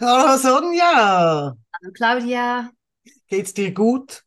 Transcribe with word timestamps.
Hallo 0.00 0.36
Sonja, 0.36 1.56
Hallo 1.72 1.92
Claudia, 1.92 2.72
geht's 3.28 3.54
dir 3.54 3.72
gut? 3.72 4.24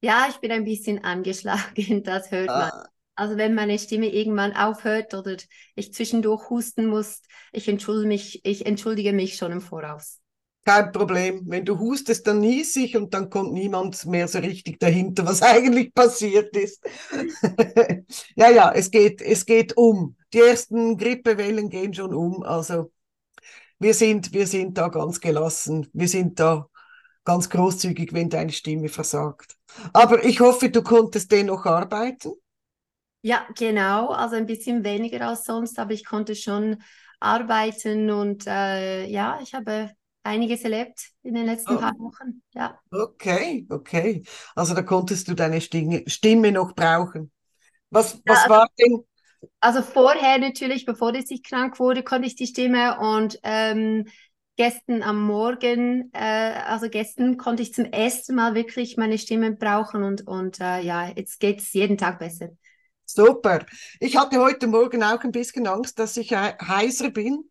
ja, 0.00 0.26
ich 0.30 0.36
bin 0.38 0.52
ein 0.52 0.64
bisschen 0.64 1.04
angeschlagen, 1.04 2.02
das 2.04 2.30
hört 2.30 2.56
man. 2.56 2.70
Ah, 2.70 2.90
Also 3.14 3.36
wenn 3.36 3.54
meine 3.54 3.78
Stimme 3.78 4.08
irgendwann 4.12 4.54
aufhört 4.54 5.14
oder 5.14 5.36
ich 5.74 5.92
zwischendurch 5.94 6.50
husten 6.50 6.86
muss, 6.86 7.22
ich 7.52 7.66
entschuldige 7.68 8.08
mich, 8.08 8.44
ich 8.44 8.66
entschuldige 8.66 9.12
mich 9.12 9.36
schon 9.36 9.52
im 9.52 9.60
Voraus. 9.62 10.20
kein 10.64 10.90
Problem. 10.92 11.42
Wenn 11.46 11.64
du 11.64 11.78
hustest, 11.78 12.26
dann 12.26 12.40
nies 12.40 12.74
ich 12.76 12.96
und 12.96 13.14
dann 13.14 13.30
kommt 13.30 13.52
niemand 13.52 14.04
mehr 14.06 14.26
so 14.28 14.38
richtig 14.38 14.80
dahinter, 14.80 15.24
was 15.26 15.42
eigentlich 15.42 15.94
passiert 15.94 16.56
ist. 16.56 16.82
Ja, 18.36 18.50
ja, 18.50 18.72
es 18.72 18.90
geht, 18.90 19.20
es 19.22 19.46
geht 19.46 19.76
um. 19.76 20.16
Die 20.32 20.40
ersten 20.40 20.96
Grippewellen 20.98 21.68
gehen 21.70 21.94
schon 21.94 22.14
um. 22.14 22.42
Also 22.42 22.92
wir 23.78 23.94
sind, 23.94 24.32
wir 24.32 24.46
sind 24.46 24.78
da 24.78 24.88
ganz 24.88 25.20
gelassen. 25.20 25.88
Wir 25.92 26.08
sind 26.08 26.40
da 26.40 26.68
ganz 27.24 27.50
großzügig, 27.50 28.12
wenn 28.14 28.30
deine 28.30 28.52
Stimme 28.52 28.88
versagt. 28.88 29.56
Aber 29.92 30.24
ich 30.24 30.40
hoffe, 30.40 30.70
du 30.70 30.82
konntest 30.82 31.32
dennoch 31.32 31.66
arbeiten. 31.66 32.32
Ja, 33.22 33.46
genau, 33.56 34.10
also 34.10 34.36
ein 34.36 34.46
bisschen 34.46 34.84
weniger 34.84 35.26
als 35.28 35.44
sonst, 35.44 35.78
aber 35.78 35.92
ich 35.92 36.04
konnte 36.04 36.36
schon 36.36 36.82
arbeiten 37.18 38.10
und 38.10 38.46
äh, 38.46 39.06
ja, 39.06 39.40
ich 39.42 39.52
habe 39.54 39.90
einiges 40.22 40.62
erlebt 40.62 41.10
in 41.22 41.34
den 41.34 41.46
letzten 41.46 41.76
Oh, 41.76 41.78
paar 41.78 41.92
Wochen. 41.98 42.42
Ja. 42.54 42.80
okay, 42.92 43.66
okay. 43.70 44.24
Also 44.54 44.74
da 44.74 44.82
konntest 44.82 45.28
du 45.28 45.34
deine 45.34 45.60
Stimme, 45.60 46.04
Stimme 46.08 46.52
noch 46.52 46.74
brauchen. 46.74 47.32
Was, 47.90 48.20
Ja, 48.24 48.34
was 48.34 48.46
also 48.46 48.48
war 48.48 48.68
denn 48.78 49.04
Also 49.60 49.82
vorher 49.82 50.38
natürlich, 50.38 50.84
bevor 50.86 51.14
ich 51.14 51.42
krank 51.42 51.78
wurde, 51.80 52.02
konnte 52.02 52.26
ich 52.28 52.36
die 52.36 52.46
Stimme 52.46 52.98
und 53.00 53.38
ähm, 53.42 54.06
gestern 54.56 55.02
am 55.02 55.22
Morgen, 55.26 56.10
äh, 56.14 56.18
also 56.66 56.88
gestern 56.88 57.36
konnte 57.36 57.62
ich 57.62 57.74
zum 57.74 57.86
ersten 57.86 58.34
Mal 58.34 58.54
wirklich 58.54 58.96
meine 58.96 59.18
Stimme 59.18 59.52
brauchen 59.52 60.02
und, 60.04 60.26
und 60.26 60.60
äh, 60.60 60.80
ja, 60.80 61.08
jetzt 61.08 61.40
geht 61.40 61.60
es 61.60 61.72
jeden 61.72 61.98
Tag 61.98 62.18
besser. 62.18 62.50
Super. 63.04 63.64
Ich 64.00 64.16
hatte 64.16 64.40
heute 64.40 64.66
Morgen 64.66 65.02
auch 65.02 65.22
ein 65.22 65.30
bisschen 65.32 65.66
Angst, 65.66 65.98
dass 65.98 66.16
ich 66.16 66.30
he- 66.30 66.34
heiser 66.60 67.10
bin, 67.10 67.48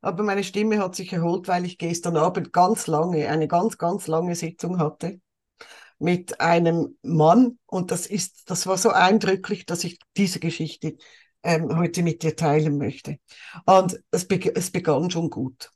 aber 0.00 0.22
meine 0.22 0.44
Stimme 0.44 0.78
hat 0.78 0.94
sich 0.96 1.12
erholt, 1.12 1.48
weil 1.48 1.64
ich 1.64 1.78
gestern 1.78 2.16
Abend 2.16 2.52
ganz 2.52 2.86
lange, 2.86 3.28
eine 3.28 3.48
ganz, 3.48 3.78
ganz 3.78 4.06
lange 4.06 4.34
Sitzung 4.36 4.78
hatte 4.78 5.20
mit 5.98 6.40
einem 6.40 6.98
Mann 7.02 7.58
und 7.66 7.90
das 7.92 8.06
ist, 8.06 8.50
das 8.50 8.66
war 8.66 8.78
so 8.78 8.90
eindrücklich, 8.90 9.66
dass 9.66 9.84
ich 9.84 9.98
diese 10.16 10.40
Geschichte 10.40 10.96
ähm, 11.42 11.76
heute 11.76 12.02
mit 12.02 12.22
dir 12.22 12.36
teilen 12.36 12.78
möchte. 12.78 13.18
Und 13.64 14.00
es, 14.10 14.26
beg 14.26 14.56
es 14.56 14.70
begann 14.70 15.10
schon 15.10 15.30
gut. 15.30 15.70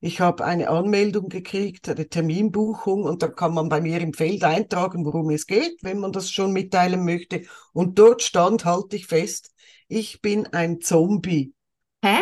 Ich 0.00 0.20
habe 0.20 0.44
eine 0.44 0.70
Anmeldung 0.70 1.28
gekriegt, 1.28 1.88
eine 1.88 2.08
Terminbuchung 2.08 3.04
und 3.04 3.22
da 3.22 3.28
kann 3.28 3.52
man 3.52 3.68
bei 3.68 3.80
mir 3.80 4.00
im 4.00 4.14
Feld 4.14 4.44
eintragen, 4.44 5.04
worum 5.04 5.30
es 5.30 5.46
geht, 5.46 5.82
wenn 5.82 5.98
man 5.98 6.12
das 6.12 6.30
schon 6.30 6.52
mitteilen 6.52 7.04
möchte. 7.04 7.42
Und 7.72 7.98
dort 7.98 8.22
stand, 8.22 8.64
halte 8.64 8.96
ich 8.96 9.06
fest, 9.06 9.52
ich 9.88 10.22
bin 10.22 10.46
ein 10.46 10.80
Zombie. 10.80 11.52
Hä? 12.02 12.20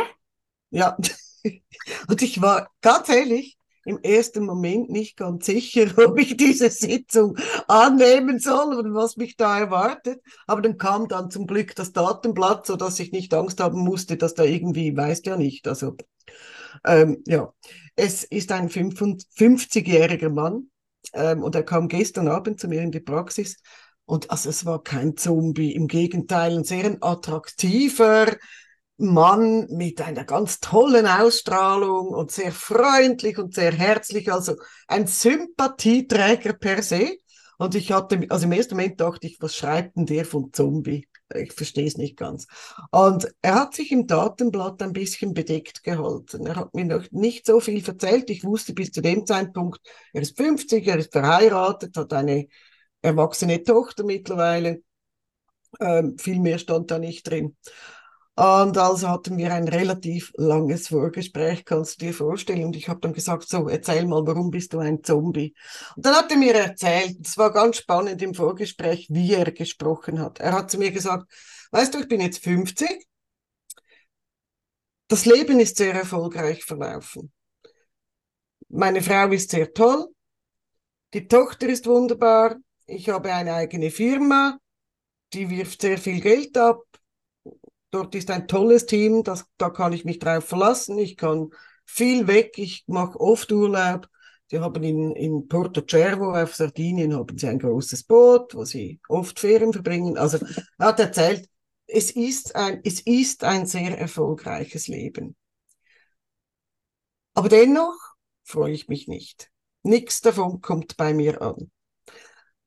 Ja, 0.70 0.96
und 2.08 2.22
ich 2.22 2.40
war 2.42 2.70
ganz 2.80 3.08
ehrlich 3.08 3.57
im 3.88 3.98
ersten 4.02 4.44
Moment 4.44 4.90
nicht 4.90 5.16
ganz 5.16 5.46
sicher, 5.46 5.86
ob 5.96 6.18
ich 6.18 6.36
diese 6.36 6.70
Sitzung 6.70 7.36
annehmen 7.66 8.38
soll 8.38 8.74
und 8.74 8.94
was 8.94 9.16
mich 9.16 9.36
da 9.36 9.58
erwartet. 9.58 10.20
Aber 10.46 10.62
dann 10.62 10.78
kam 10.78 11.08
dann 11.08 11.30
zum 11.30 11.46
Glück 11.46 11.74
das 11.74 11.92
Datenblatt, 11.92 12.66
sodass 12.66 13.00
ich 13.00 13.12
nicht 13.12 13.32
Angst 13.34 13.60
haben 13.60 13.80
musste, 13.80 14.16
dass 14.16 14.34
da 14.34 14.44
irgendwie, 14.44 14.96
weißt 14.96 15.26
ja 15.26 15.36
nicht, 15.36 15.66
also 15.66 15.96
ähm, 16.84 17.22
ja, 17.26 17.52
es 17.96 18.24
ist 18.24 18.52
ein 18.52 18.68
55-jähriger 18.68 20.30
Mann 20.30 20.70
ähm, 21.14 21.42
und 21.42 21.54
er 21.54 21.64
kam 21.64 21.88
gestern 21.88 22.28
Abend 22.28 22.60
zu 22.60 22.68
mir 22.68 22.82
in 22.82 22.92
die 22.92 23.00
Praxis 23.00 23.56
und 24.04 24.30
also 24.30 24.48
es 24.48 24.64
war 24.64 24.82
kein 24.82 25.16
Zombie, 25.16 25.72
im 25.72 25.86
Gegenteil, 25.86 26.56
ein 26.56 26.64
sehr 26.64 26.96
attraktiver 27.00 28.36
Mann 28.98 29.68
mit 29.70 30.00
einer 30.00 30.24
ganz 30.24 30.58
tollen 30.58 31.06
Ausstrahlung 31.06 32.08
und 32.08 32.32
sehr 32.32 32.50
freundlich 32.50 33.38
und 33.38 33.54
sehr 33.54 33.72
herzlich, 33.72 34.32
also 34.32 34.56
ein 34.88 35.06
Sympathieträger 35.06 36.54
per 36.54 36.82
se. 36.82 37.16
Und 37.58 37.74
ich 37.74 37.92
hatte, 37.92 38.26
also 38.28 38.46
im 38.46 38.52
ersten 38.52 38.74
Moment 38.74 39.00
dachte 39.00 39.26
ich, 39.26 39.40
was 39.40 39.54
schreibt 39.54 39.96
denn 39.96 40.06
der 40.06 40.24
von 40.24 40.52
Zombie? 40.52 41.06
Ich 41.34 41.52
verstehe 41.52 41.86
es 41.86 41.96
nicht 41.96 42.16
ganz. 42.16 42.46
Und 42.90 43.28
er 43.42 43.54
hat 43.56 43.74
sich 43.74 43.92
im 43.92 44.06
Datenblatt 44.06 44.82
ein 44.82 44.92
bisschen 44.92 45.34
bedeckt 45.34 45.84
gehalten. 45.84 46.46
Er 46.46 46.56
hat 46.56 46.74
mir 46.74 46.84
noch 46.84 47.10
nicht 47.10 47.46
so 47.46 47.60
viel 47.60 47.86
erzählt. 47.86 48.30
Ich 48.30 48.44
wusste 48.44 48.72
bis 48.74 48.90
zu 48.90 49.00
dem 49.00 49.26
Zeitpunkt, 49.26 49.80
er 50.12 50.22
ist 50.22 50.36
50, 50.36 50.86
er 50.86 50.98
ist 50.98 51.12
verheiratet, 51.12 51.96
hat 51.96 52.12
eine 52.12 52.48
erwachsene 53.02 53.62
Tochter 53.62 54.04
mittlerweile. 54.04 54.82
Ähm, 55.80 56.16
viel 56.18 56.40
mehr 56.40 56.58
stand 56.58 56.90
da 56.90 56.98
nicht 56.98 57.28
drin. 57.28 57.56
Und 58.38 58.78
also 58.78 59.08
hatten 59.08 59.36
wir 59.36 59.52
ein 59.52 59.66
relativ 59.66 60.30
langes 60.36 60.86
Vorgespräch, 60.86 61.64
kannst 61.64 62.00
du 62.00 62.06
dir 62.06 62.14
vorstellen. 62.14 62.66
Und 62.66 62.76
ich 62.76 62.88
habe 62.88 63.00
dann 63.00 63.12
gesagt, 63.12 63.48
so, 63.48 63.68
erzähl 63.68 64.06
mal, 64.06 64.24
warum 64.28 64.52
bist 64.52 64.72
du 64.72 64.78
ein 64.78 65.02
Zombie? 65.02 65.56
Und 65.96 66.06
dann 66.06 66.14
hat 66.14 66.30
er 66.30 66.36
mir 66.36 66.54
erzählt, 66.54 67.16
es 67.20 67.36
war 67.36 67.52
ganz 67.52 67.78
spannend 67.78 68.22
im 68.22 68.34
Vorgespräch, 68.34 69.08
wie 69.10 69.34
er 69.34 69.50
gesprochen 69.50 70.20
hat. 70.20 70.38
Er 70.38 70.52
hat 70.52 70.70
zu 70.70 70.78
mir 70.78 70.92
gesagt, 70.92 71.28
weißt 71.72 71.92
du, 71.92 71.98
ich 71.98 72.06
bin 72.06 72.20
jetzt 72.20 72.44
50, 72.44 73.08
das 75.08 75.24
Leben 75.26 75.58
ist 75.58 75.76
sehr 75.76 75.94
erfolgreich 75.94 76.64
verlaufen. 76.64 77.32
Meine 78.68 79.02
Frau 79.02 79.32
ist 79.32 79.50
sehr 79.50 79.72
toll, 79.72 80.06
die 81.12 81.26
Tochter 81.26 81.68
ist 81.68 81.86
wunderbar, 81.86 82.54
ich 82.86 83.08
habe 83.08 83.32
eine 83.32 83.54
eigene 83.54 83.90
Firma, 83.90 84.60
die 85.32 85.50
wirft 85.50 85.82
sehr 85.82 85.98
viel 85.98 86.20
Geld 86.20 86.56
ab, 86.56 86.84
Dort 87.90 88.14
ist 88.14 88.30
ein 88.30 88.48
tolles 88.48 88.86
Team, 88.86 89.22
das, 89.24 89.46
da 89.56 89.70
kann 89.70 89.92
ich 89.92 90.04
mich 90.04 90.18
drauf 90.18 90.44
verlassen. 90.44 90.98
Ich 90.98 91.16
kann 91.16 91.50
viel 91.86 92.26
weg, 92.26 92.58
ich 92.58 92.84
mache 92.86 93.18
oft 93.18 93.50
Urlaub. 93.50 94.08
Sie 94.50 94.60
haben 94.60 94.82
in, 94.82 95.12
in 95.12 95.48
Porto 95.48 95.82
Cervo 95.86 96.32
auf 96.32 96.54
Sardinien 96.54 97.14
haben 97.14 97.36
sie 97.36 97.48
ein 97.48 97.58
großes 97.58 98.04
Boot, 98.04 98.54
wo 98.54 98.64
sie 98.64 99.00
oft 99.08 99.38
Ferien 99.38 99.72
verbringen. 99.72 100.16
Also 100.16 100.38
er 100.78 100.86
hat 100.86 101.00
erzählt, 101.00 101.48
es 101.86 102.10
ist 102.10 102.54
ein, 102.56 102.80
es 102.84 103.00
ist 103.00 103.44
ein 103.44 103.66
sehr 103.66 103.98
erfolgreiches 103.98 104.88
Leben. 104.88 105.36
Aber 107.34 107.48
dennoch 107.48 107.96
freue 108.44 108.72
ich 108.72 108.88
mich 108.88 109.08
nicht. 109.08 109.50
Nichts 109.82 110.20
davon 110.20 110.60
kommt 110.60 110.96
bei 110.96 111.14
mir 111.14 111.40
an. 111.40 111.70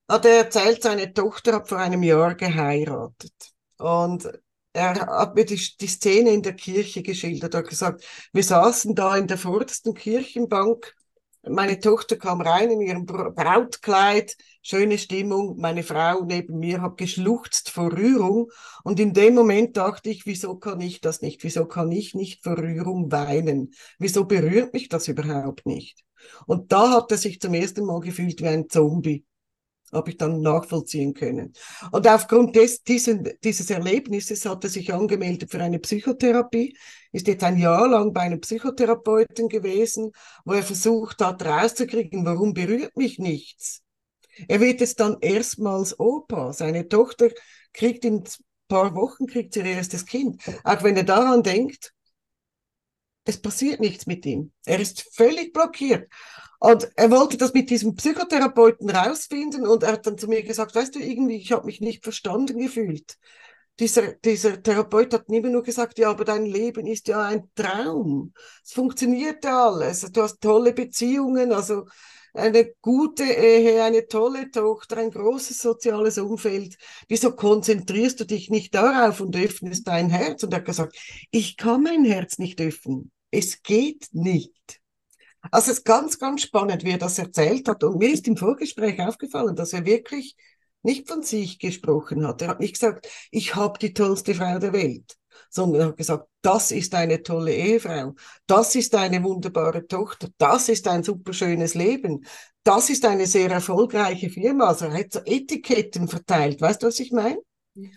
Hat 0.07 0.25
er 0.25 0.37
erzählt, 0.45 0.83
seine 0.83 1.13
Tochter 1.13 1.53
hat 1.53 1.69
vor 1.69 1.77
einem 1.77 2.03
Jahr 2.03 2.35
geheiratet. 2.35 3.33
Und 3.77 4.31
er 4.73 5.05
hat 5.05 5.35
mir 5.35 5.45
die, 5.45 5.59
die 5.79 5.87
Szene 5.87 6.31
in 6.31 6.41
der 6.41 6.53
Kirche 6.53 7.03
geschildert. 7.03 7.53
Er 7.53 7.59
hat 7.59 7.67
gesagt, 7.67 8.05
wir 8.33 8.43
saßen 8.43 8.95
da 8.95 9.17
in 9.17 9.27
der 9.27 9.37
vordersten 9.37 9.93
Kirchenbank. 9.93 10.95
Meine 11.43 11.79
Tochter 11.79 12.17
kam 12.17 12.39
rein 12.39 12.69
in 12.69 12.81
ihrem 12.81 13.05
Brautkleid, 13.05 14.37
schöne 14.61 14.99
Stimmung. 14.99 15.57
Meine 15.57 15.81
Frau 15.81 16.23
neben 16.23 16.59
mir 16.59 16.81
hat 16.81 16.97
geschluchzt 16.97 17.71
vor 17.71 17.91
Rührung. 17.91 18.51
Und 18.83 18.99
in 18.99 19.13
dem 19.13 19.33
Moment 19.33 19.75
dachte 19.75 20.09
ich, 20.09 20.25
wieso 20.27 20.55
kann 20.57 20.79
ich 20.81 21.01
das 21.01 21.21
nicht? 21.21 21.43
Wieso 21.43 21.65
kann 21.65 21.91
ich 21.91 22.13
nicht 22.13 22.43
vor 22.43 22.57
Rührung 22.59 23.11
weinen? 23.11 23.73
Wieso 23.97 24.25
berührt 24.25 24.73
mich 24.73 24.87
das 24.87 25.07
überhaupt 25.07 25.65
nicht? 25.65 26.03
Und 26.45 26.71
da 26.71 26.91
hat 26.91 27.11
er 27.11 27.17
sich 27.17 27.41
zum 27.41 27.55
ersten 27.55 27.85
Mal 27.85 28.01
gefühlt 28.01 28.39
wie 28.41 28.47
ein 28.47 28.69
Zombie 28.69 29.25
habe 29.91 30.11
ich 30.11 30.17
dann 30.17 30.41
nachvollziehen 30.41 31.13
können. 31.13 31.53
Und 31.91 32.07
aufgrund 32.07 32.55
des, 32.55 32.83
diesen, 32.83 33.29
dieses 33.43 33.69
Erlebnisses 33.69 34.45
hat 34.45 34.63
er 34.63 34.69
sich 34.69 34.93
angemeldet 34.93 35.51
für 35.51 35.61
eine 35.61 35.79
Psychotherapie, 35.79 36.77
ist 37.11 37.27
jetzt 37.27 37.43
ein 37.43 37.57
Jahr 37.57 37.87
lang 37.87 38.13
bei 38.13 38.21
einem 38.21 38.39
Psychotherapeuten 38.39 39.49
gewesen, 39.49 40.11
wo 40.45 40.53
er 40.53 40.63
versucht 40.63 41.21
hat, 41.21 41.43
rauszukriegen, 41.43 42.25
warum 42.25 42.53
berührt 42.53 42.95
mich 42.95 43.19
nichts. 43.19 43.81
Er 44.47 44.59
wird 44.59 44.79
jetzt 44.79 44.99
dann 44.99 45.17
erstmals 45.21 45.99
Opa. 45.99 46.53
Seine 46.53 46.87
Tochter 46.87 47.29
kriegt 47.73 48.05
in 48.05 48.19
ein 48.19 48.23
paar 48.67 48.95
Wochen 48.95 49.27
kriegt 49.27 49.55
ihr 49.57 49.65
erstes 49.65 50.05
Kind. 50.05 50.41
Auch 50.63 50.83
wenn 50.83 50.95
er 50.95 51.03
daran 51.03 51.43
denkt, 51.43 51.93
es 53.25 53.41
passiert 53.41 53.79
nichts 53.79 54.07
mit 54.07 54.25
ihm. 54.25 54.51
Er 54.65 54.79
ist 54.79 55.05
völlig 55.13 55.53
blockiert. 55.53 56.11
Und 56.59 56.89
er 56.95 57.09
wollte 57.09 57.37
das 57.37 57.53
mit 57.53 57.69
diesem 57.69 57.95
Psychotherapeuten 57.95 58.89
rausfinden 58.89 59.65
und 59.65 59.83
er 59.83 59.93
hat 59.93 60.05
dann 60.05 60.17
zu 60.17 60.27
mir 60.27 60.43
gesagt, 60.43 60.75
weißt 60.75 60.93
du, 60.93 60.99
irgendwie, 60.99 61.37
ich 61.37 61.51
habe 61.51 61.65
mich 61.65 61.81
nicht 61.81 62.03
verstanden 62.03 62.59
gefühlt. 62.59 63.17
Dieser, 63.79 64.13
dieser 64.13 64.61
Therapeut 64.61 65.13
hat 65.13 65.27
immer 65.29 65.49
nur 65.49 65.63
gesagt, 65.63 65.97
ja, 65.97 66.11
aber 66.11 66.23
dein 66.23 66.45
Leben 66.45 66.85
ist 66.85 67.07
ja 67.07 67.23
ein 67.23 67.49
Traum. 67.55 68.33
Es 68.63 68.73
funktioniert 68.73 69.43
ja 69.43 69.65
alles. 69.69 70.01
Du 70.11 70.21
hast 70.21 70.39
tolle 70.39 70.73
Beziehungen, 70.73 71.51
also 71.51 71.85
eine 72.33 72.73
gute 72.81 73.23
Ehe, 73.23 73.83
eine 73.83 74.07
tolle 74.07 74.49
Tochter, 74.51 74.97
ein 74.97 75.11
großes 75.11 75.61
soziales 75.61 76.17
Umfeld. 76.17 76.77
Wieso 77.07 77.35
konzentrierst 77.35 78.19
du 78.19 78.25
dich 78.25 78.49
nicht 78.49 78.73
darauf 78.73 79.21
und 79.21 79.35
öffnest 79.35 79.87
dein 79.87 80.09
Herz? 80.09 80.43
Und 80.43 80.53
er 80.53 80.59
hat 80.59 80.65
gesagt, 80.65 80.97
ich 81.31 81.57
kann 81.57 81.83
mein 81.83 82.05
Herz 82.05 82.37
nicht 82.37 82.61
öffnen. 82.61 83.11
Es 83.31 83.63
geht 83.63 84.07
nicht. 84.11 84.79
Also 85.49 85.71
es 85.71 85.79
ist 85.79 85.85
ganz, 85.85 86.19
ganz 86.19 86.43
spannend, 86.43 86.83
wie 86.83 86.91
er 86.91 86.97
das 86.97 87.17
erzählt 87.17 87.67
hat. 87.67 87.83
Und 87.83 87.97
mir 87.97 88.11
ist 88.13 88.27
im 88.27 88.37
Vorgespräch 88.37 88.99
aufgefallen, 88.99 89.55
dass 89.55 89.73
er 89.73 89.85
wirklich 89.85 90.35
nicht 90.83 91.07
von 91.07 91.23
sich 91.23 91.59
gesprochen 91.59 92.27
hat. 92.27 92.41
Er 92.41 92.49
hat 92.49 92.59
nicht 92.59 92.73
gesagt, 92.73 93.07
ich 93.31 93.55
habe 93.55 93.79
die 93.79 93.93
tollste 93.93 94.35
Frau 94.35 94.59
der 94.59 94.73
Welt, 94.73 95.17
sondern 95.51 95.81
er 95.81 95.87
hat 95.89 95.97
gesagt, 95.97 96.27
das 96.41 96.71
ist 96.71 96.95
eine 96.95 97.21
tolle 97.21 97.53
Ehefrau, 97.53 98.15
das 98.47 98.75
ist 98.75 98.95
eine 98.95 99.23
wunderbare 99.23 99.85
Tochter, 99.85 100.29
das 100.37 100.69
ist 100.69 100.87
ein 100.87 101.03
superschönes 101.03 101.75
Leben, 101.75 102.25
das 102.63 102.89
ist 102.89 103.05
eine 103.05 103.27
sehr 103.27 103.51
erfolgreiche 103.51 104.29
Firma. 104.29 104.67
Also 104.67 104.85
er 104.85 104.93
hat 104.93 105.13
so 105.13 105.19
Etiketten 105.25 106.07
verteilt. 106.07 106.61
Weißt 106.61 106.81
du, 106.83 106.87
was 106.87 106.99
ich 106.99 107.11
meine? 107.11 107.39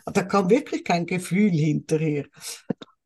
Da 0.06 0.22
kam 0.22 0.50
wirklich 0.50 0.84
kein 0.84 1.06
Gefühl 1.06 1.50
hinterher. 1.50 2.26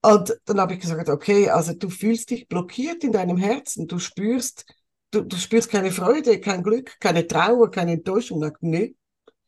Und 0.03 0.39
dann 0.45 0.61
habe 0.61 0.75
ich 0.75 0.81
gesagt, 0.81 1.09
okay, 1.09 1.49
also 1.49 1.73
du 1.73 1.91
fühlst 1.91 2.31
dich 2.31 2.47
blockiert 2.49 3.03
in 3.03 3.13
deinem 3.13 3.37
Herzen, 3.37 3.89
du 3.89 3.99
spürst, 3.99 4.65
du, 5.11 5.23
du 5.23 5.37
spürst 5.37 5.71
keine 5.71 5.91
Freude, 5.91 6.41
kein 6.41 6.63
Glück, 6.63 6.99
keine 7.01 7.27
Trauer, 7.27 7.71
keine 7.71 7.93
Enttäuschung. 7.93 8.43
Ich, 8.45 8.53
nee, 8.61 8.95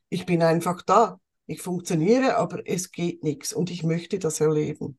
ich 0.09 0.27
bin 0.27 0.43
einfach 0.43 0.83
da. 0.83 1.21
Ich 1.51 1.63
funktioniere, 1.63 2.37
aber 2.37 2.63
es 2.65 2.93
geht 2.93 3.25
nichts 3.25 3.53
und 3.53 3.73
ich 3.73 3.83
möchte 3.83 4.21
das 4.21 4.39
erleben. 4.39 4.97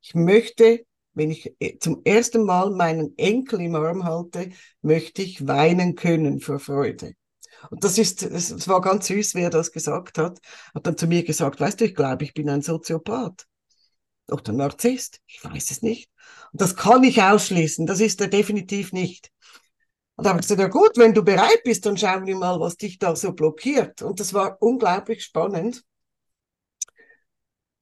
Ich 0.00 0.14
möchte, 0.14 0.86
wenn 1.12 1.30
ich 1.30 1.54
äh, 1.60 1.76
zum 1.78 2.00
ersten 2.06 2.44
Mal 2.44 2.70
meinen 2.70 3.12
Enkel 3.18 3.60
im 3.60 3.74
Arm 3.74 4.04
halte, 4.04 4.48
möchte 4.80 5.20
ich 5.20 5.46
weinen 5.46 5.94
können 5.94 6.40
vor 6.40 6.58
Freude. 6.58 7.12
Und 7.70 7.84
das 7.84 7.98
ist, 7.98 8.22
es 8.22 8.66
war 8.66 8.80
ganz 8.80 9.08
süß, 9.08 9.34
wie 9.34 9.42
er 9.42 9.50
das 9.50 9.70
gesagt 9.70 10.16
hat. 10.16 10.38
Hat 10.74 10.86
dann 10.86 10.96
zu 10.96 11.06
mir 11.06 11.22
gesagt, 11.22 11.60
weißt 11.60 11.82
du, 11.82 11.84
ich 11.84 11.94
glaube, 11.94 12.24
ich 12.24 12.32
bin 12.32 12.48
ein 12.48 12.62
Soziopath. 12.62 13.44
Oder 14.30 14.54
Narzisst. 14.54 15.20
Ich 15.26 15.44
weiß 15.44 15.70
es 15.70 15.82
nicht. 15.82 16.10
Und 16.50 16.62
das 16.62 16.76
kann 16.76 17.04
ich 17.04 17.20
ausschließen. 17.20 17.84
Das 17.84 18.00
ist 18.00 18.22
er 18.22 18.28
definitiv 18.28 18.94
nicht. 18.94 19.30
Und 20.18 20.24
da 20.24 20.30
habe 20.30 20.40
ich 20.40 20.48
gesagt, 20.48 20.60
ja 20.60 20.66
gut, 20.66 20.96
wenn 20.96 21.14
du 21.14 21.22
bereit 21.22 21.62
bist, 21.62 21.86
dann 21.86 21.96
schauen 21.96 22.26
wir 22.26 22.34
mal, 22.34 22.58
was 22.58 22.76
dich 22.76 22.98
da 22.98 23.14
so 23.14 23.34
blockiert. 23.34 24.02
Und 24.02 24.18
das 24.18 24.34
war 24.34 24.60
unglaublich 24.60 25.22
spannend. 25.22 25.84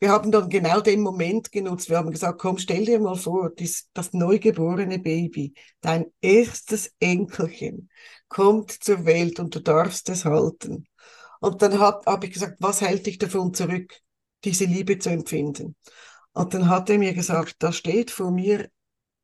Wir 0.01 0.11
haben 0.11 0.31
dann 0.31 0.51
genau 0.51 0.83
den 0.83 1.01
Moment 1.01 1.51
genutzt. 1.51 1.89
Wir 1.89 1.97
haben 1.97 2.11
gesagt, 2.11 2.39
komm, 2.39 2.59
stell 2.59 2.85
dir 2.85 3.01
mal 3.01 3.15
vor, 3.15 3.49
dies, 3.49 3.89
das 3.95 4.13
neugeborene 4.13 4.99
Baby, 4.99 5.55
dein 5.81 6.13
erstes 6.21 6.95
Enkelchen, 7.01 7.89
kommt 8.29 8.71
zur 8.71 9.07
Welt 9.07 9.41
und 9.41 9.55
du 9.55 9.61
darfst 9.61 10.11
es 10.11 10.27
halten. 10.27 10.87
Und 11.41 11.63
dann 11.63 11.79
habe 11.79 12.03
hab 12.05 12.23
ich 12.23 12.35
gesagt, 12.35 12.59
was 12.61 12.83
hält 12.83 13.07
dich 13.07 13.17
davon 13.17 13.55
zurück, 13.55 13.95
diese 14.45 14.67
Liebe 14.67 14.99
zu 14.99 15.09
empfinden? 15.09 15.75
Und 16.35 16.53
dann 16.53 16.69
hat 16.69 16.91
er 16.91 16.99
mir 16.99 17.15
gesagt, 17.15 17.57
da 17.61 17.73
steht 17.73 18.11
vor 18.11 18.31
mir 18.31 18.69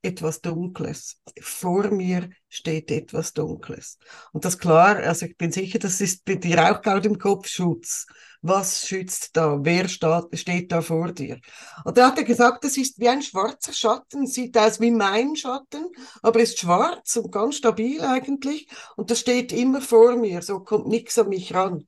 etwas 0.02 0.40
Dunkles. 0.40 1.20
Vor 1.40 1.90
mir 1.90 2.28
steht 2.48 2.90
etwas 2.90 3.32
Dunkles. 3.32 3.98
Und 4.32 4.44
das 4.44 4.58
klar, 4.58 4.96
also 4.96 5.26
ich 5.26 5.36
bin 5.36 5.52
sicher, 5.52 5.78
das 5.78 6.00
ist 6.00 6.24
bei 6.24 6.34
dir 6.34 6.70
auch 6.70 6.82
gerade 6.82 7.08
im 7.08 7.18
Kopf 7.18 7.48
Schutz. 7.48 8.06
Was 8.44 8.88
schützt 8.88 9.36
da? 9.36 9.60
Wer 9.62 9.86
steht, 9.86 10.36
steht 10.36 10.72
da 10.72 10.82
vor 10.82 11.12
dir? 11.12 11.38
Und 11.84 11.96
da 11.96 12.08
hat 12.08 12.18
er 12.18 12.24
gesagt, 12.24 12.64
das 12.64 12.76
ist 12.76 12.98
wie 12.98 13.08
ein 13.08 13.22
schwarzer 13.22 13.72
Schatten, 13.72 14.26
sieht 14.26 14.58
aus 14.58 14.80
wie 14.80 14.90
mein 14.90 15.36
Schatten, 15.36 15.86
aber 16.22 16.40
ist 16.40 16.58
schwarz 16.58 17.14
und 17.16 17.30
ganz 17.30 17.54
stabil 17.56 18.00
eigentlich. 18.00 18.66
Und 18.96 19.12
das 19.12 19.20
steht 19.20 19.52
immer 19.52 19.80
vor 19.80 20.16
mir, 20.16 20.42
so 20.42 20.58
kommt 20.58 20.88
nichts 20.88 21.16
an 21.20 21.28
mich 21.28 21.54
ran. 21.54 21.86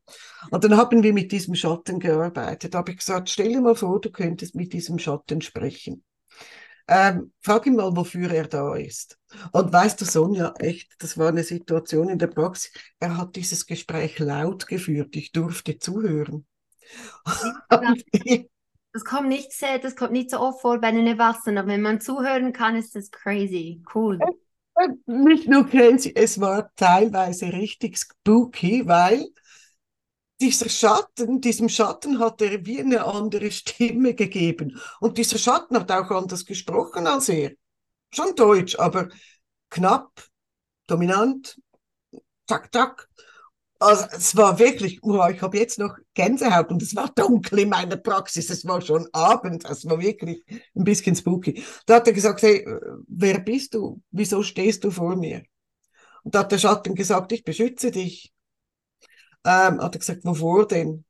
Und 0.53 0.63
dann 0.63 0.77
haben 0.77 1.03
wir 1.03 1.13
mit 1.13 1.33
diesem 1.33 1.57
Schatten 1.57 1.99
gearbeitet. 1.99 2.75
Da 2.75 2.79
habe 2.79 2.93
ich 2.93 2.99
gesagt, 2.99 3.31
stell 3.31 3.49
dir 3.49 3.61
mal 3.61 3.75
vor, 3.75 4.01
du 4.01 4.13
könntest 4.13 4.55
mit 4.55 4.73
diesem 4.73 5.01
Schatten 5.01 5.41
sprechen. 5.41 6.05
Ähm, 6.87 7.33
frag 7.41 7.67
ihn 7.67 7.77
mal, 7.77 7.97
wofür 7.97 8.31
er 8.31 8.47
da 8.47 8.75
ist. 8.75 9.19
Und 9.53 9.73
weißt 9.73 10.01
du, 10.01 10.05
Sonja, 10.05 10.53
echt, 10.59 10.93
das 10.99 11.17
war 11.17 11.29
eine 11.29 11.43
Situation 11.43 12.11
in 12.11 12.19
der 12.19 12.27
Praxis. 12.27 12.73
Er 13.01 13.17
hat 13.17 13.37
dieses 13.37 13.67
Gespräch 13.67 14.19
laut 14.19 14.67
geführt. 14.67 15.17
Ich 15.17 15.33
durfte 15.33 15.79
zuhören. 15.79 16.47
das 18.93 19.05
kommt 19.05 19.29
nicht 19.29 19.53
sehr, 19.53 19.79
das 19.79 19.97
kommt 19.97 20.13
nicht 20.13 20.31
so 20.31 20.39
oft 20.39 20.61
vor 20.61 20.79
bei 20.79 20.93
den 20.93 21.07
Erwachsenen, 21.07 21.59
aber 21.59 21.69
wenn 21.69 21.81
man 21.81 22.01
zuhören 22.01 22.53
kann, 22.53 22.77
ist 22.77 22.95
das 22.95 23.11
crazy. 23.11 23.83
Cool. 23.95 24.19
Nicht 25.07 25.49
nur 25.49 25.67
crazy, 25.67 26.13
es 26.15 26.41
war 26.41 26.71
teilweise 26.77 27.47
richtig 27.47 27.97
spooky, 27.97 28.87
weil 28.87 29.25
dieser 30.45 30.69
Schatten, 30.69 31.41
diesem 31.41 31.71
Schatten 31.71 32.19
hat 32.19 32.43
er 32.43 32.67
wie 32.67 32.79
eine 32.79 33.07
andere 33.07 33.51
Stimme 33.51 34.15
gegeben. 34.15 34.79
Und 35.01 35.17
dieser 35.17 35.39
Schatten 35.39 35.75
hat 35.75 35.91
auch 35.91 36.11
anders 36.11 36.45
gesprochen 36.45 37.07
als 37.07 37.31
er. 37.31 37.53
Schon 38.13 38.35
Deutsch, 38.35 38.79
aber 38.79 39.09
knapp, 39.71 40.13
dominant, 40.87 41.59
zack, 42.47 42.71
zack. 42.75 43.09
Also 43.79 44.05
es 44.13 44.37
war 44.37 44.59
wirklich, 44.59 45.03
oh, 45.03 45.27
ich 45.33 45.41
habe 45.41 45.57
jetzt 45.57 45.79
noch 45.79 45.97
Gänsehaut 46.13 46.71
und 46.71 46.83
es 46.83 46.95
war 46.95 47.09
dunkel 47.09 47.61
in 47.61 47.71
meiner 47.71 47.97
Praxis, 47.97 48.51
es 48.51 48.67
war 48.67 48.83
schon 48.83 49.09
Abend, 49.13 49.65
es 49.65 49.87
war 49.87 49.99
wirklich 49.99 50.45
ein 50.77 50.85
bisschen 50.85 51.17
spooky. 51.17 51.65
Da 51.87 51.97
hat 51.97 52.07
er 52.07 52.13
gesagt, 52.13 52.43
hey, 52.43 52.67
wer 53.09 53.41
bist 53.41 53.73
du? 53.73 54.03
Wieso 54.11 54.43
stehst 54.43 54.85
du 54.85 54.91
vor 54.91 55.17
mir? 55.17 55.43
Und 56.23 56.35
da 56.35 56.41
hat 56.41 56.53
der 56.53 56.59
Schatten 56.59 56.95
gesagt, 56.95 57.33
ich 57.33 57.45
beschütze 57.45 57.91
dich 57.91 58.34
ähm, 59.45 59.81
hat 59.81 59.95
er 59.95 59.99
gesagt, 59.99 60.25
wovor 60.25 60.67
denn? 60.67 61.05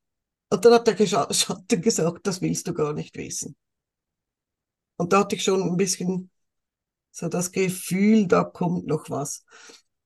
Und 0.50 0.64
dann 0.64 0.75
hat 0.75 0.86
der 0.86 1.06
Schatten 1.32 1.82
gesagt, 1.82 2.26
das 2.26 2.40
willst 2.40 2.66
du 2.69 2.75
gar 2.75 2.92
nicht 2.92 3.16
wissen. 3.16 3.56
Und 4.96 5.12
da 5.12 5.20
hatte 5.20 5.36
ich 5.36 5.42
schon 5.42 5.62
ein 5.62 5.76
bisschen 5.76 6.31
so 7.10 7.28
das 7.28 7.52
Gefühl, 7.52 8.26
da 8.26 8.44
kommt 8.44 8.86
noch 8.86 9.10
was. 9.10 9.44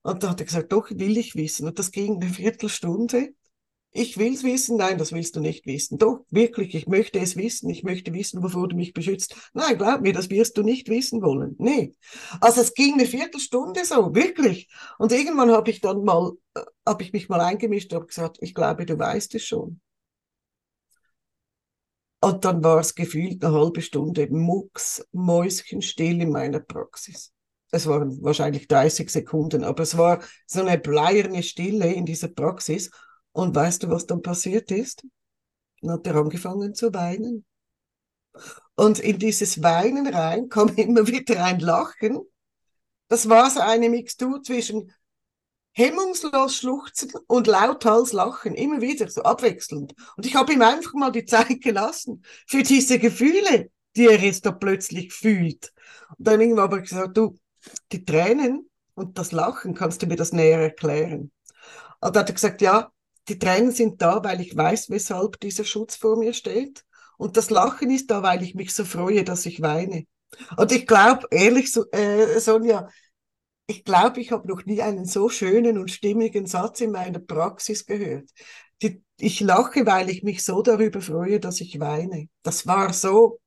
Und 0.03 0.23
da 0.23 0.31
hat 0.31 0.41
er 0.41 0.47
gesagt, 0.47 0.73
doch, 0.73 0.91
will 0.91 1.17
ich 1.19 1.35
wissen. 1.35 1.67
Und 1.67 1.79
das 1.79 1.91
ging 1.91 2.23
eine 2.23 2.33
Viertelstunde 2.33 3.35
ich 3.91 4.19
will 4.19 4.35
es 4.35 4.45
wissen, 4.45 4.77
nein, 4.77 4.99
das 4.99 5.13
willst 5.13 5.35
du 5.37 5.41
nicht 5.41 5.67
wissen. 5.67 5.99
Doch, 5.99 6.25
wirklich, 6.31 6.75
ich 6.75 6.87
möchte 6.87 7.19
es 7.19 7.37
wissen, 7.37 7.71
ich 7.71 7.83
möchte 7.83 8.13
wissen, 8.13 8.43
wovor 8.43 8.69
du 8.69 8.77
mich 8.77 8.93
beschützt. 8.93 9.35
Nein, 9.55 9.79
glaub 9.79 10.03
mir, 10.03 10.13
das 10.13 10.31
wirst 10.31 10.57
du 10.59 10.63
nicht 10.63 10.89
wissen 10.89 11.23
wollen. 11.23 11.57
Nee. 11.59 11.95
Also 12.41 12.61
es 12.61 12.75
ging 12.75 12.95
eine 12.95 13.07
Viertelstunde 13.07 13.85
so, 13.85 14.15
wirklich. 14.15 14.69
Und 14.99 15.13
irgendwann 15.13 15.51
habe 15.51 15.71
ich 15.71 15.81
dann 15.81 16.05
mal, 16.05 16.33
äh, 16.55 16.61
habe 16.87 17.03
ich 17.03 17.13
mich 17.13 17.29
mal 17.29 17.41
eingemischt 17.41 17.93
und 17.95 18.09
gesagt, 18.09 18.39
ich 18.41 18.55
glaube, 18.55 18.85
du 18.85 18.99
weißt 18.99 19.35
es 19.35 19.45
schon. 19.45 19.81
Und 22.21 22.45
dann 22.45 22.63
war 22.65 22.81
es 22.81 22.95
gefühlt 22.95 23.45
eine 23.45 23.55
halbe 23.55 23.81
Stunde 23.81 24.29
mucks, 24.31 25.07
mäuschenstill 25.13 26.21
in 26.21 26.31
meiner 26.31 26.61
Praxis. 26.61 27.33
Es 27.71 27.87
waren 27.87 28.23
wahrscheinlich 28.23 28.67
30 28.67 29.11
Sekunden, 29.11 29.63
aber 29.63 29.83
es 29.83 29.97
war 29.97 30.23
so 30.47 30.61
eine 30.61 30.79
bleierne 30.79 31.43
Stille 31.43 31.93
in 31.93 32.07
dieser 32.07 32.29
Praxis. 32.29 32.91
Und 33.33 33.55
weißt 33.55 33.83
du, 33.83 33.91
was 33.91 34.07
dann 34.07 34.23
passiert 34.23 34.71
ist? 34.71 35.07
Dann 35.81 35.93
hat 35.93 36.07
er 36.07 36.17
angefangen 36.17 36.75
zu 36.75 36.93
weinen. 36.93 37.45
Und 38.75 38.99
in 38.99 39.19
dieses 39.19 39.63
Weinen 39.63 40.07
rein 40.07 40.49
kam 40.49 40.69
immer 40.77 41.07
wieder 41.07 41.45
ein 41.45 41.61
Lachen. 41.61 42.21
Das 43.09 43.29
war 43.29 43.51
so 43.51 43.61
eine 43.61 43.89
Mixtur 43.89 44.43
zwischen 44.43 44.93
hemmungslos 45.73 46.57
schluchzen 46.57 47.13
und 47.29 47.47
lauthals 47.47 48.13
lachen, 48.13 48.55
immer 48.55 48.81
wieder, 48.81 49.09
so 49.09 49.23
abwechselnd. 49.23 49.95
Und 50.17 50.27
ich 50.27 50.35
habe 50.35 50.53
ihm 50.53 50.63
einfach 50.63 50.93
mal 50.95 51.13
die 51.13 51.25
Zeit 51.25 51.61
gelassen 51.61 52.25
für 52.47 52.63
diese 52.63 52.99
Gefühle, 52.99 53.71
die 53.95 54.07
er 54.07 54.19
jetzt 54.19 54.45
da 54.45 54.51
plötzlich 54.51 55.13
fühlt. 55.13 55.73
Und 56.19 56.27
dann 56.27 56.41
irgendwann 56.41 56.65
habe 56.65 56.79
ich 56.79 56.89
gesagt, 56.89 57.17
du, 57.17 57.39
die 57.93 58.05
Tränen 58.05 58.69
und 58.95 59.19
das 59.19 59.33
Lachen, 59.33 59.75
kannst 59.75 60.03
du 60.03 60.07
mir 60.07 60.17
das 60.17 60.33
näher 60.33 60.61
erklären? 60.61 61.31
Und 62.01 62.17
dann 62.17 62.23
hat 62.23 62.31
er 62.31 62.35
gesagt, 62.35 62.61
ja, 62.61 62.91
die 63.29 63.39
Tränen 63.39 63.73
sind 63.73 64.01
da, 64.03 64.23
weil 64.25 64.41
ich 64.41 64.57
weiß, 64.57 64.91
weshalb 64.91 65.41
dieser 65.41 65.65
Schutz 65.65 65.97
vor 65.97 66.17
mir 66.17 66.33
steht. 66.33 66.85
Und 67.17 67.37
das 67.37 67.51
Lachen 67.51 67.91
ist 67.91 68.11
da, 68.11 68.23
weil 68.23 68.43
ich 68.43 68.55
mich 68.55 68.73
so 68.75 68.85
freue, 68.85 69.25
dass 69.25 69.47
ich 69.47 69.61
weine. 69.61 70.05
Und 70.57 70.73
ich 70.73 70.87
glaube, 70.87 71.27
ehrlich, 71.31 71.75
äh, 71.93 72.39
Sonja, 72.39 72.89
ich 73.67 73.85
glaube, 73.85 74.21
ich 74.21 74.33
habe 74.33 74.49
noch 74.49 74.65
nie 74.65 74.83
einen 74.83 75.05
so 75.05 75.29
schönen 75.29 75.79
und 75.79 75.91
stimmigen 75.91 76.47
Satz 76.47 76.81
in 76.81 76.91
meiner 76.93 77.19
Praxis 77.19 77.87
gehört. 77.87 78.31
Die, 78.83 79.03
ich 79.19 79.41
lache, 79.41 79.85
weil 79.87 80.11
ich 80.11 80.23
mich 80.23 80.45
so 80.45 80.63
darüber 80.63 81.01
freue, 81.01 81.41
dass 81.41 81.61
ich 81.61 81.81
weine. 81.81 82.29
Das 82.43 82.67
war 82.67 82.93
so, 82.93 83.41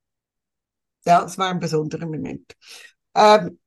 ja, 1.06 1.22
das 1.22 1.38
war 1.38 1.50
ein 1.50 1.60
besonderer 1.60 2.06
Moment. 2.06 2.56
Ähm, 3.16 3.60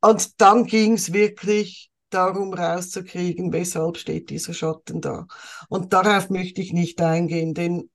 und 0.00 0.40
dann 0.40 0.64
ging 0.66 0.94
es 0.94 1.12
wirklich 1.12 1.90
darum 2.10 2.52
rauszukriegen, 2.54 3.52
weshalb 3.52 3.96
steht 3.96 4.30
dieser 4.30 4.54
Schatten 4.54 5.00
da. 5.00 5.26
Und 5.68 5.92
darauf 5.92 6.30
möchte 6.30 6.60
ich 6.60 6.72
nicht 6.72 7.00
eingehen, 7.00 7.54
denn 7.54 7.90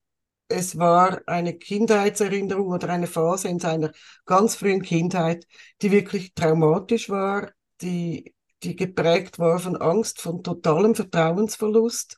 es 0.47 0.77
war 0.77 1.21
eine 1.25 1.53
Kindheitserinnerung 1.53 2.67
oder 2.67 2.89
eine 2.89 3.07
Phase 3.07 3.47
in 3.47 3.59
seiner 3.59 3.91
ganz 4.25 4.55
frühen 4.55 4.81
Kindheit, 4.81 5.47
die 5.81 5.91
wirklich 5.91 6.33
traumatisch 6.33 7.09
war, 7.09 7.51
die, 7.81 8.33
die 8.61 8.75
geprägt 8.75 9.39
war 9.39 9.59
von 9.59 9.75
Angst, 9.77 10.21
von 10.21 10.43
totalem 10.43 10.95
Vertrauensverlust, 10.95 12.17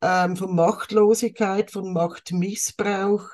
ähm, 0.00 0.36
von 0.36 0.54
Machtlosigkeit, 0.54 1.70
von 1.70 1.92
Machtmissbrauch. 1.92 3.24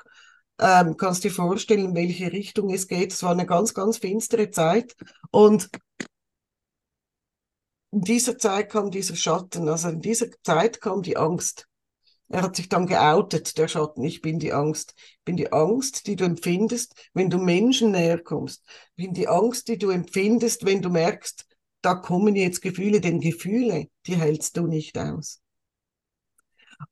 Ähm, 0.59 0.97
kannst 0.97 1.23
dir 1.23 1.31
vorstellen, 1.31 1.85
in 1.85 1.95
welche 1.95 2.31
Richtung 2.31 2.69
es 2.71 2.87
geht. 2.87 3.13
Es 3.13 3.23
war 3.23 3.31
eine 3.31 3.45
ganz, 3.45 3.73
ganz 3.73 3.97
finstere 3.97 4.49
Zeit. 4.49 4.95
Und 5.31 5.69
in 7.91 8.01
dieser 8.01 8.37
Zeit 8.37 8.69
kam 8.69 8.91
dieser 8.91 9.15
Schatten, 9.15 9.67
also 9.67 9.89
in 9.89 10.01
dieser 10.01 10.27
Zeit 10.43 10.81
kam 10.81 11.01
die 11.01 11.17
Angst. 11.17 11.67
Er 12.31 12.43
hat 12.43 12.55
sich 12.55 12.69
dann 12.69 12.85
geoutet, 12.85 13.57
der 13.57 13.67
Schatten. 13.67 14.03
Ich 14.03 14.21
bin 14.21 14.37
die 14.37 14.53
Angst. 14.53 14.93
Ich 14.97 15.25
bin 15.25 15.35
die 15.35 15.51
Angst, 15.51 16.05
die 16.05 16.15
du 16.15 16.25
empfindest, 16.25 16.93
wenn 17.13 17.31
du 17.31 17.39
Menschen 17.39 17.91
näher 17.91 18.19
kommst. 18.21 18.63
Ich 18.95 19.05
bin 19.05 19.13
die 19.15 19.27
Angst, 19.27 19.67
die 19.67 19.79
du 19.79 19.89
empfindest, 19.89 20.63
wenn 20.63 20.83
du 20.83 20.89
merkst, 20.89 21.45
da 21.81 21.95
kommen 21.95 22.35
jetzt 22.35 22.61
Gefühle, 22.61 23.01
denn 23.01 23.19
Gefühle, 23.19 23.87
die 24.05 24.15
hältst 24.15 24.57
du 24.57 24.67
nicht 24.67 24.97
aus. 24.97 25.41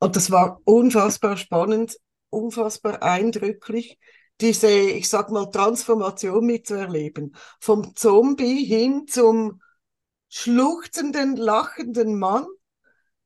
Und 0.00 0.16
das 0.16 0.30
war 0.32 0.60
unfassbar 0.64 1.36
spannend, 1.36 1.96
unfassbar 2.30 3.02
eindrücklich, 3.02 3.98
diese, 4.40 4.68
ich 4.68 5.08
sag 5.08 5.30
mal, 5.30 5.46
Transformation 5.46 6.44
mitzuerleben. 6.44 7.34
Vom 7.60 7.94
Zombie 7.94 8.64
hin 8.64 9.06
zum 9.06 9.60
schluchzenden, 10.28 11.36
lachenden 11.36 12.18
Mann, 12.18 12.46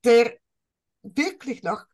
der 0.04 0.34
wirklich 1.02 1.62
nach 1.62 1.86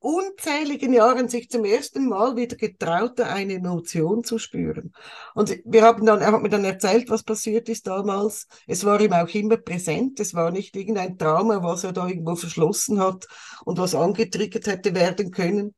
unzähligen 0.00 0.92
Jahren 0.92 1.28
sich 1.28 1.48
zum 1.48 1.64
ersten 1.64 2.08
Mal 2.08 2.34
wieder 2.34 2.56
getraute, 2.56 3.26
eine 3.28 3.54
Emotion 3.54 4.24
zu 4.24 4.38
spüren. 4.38 4.92
Und 5.34 5.60
wir 5.64 5.82
haben 5.82 6.04
dann, 6.04 6.20
er 6.20 6.32
hat 6.32 6.42
mir 6.42 6.48
dann 6.48 6.64
erzählt, 6.64 7.08
was 7.08 7.22
passiert 7.22 7.68
ist 7.68 7.86
damals. 7.86 8.48
Es 8.66 8.84
war 8.84 9.00
ihm 9.00 9.12
auch 9.12 9.28
immer 9.28 9.58
präsent. 9.58 10.18
Es 10.18 10.34
war 10.34 10.50
nicht 10.50 10.74
irgendein 10.74 11.18
Trauma, 11.18 11.62
was 11.62 11.84
er 11.84 11.92
da 11.92 12.08
irgendwo 12.08 12.34
verschlossen 12.34 12.98
hat 12.98 13.28
und 13.64 13.78
was 13.78 13.94
angetriggert 13.94 14.66
hätte 14.66 14.94
werden 14.94 15.30
können. 15.30 15.74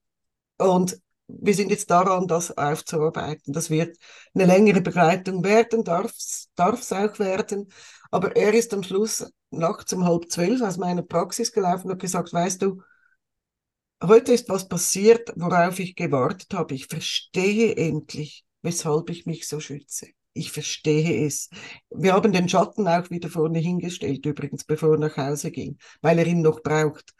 Und 0.57 0.99
wir 1.40 1.54
sind 1.54 1.70
jetzt 1.70 1.90
daran, 1.90 2.26
das 2.26 2.56
aufzuarbeiten. 2.56 3.52
Das 3.52 3.70
wird 3.70 3.96
eine 4.34 4.46
längere 4.46 4.80
Begleitung 4.80 5.42
werden, 5.44 5.84
darf 5.84 6.12
es 6.14 6.48
auch 6.56 7.18
werden. 7.18 7.68
Aber 8.10 8.36
er 8.36 8.52
ist 8.54 8.74
am 8.74 8.82
Schluss 8.82 9.30
nachts 9.50 9.92
um 9.92 10.04
halb 10.04 10.30
zwölf 10.30 10.60
aus 10.62 10.76
meiner 10.76 11.02
Praxis 11.02 11.52
gelaufen 11.52 11.90
und 11.90 12.00
gesagt, 12.00 12.32
weißt 12.32 12.62
du, 12.62 12.82
heute 14.02 14.32
ist 14.32 14.48
was 14.48 14.68
passiert, 14.68 15.32
worauf 15.36 15.78
ich 15.78 15.94
gewartet 15.94 16.52
habe. 16.54 16.74
Ich 16.74 16.86
verstehe 16.86 17.76
endlich, 17.76 18.44
weshalb 18.62 19.10
ich 19.10 19.26
mich 19.26 19.46
so 19.48 19.60
schütze. 19.60 20.08
Ich 20.34 20.50
verstehe 20.50 21.26
es. 21.26 21.50
Wir 21.90 22.14
haben 22.14 22.32
den 22.32 22.48
Schatten 22.48 22.88
auch 22.88 23.10
wieder 23.10 23.28
vorne 23.28 23.58
hingestellt, 23.58 24.24
übrigens, 24.24 24.64
bevor 24.64 24.92
er 24.92 24.98
nach 24.98 25.16
Hause 25.16 25.50
ging, 25.50 25.78
weil 26.00 26.18
er 26.18 26.26
ihn 26.26 26.40
noch 26.40 26.62
braucht. 26.62 27.12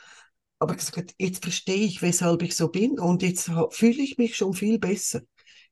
Aber 0.63 0.77
gesagt, 0.77 1.17
jetzt 1.19 1.43
verstehe 1.43 1.85
ich, 1.85 2.03
weshalb 2.03 2.41
ich 2.43 2.55
so 2.55 2.69
bin 2.69 3.01
und 3.01 3.23
jetzt 3.23 3.51
fühle 3.71 4.01
ich 4.01 4.17
mich 4.17 4.37
schon 4.37 4.55
viel 4.55 4.79
besser. 4.79 5.23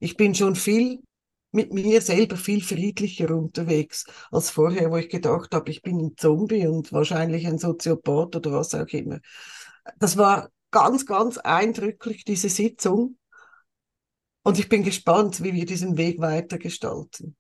Ich 0.01 0.17
bin 0.17 0.35
schon 0.35 0.57
viel 0.57 0.99
mit 1.53 1.73
mir 1.73 2.01
selber 2.01 2.37
viel 2.37 2.61
friedlicher 2.61 3.31
unterwegs 3.31 4.05
als 4.33 4.51
vorher, 4.51 4.91
wo 4.91 4.97
ich 4.97 5.09
gedacht 5.09 5.55
habe, 5.55 5.71
ich 5.71 5.83
bin 5.83 6.01
ein 6.01 6.17
Zombie 6.17 6.67
und 6.67 6.93
wahrscheinlich 6.93 7.47
ein 7.47 7.59
Soziopath 7.59 8.35
oder 8.35 8.51
was 8.51 8.75
auch 8.75 8.89
immer. 8.89 9.21
Das 10.01 10.17
war 10.17 10.51
ganz, 10.73 11.07
ganz 11.07 11.39
eindrücklich, 11.39 12.25
diese 12.25 12.49
Sitzung. 12.49 13.17
Und 14.43 14.59
ich 14.59 14.69
bin 14.69 14.83
gespannt, 14.83 15.41
wie 15.45 15.53
wir 15.53 15.67
diesen 15.67 15.99
Weg 15.99 16.19
weitergestalten. 16.19 17.37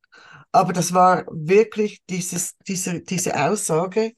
Aber 0.53 0.73
das 0.73 0.95
war 0.95 1.27
wirklich 1.33 2.05
dieses, 2.09 2.57
diese, 2.69 3.01
diese 3.01 3.45
Aussage, 3.45 4.13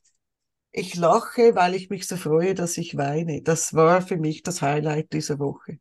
ich 0.73 0.95
lache, 0.97 1.55
weil 1.55 1.75
ich 1.75 1.91
mich 1.91 2.07
so 2.09 2.17
freue, 2.17 2.55
dass 2.55 2.79
ich 2.79 2.97
weine. 2.97 3.43
Das 3.43 3.75
war 3.75 4.01
für 4.03 4.17
mich 4.17 4.43
das 4.43 4.63
Highlight 4.63 5.13
dieser 5.13 5.39
Woche. 5.39 5.79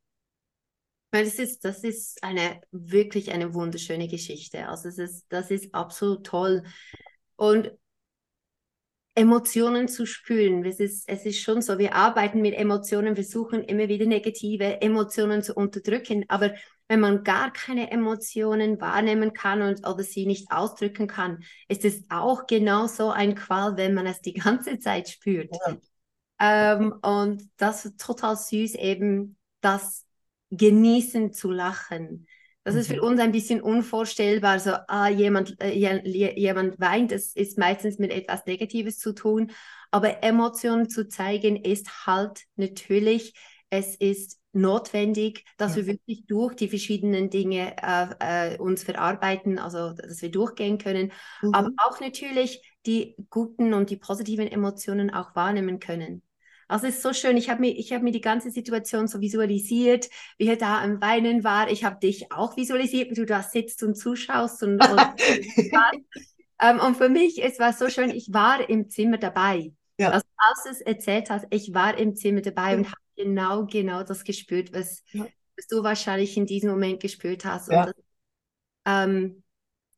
Das 1.12 1.36
ist, 1.36 1.66
das 1.66 1.84
ist 1.84 2.24
eine 2.24 2.62
wirklich 2.72 3.32
eine 3.32 3.54
wunderschöne 3.54 4.08
Geschichte. 4.08 4.68
Also 4.68 4.90
es 4.90 4.98
ist, 4.98 5.26
das 5.30 5.52
ist 5.52 5.74
absolut 5.74 6.26
toll. 6.26 6.64
Und 7.36 7.72
Emotionen 9.14 9.90
zu 9.90 10.06
spüren. 10.06 10.64
Es 10.66 10.80
ist, 10.80 11.08
es 11.10 11.26
ist 11.26 11.42
schon 11.42 11.62
so, 11.62 11.78
wir 11.78 11.96
arbeiten 11.96 12.42
mit 12.42 12.54
Emotionen, 12.54 13.16
versuchen 13.16 13.62
immer 13.64 13.90
wieder 13.90 14.06
negative 14.06 14.82
Emotionen 14.82 15.44
zu 15.44 15.54
unterdrücken. 15.54 16.26
Aber 16.30 16.54
wenn 16.92 17.00
man 17.00 17.24
gar 17.24 17.54
keine 17.54 17.90
Emotionen 17.90 18.82
wahrnehmen 18.82 19.32
kann 19.32 19.62
und 19.62 19.88
oder 19.88 20.04
sie 20.04 20.26
nicht 20.26 20.52
ausdrücken 20.52 21.08
kann, 21.08 21.42
ist 21.70 21.86
es 21.86 22.04
auch 22.10 22.48
genauso 22.48 23.12
ein 23.12 23.34
Qual, 23.34 23.78
wenn 23.78 23.94
man 23.94 24.06
es 24.08 24.20
die 24.20 24.34
ganze 24.34 24.78
Zeit 24.78 25.08
spürt. 25.08 25.56
Ja. 25.66 25.78
Ähm, 26.74 26.92
und 27.02 27.50
das 27.56 27.86
ist 27.86 27.98
total 27.98 28.36
süß, 28.36 28.76
eben 28.76 29.38
das 29.62 30.06
genießen 30.50 31.32
zu 31.32 31.50
lachen. 31.52 32.28
Das 32.66 32.76
ist 32.76 32.88
für 32.88 32.98
mhm. 32.98 33.08
uns 33.08 33.22
ein 33.22 33.32
bisschen 33.32 33.62
unvorstellbar. 33.62 34.60
So, 34.60 34.72
ah, 34.90 35.08
jemand, 35.08 35.62
äh, 35.64 35.72
jemand 35.72 36.78
weint, 36.82 37.14
das 37.14 37.28
ist 37.38 37.58
meistens 37.58 38.00
mit 38.00 38.12
etwas 38.12 38.46
Negatives 38.46 39.00
zu 39.00 39.14
tun. 39.14 39.52
Aber 39.92 40.24
Emotionen 40.24 40.90
zu 40.90 41.08
zeigen 41.08 41.56
ist 41.56 42.06
halt 42.06 42.42
natürlich, 42.58 43.34
es 43.70 43.96
ist 43.96 44.41
notwendig, 44.54 45.46
dass 45.58 45.76
ja. 45.76 45.78
wir 45.78 45.94
wirklich 45.94 46.26
durch 46.28 46.56
die 46.56 46.68
verschiedenen 46.68 47.30
Dinge 47.30 47.76
äh, 47.82 48.54
äh, 48.54 48.58
uns 48.58 48.84
verarbeiten, 48.84 49.60
also 49.60 49.94
dass 49.94 50.22
wir 50.22 50.32
durchgehen 50.32 50.78
können, 50.78 51.12
mhm. 51.42 51.54
aber 51.54 51.70
auch 51.78 52.00
natürlich 52.00 52.62
die 52.86 53.16
guten 53.30 53.74
und 53.74 53.90
die 53.90 53.98
positiven 53.98 54.48
Emotionen 54.48 55.10
auch 55.10 55.36
wahrnehmen 55.36 55.80
können. 55.80 56.22
Also 56.72 56.88
es 56.88 56.96
ist 56.96 57.04
so 57.04 57.12
schön. 57.12 57.36
Ich 57.36 57.50
habe 57.50 57.60
mir, 57.60 57.74
hab 57.74 58.02
mir 58.02 58.14
die 58.14 58.22
ganze 58.22 58.50
Situation 58.50 59.06
so 59.08 59.20
visualisiert, 59.20 60.10
wie 60.38 60.48
er 60.48 60.56
da 60.56 60.82
am 60.82 61.02
Weinen 61.02 61.44
war. 61.44 61.70
Ich 61.70 61.84
habe 61.84 62.00
dich 62.00 62.32
auch 62.32 62.56
visualisiert, 62.56 63.12
wie 63.12 63.16
du 63.16 63.26
da 63.26 63.44
sitzt 63.44 63.84
und 63.84 63.96
zuschaust. 63.96 64.64
Und, 64.64 64.82
und, 64.82 65.02
ähm, 66.62 66.80
und 66.80 66.96
für 66.96 67.10
mich, 67.10 67.44
es 67.44 67.60
war 67.60 67.74
so 67.74 67.90
schön, 67.90 68.10
ich 68.10 68.30
war 68.32 68.70
im 68.70 68.90
Zimmer 68.90 69.18
dabei. 69.18 69.74
Ja. 69.98 70.12
Also, 70.12 70.26
als 70.38 70.64
du 70.64 70.70
es 70.70 70.82
erzählt 70.82 71.30
hast, 71.30 71.46
ich 71.50 71.74
war 71.74 71.98
im 71.98 72.16
Zimmer 72.16 72.40
dabei 72.40 72.78
und 72.78 72.86
habe 72.86 73.01
genau, 73.16 73.66
genau 73.66 74.04
das 74.04 74.24
gespürt, 74.24 74.74
was, 74.74 75.04
ja. 75.12 75.26
was 75.56 75.68
du 75.68 75.84
wahrscheinlich 75.84 76.38
in 76.38 76.46
diesem 76.46 76.72
Moment 76.72 77.00
gespürt 77.02 77.46
hast. 77.46 77.70
Und 77.70 77.76
das, 77.76 77.94
ähm, 78.86 79.44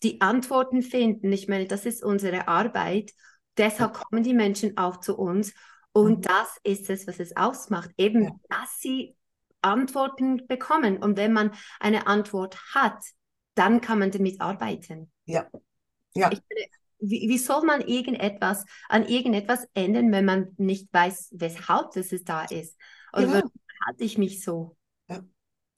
die 0.04 0.22
Antworten 0.22 0.82
finden, 0.82 1.32
ich 1.32 1.48
meine, 1.48 1.66
das 1.66 1.86
ist 1.86 2.04
unsere 2.04 2.48
Arbeit. 2.48 3.12
Deshalb 3.58 3.94
kommen 3.94 4.24
die 4.24 4.34
Menschen 4.34 4.78
auch 4.78 5.00
zu 5.00 5.18
uns 5.18 5.54
und 5.94 6.18
mhm. 6.18 6.22
das 6.22 6.58
ist 6.64 6.90
es, 6.90 7.08
was 7.08 7.20
es 7.20 7.38
ausmacht, 7.38 7.92
eben, 7.98 8.24
ja. 8.24 8.32
dass 8.50 8.80
sie 8.80 9.16
Antworten 9.62 10.46
bekommen. 10.48 10.98
Und 10.98 11.18
wenn 11.18 11.34
man 11.34 11.52
eine 11.80 12.08
Antwort 12.08 12.58
hat, 12.74 13.00
dann 13.56 13.80
kann 13.80 14.00
man 14.00 14.12
damit 14.12 14.42
arbeiten. 14.42 15.12
Ja. 15.26 15.48
ja. 16.16 16.32
Ich, 16.32 16.42
wie, 17.00 17.30
wie, 17.30 17.38
soll 17.38 17.64
man 17.64 17.82
irgendetwas 17.82 18.66
an 18.90 19.06
irgendetwas 19.08 19.68
ändern, 19.74 20.12
wenn 20.12 20.26
man 20.26 20.54
nicht 20.58 20.92
weiß, 20.92 21.30
weshalb 21.34 21.96
es 21.96 22.24
da 22.24 22.46
ist? 22.46 22.78
Oder 23.14 23.40
ja. 23.40 23.44
halte 23.86 24.04
ich 24.04 24.18
mich 24.18 24.44
so? 24.44 24.76
Ja. 25.10 25.24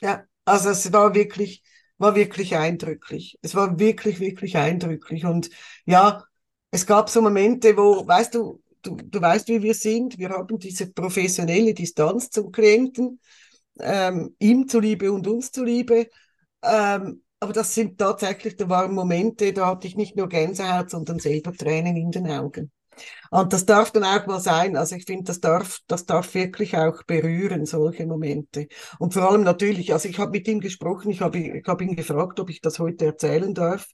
ja, 0.02 0.24
also 0.46 0.70
es 0.70 0.92
war 0.94 1.14
wirklich, 1.14 1.64
war 1.98 2.16
wirklich 2.16 2.56
eindrücklich. 2.56 3.38
Es 3.42 3.56
war 3.56 3.80
wirklich, 3.80 4.20
wirklich 4.20 4.58
eindrücklich. 4.58 5.26
Und 5.26 5.50
ja, 5.86 6.24
es 6.72 6.86
gab 6.86 7.10
so 7.10 7.22
Momente, 7.22 7.76
wo, 7.78 8.08
weißt 8.08 8.36
du, 8.36 8.62
du, 8.82 8.96
du 8.96 9.22
weißt, 9.22 9.48
wie 9.50 9.62
wir 9.62 9.74
sind. 9.74 10.18
Wir 10.18 10.30
haben 10.30 10.60
diese 10.60 10.92
professionelle 10.92 11.74
Distanz 11.74 12.30
zum 12.30 12.52
Klienten, 12.52 13.20
ähm, 13.80 14.36
ihm 14.40 14.68
zuliebe 14.68 15.12
und 15.12 15.28
uns 15.28 15.52
zuliebe. 15.52 16.10
Ähm, 16.64 17.24
aber 17.40 17.54
das 17.54 17.76
sind 17.76 17.98
tatsächlich, 17.98 18.56
da 18.56 18.70
waren 18.70 18.94
Momente, 18.94 19.54
da 19.54 19.68
hatte 19.68 19.88
ich 19.88 19.96
nicht 19.96 20.16
nur 20.16 20.30
Gänsehaut, 20.30 20.90
sondern 20.90 21.20
selber 21.20 21.54
Tränen 21.54 21.96
in 21.98 22.12
den 22.12 22.28
Augen. 22.28 22.72
Und 23.32 23.54
das 23.54 23.66
darf 23.66 23.92
dann 23.92 24.04
auch 24.04 24.26
mal 24.28 24.40
sein. 24.40 24.76
Also 24.76 24.96
ich 24.96 25.06
finde, 25.06 25.26
das 25.26 25.40
darf, 25.40 25.80
das 25.88 26.06
darf 26.06 26.34
wirklich 26.34 26.78
auch 26.78 27.04
berühren, 27.04 27.66
solche 27.66 28.06
Momente. 28.06 28.68
Und 29.00 29.14
vor 29.14 29.30
allem 29.30 29.44
natürlich, 29.44 29.94
also 29.94 30.08
ich 30.08 30.20
habe 30.20 30.32
mit 30.32 30.48
ihm 30.48 30.60
gesprochen, 30.60 31.10
ich 31.12 31.22
habe 31.22 31.38
ich 31.38 31.68
hab 31.68 31.82
ihn 31.82 31.96
gefragt, 31.96 32.40
ob 32.40 32.50
ich 32.50 32.62
das 32.62 32.80
heute 32.80 33.06
erzählen 33.06 33.54
darf 33.54 33.88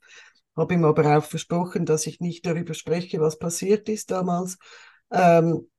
habe 0.56 0.74
ihm 0.74 0.86
aber 0.86 1.18
auch 1.18 1.24
versprochen, 1.24 1.86
dass 1.86 2.08
ich 2.08 2.20
nicht 2.20 2.46
darüber 2.46 2.74
spreche, 2.74 3.20
was 3.20 3.40
passiert 3.40 3.88
ist 3.90 4.12
damals. 4.12 4.58
Ähm, 5.12 5.70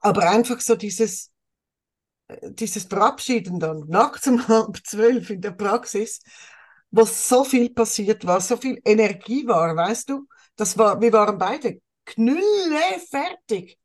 aber 0.00 0.28
einfach 0.28 0.60
so 0.60 0.76
dieses, 0.76 1.32
dieses 2.42 2.84
Verabschieden 2.84 3.58
dann, 3.58 3.84
nachts 3.88 4.26
um 4.26 4.46
halb 4.48 4.78
zwölf 4.84 5.30
in 5.30 5.40
der 5.40 5.52
Praxis, 5.52 6.20
wo 6.90 7.04
so 7.04 7.44
viel 7.44 7.70
passiert 7.70 8.26
war, 8.26 8.40
so 8.40 8.56
viel 8.56 8.80
Energie 8.84 9.46
war, 9.46 9.76
weißt 9.76 10.10
du, 10.10 10.26
das 10.56 10.76
war, 10.78 11.00
wir 11.00 11.12
waren 11.12 11.38
beide 11.38 11.80
knülle 12.08 13.00
fertig. 13.10 13.78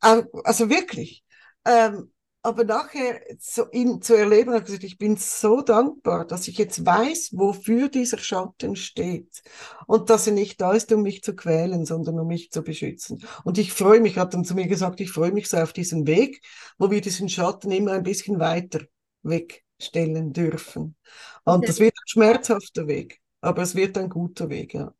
Also 0.00 0.70
wirklich. 0.70 1.24
Ähm, 1.66 2.10
aber 2.42 2.64
nachher 2.64 3.20
so 3.38 3.66
ihn 3.70 4.00
zu 4.00 4.14
erleben, 4.14 4.50
habe 4.52 4.60
ich 4.60 4.64
gesagt, 4.66 4.84
ich 4.84 4.96
bin 4.96 5.16
so 5.16 5.60
dankbar, 5.60 6.26
dass 6.26 6.48
ich 6.48 6.56
jetzt 6.56 6.86
weiß, 6.86 7.32
wofür 7.34 7.90
dieser 7.90 8.16
Schatten 8.16 8.76
steht 8.76 9.42
und 9.86 10.08
dass 10.08 10.26
er 10.26 10.32
nicht 10.32 10.58
da 10.60 10.72
ist, 10.72 10.90
um 10.92 11.02
mich 11.02 11.22
zu 11.22 11.36
quälen, 11.36 11.84
sondern 11.84 12.18
um 12.18 12.26
mich 12.26 12.50
zu 12.50 12.62
beschützen. 12.62 13.22
Und 13.44 13.58
ich 13.58 13.74
freue 13.74 14.00
mich, 14.00 14.16
hat 14.16 14.32
dann 14.32 14.44
zu 14.44 14.54
mir 14.54 14.66
gesagt, 14.68 15.00
ich 15.00 15.12
freue 15.12 15.32
mich 15.32 15.48
so 15.50 15.58
auf 15.58 15.74
diesen 15.74 16.06
Weg, 16.06 16.42
wo 16.78 16.90
wir 16.90 17.02
diesen 17.02 17.28
Schatten 17.28 17.70
immer 17.72 17.92
ein 17.92 18.04
bisschen 18.04 18.40
weiter 18.40 18.80
wegstellen 19.22 20.32
dürfen. 20.32 20.96
Und 21.44 21.68
das 21.68 21.78
wird 21.78 21.92
ein 21.92 22.08
schmerzhafter 22.08 22.86
Weg, 22.86 23.20
aber 23.42 23.60
es 23.62 23.74
wird 23.74 23.98
ein 23.98 24.08
guter 24.08 24.48
Weg, 24.48 24.72
ja. 24.72 24.94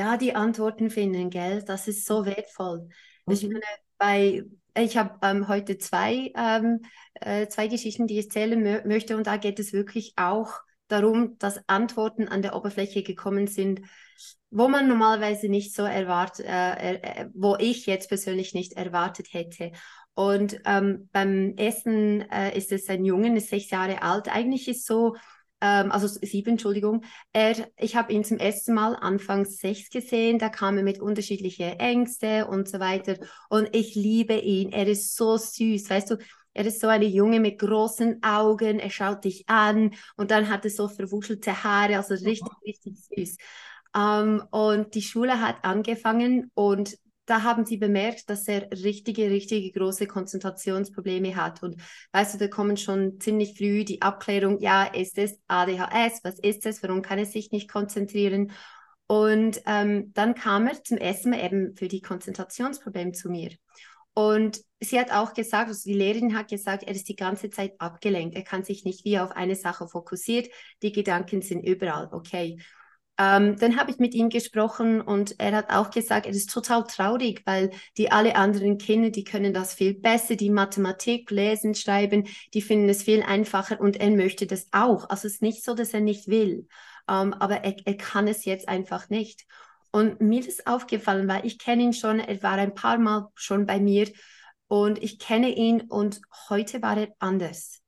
Ja, 0.00 0.16
die 0.16 0.34
Antworten 0.34 0.88
finden, 0.88 1.28
gell? 1.28 1.62
Das 1.62 1.86
ist 1.86 2.06
so 2.06 2.24
wertvoll. 2.24 2.88
Mhm. 3.26 3.32
Ich 3.32 3.42
meine, 3.42 3.60
bei, 3.98 4.44
ich 4.74 4.96
habe 4.96 5.18
ähm, 5.22 5.46
heute 5.46 5.76
zwei, 5.76 6.32
ähm, 6.34 6.80
äh, 7.14 7.48
zwei 7.48 7.68
Geschichten, 7.68 8.06
die 8.06 8.18
ich 8.18 8.26
erzählen 8.26 8.82
möchte 8.86 9.16
und 9.16 9.26
da 9.26 9.36
geht 9.36 9.58
es 9.58 9.74
wirklich 9.74 10.14
auch 10.16 10.54
darum, 10.88 11.36
dass 11.38 11.60
Antworten 11.68 12.28
an 12.28 12.40
der 12.40 12.56
Oberfläche 12.56 13.02
gekommen 13.02 13.46
sind, 13.46 13.82
wo 14.50 14.68
man 14.68 14.88
normalerweise 14.88 15.48
nicht 15.48 15.74
so 15.74 15.82
erwartet, 15.82 16.46
äh, 16.46 16.94
äh, 16.94 17.28
wo 17.34 17.56
ich 17.58 17.84
jetzt 17.84 18.08
persönlich 18.08 18.54
nicht 18.54 18.72
erwartet 18.72 19.28
hätte. 19.32 19.72
Und 20.14 20.60
ähm, 20.64 21.10
beim 21.12 21.54
Essen 21.56 22.22
äh, 22.30 22.56
ist 22.56 22.72
es 22.72 22.88
ein 22.88 23.04
Junge, 23.04 23.36
ist 23.36 23.50
sechs 23.50 23.70
Jahre 23.70 24.02
alt. 24.02 24.34
Eigentlich 24.34 24.66
ist 24.66 24.86
so, 24.86 25.14
ähm, 25.60 25.92
also 25.92 26.06
sieben, 26.08 26.50
Entschuldigung. 26.50 27.02
Er, 27.32 27.54
ich 27.76 27.96
habe 27.96 28.12
ihn 28.12 28.24
zum 28.24 28.38
ersten 28.38 28.74
Mal 28.74 28.96
anfangs 28.96 29.58
sechs 29.58 29.90
gesehen. 29.90 30.38
Da 30.38 30.48
kam 30.48 30.76
er 30.76 30.82
mit 30.82 31.00
unterschiedlichen 31.00 31.78
Ängsten 31.78 32.44
und 32.44 32.68
so 32.68 32.80
weiter. 32.80 33.16
Und 33.48 33.74
ich 33.74 33.94
liebe 33.94 34.34
ihn. 34.34 34.72
Er 34.72 34.86
ist 34.86 35.16
so 35.16 35.36
süß, 35.36 35.90
weißt 35.90 36.10
du. 36.10 36.16
Er 36.52 36.66
ist 36.66 36.80
so 36.80 36.88
eine 36.88 37.04
Junge 37.04 37.38
mit 37.38 37.60
großen 37.60 38.24
Augen, 38.24 38.80
er 38.80 38.90
schaut 38.90 39.24
dich 39.24 39.48
an 39.48 39.92
und 40.16 40.32
dann 40.32 40.48
hat 40.48 40.64
er 40.64 40.72
so 40.72 40.88
verwuschelte 40.88 41.62
Haare, 41.62 41.96
also 41.96 42.14
richtig, 42.14 42.50
richtig 42.66 42.96
süß. 43.08 43.36
Ähm, 43.96 44.42
und 44.50 44.94
die 44.94 45.02
Schule 45.02 45.40
hat 45.40 45.64
angefangen 45.64 46.50
und 46.54 46.96
da 47.26 47.42
haben 47.42 47.64
sie 47.64 47.76
bemerkt, 47.76 48.28
dass 48.28 48.48
er 48.48 48.70
richtige, 48.70 49.30
richtige 49.30 49.70
große 49.70 50.06
Konzentrationsprobleme 50.06 51.36
hat. 51.36 51.62
Und 51.62 51.76
weißt 52.12 52.34
du, 52.34 52.38
da 52.38 52.48
kommen 52.48 52.76
schon 52.76 53.20
ziemlich 53.20 53.56
früh 53.56 53.84
die 53.84 54.02
Abklärung, 54.02 54.60
ja, 54.60 54.84
ist 54.84 55.16
es 55.18 55.38
ADHS, 55.46 56.20
was 56.24 56.38
ist 56.40 56.66
es, 56.66 56.82
warum 56.82 57.02
kann 57.02 57.18
er 57.18 57.26
sich 57.26 57.52
nicht 57.52 57.70
konzentrieren? 57.70 58.52
Und 59.06 59.60
ähm, 59.66 60.12
dann 60.14 60.34
kam 60.34 60.66
er 60.66 60.82
zum 60.82 60.98
ersten 60.98 61.30
Mal 61.30 61.44
eben 61.44 61.76
für 61.76 61.88
die 61.88 62.00
Konzentrationsprobleme 62.00 63.12
zu 63.12 63.28
mir. 63.28 63.50
Und 64.14 64.60
sie 64.80 64.98
hat 64.98 65.12
auch 65.12 65.34
gesagt, 65.34 65.68
also 65.68 65.82
die 65.84 65.94
Lehrerin 65.94 66.36
hat 66.36 66.48
gesagt, 66.48 66.82
er 66.82 66.94
ist 66.94 67.08
die 67.08 67.16
ganze 67.16 67.50
Zeit 67.50 67.74
abgelenkt. 67.78 68.36
Er 68.36 68.42
kann 68.42 68.64
sich 68.64 68.84
nicht 68.84 69.04
wie 69.04 69.18
auf 69.18 69.32
eine 69.32 69.54
Sache 69.56 69.88
fokussiert. 69.88 70.48
Die 70.82 70.92
Gedanken 70.92 71.42
sind 71.42 71.62
überall. 71.62 72.08
Okay. 72.12 72.58
Ähm, 73.20 73.58
dann 73.58 73.78
habe 73.78 73.90
ich 73.90 73.98
mit 73.98 74.14
ihm 74.14 74.30
gesprochen 74.30 75.02
und 75.02 75.38
er 75.38 75.54
hat 75.54 75.70
auch 75.70 75.90
gesagt, 75.90 76.24
er 76.24 76.32
ist 76.32 76.50
total 76.50 76.84
traurig, 76.84 77.42
weil 77.44 77.70
die 77.98 78.10
alle 78.10 78.34
anderen 78.34 78.78
Kinder, 78.78 79.10
die 79.10 79.24
können 79.24 79.52
das 79.52 79.74
viel 79.74 79.92
besser, 79.92 80.36
die 80.36 80.48
Mathematik, 80.48 81.30
Lesen, 81.30 81.74
Schreiben, 81.74 82.26
die 82.54 82.62
finden 82.62 82.88
es 82.88 83.02
viel 83.02 83.22
einfacher 83.22 83.78
und 83.78 83.98
er 83.98 84.10
möchte 84.10 84.46
das 84.46 84.68
auch. 84.72 85.10
Also 85.10 85.28
es 85.28 85.34
ist 85.34 85.42
nicht 85.42 85.64
so, 85.64 85.74
dass 85.74 85.92
er 85.92 86.00
nicht 86.00 86.28
will, 86.28 86.66
ähm, 87.10 87.34
aber 87.34 87.56
er, 87.56 87.76
er 87.84 87.96
kann 87.98 88.26
es 88.26 88.46
jetzt 88.46 88.68
einfach 88.70 89.10
nicht. 89.10 89.44
Und 89.92 90.22
mir 90.22 90.40
ist 90.40 90.66
aufgefallen, 90.66 91.28
weil 91.28 91.44
ich 91.44 91.58
kenne 91.58 91.82
ihn 91.82 91.92
schon, 91.92 92.20
er 92.20 92.42
war 92.42 92.54
ein 92.54 92.72
paar 92.74 92.96
Mal 92.96 93.28
schon 93.34 93.66
bei 93.66 93.80
mir 93.80 94.08
und 94.66 95.02
ich 95.02 95.18
kenne 95.18 95.50
ihn 95.50 95.82
und 95.82 96.22
heute 96.48 96.80
war 96.80 96.96
er 96.96 97.08
anders. 97.18 97.82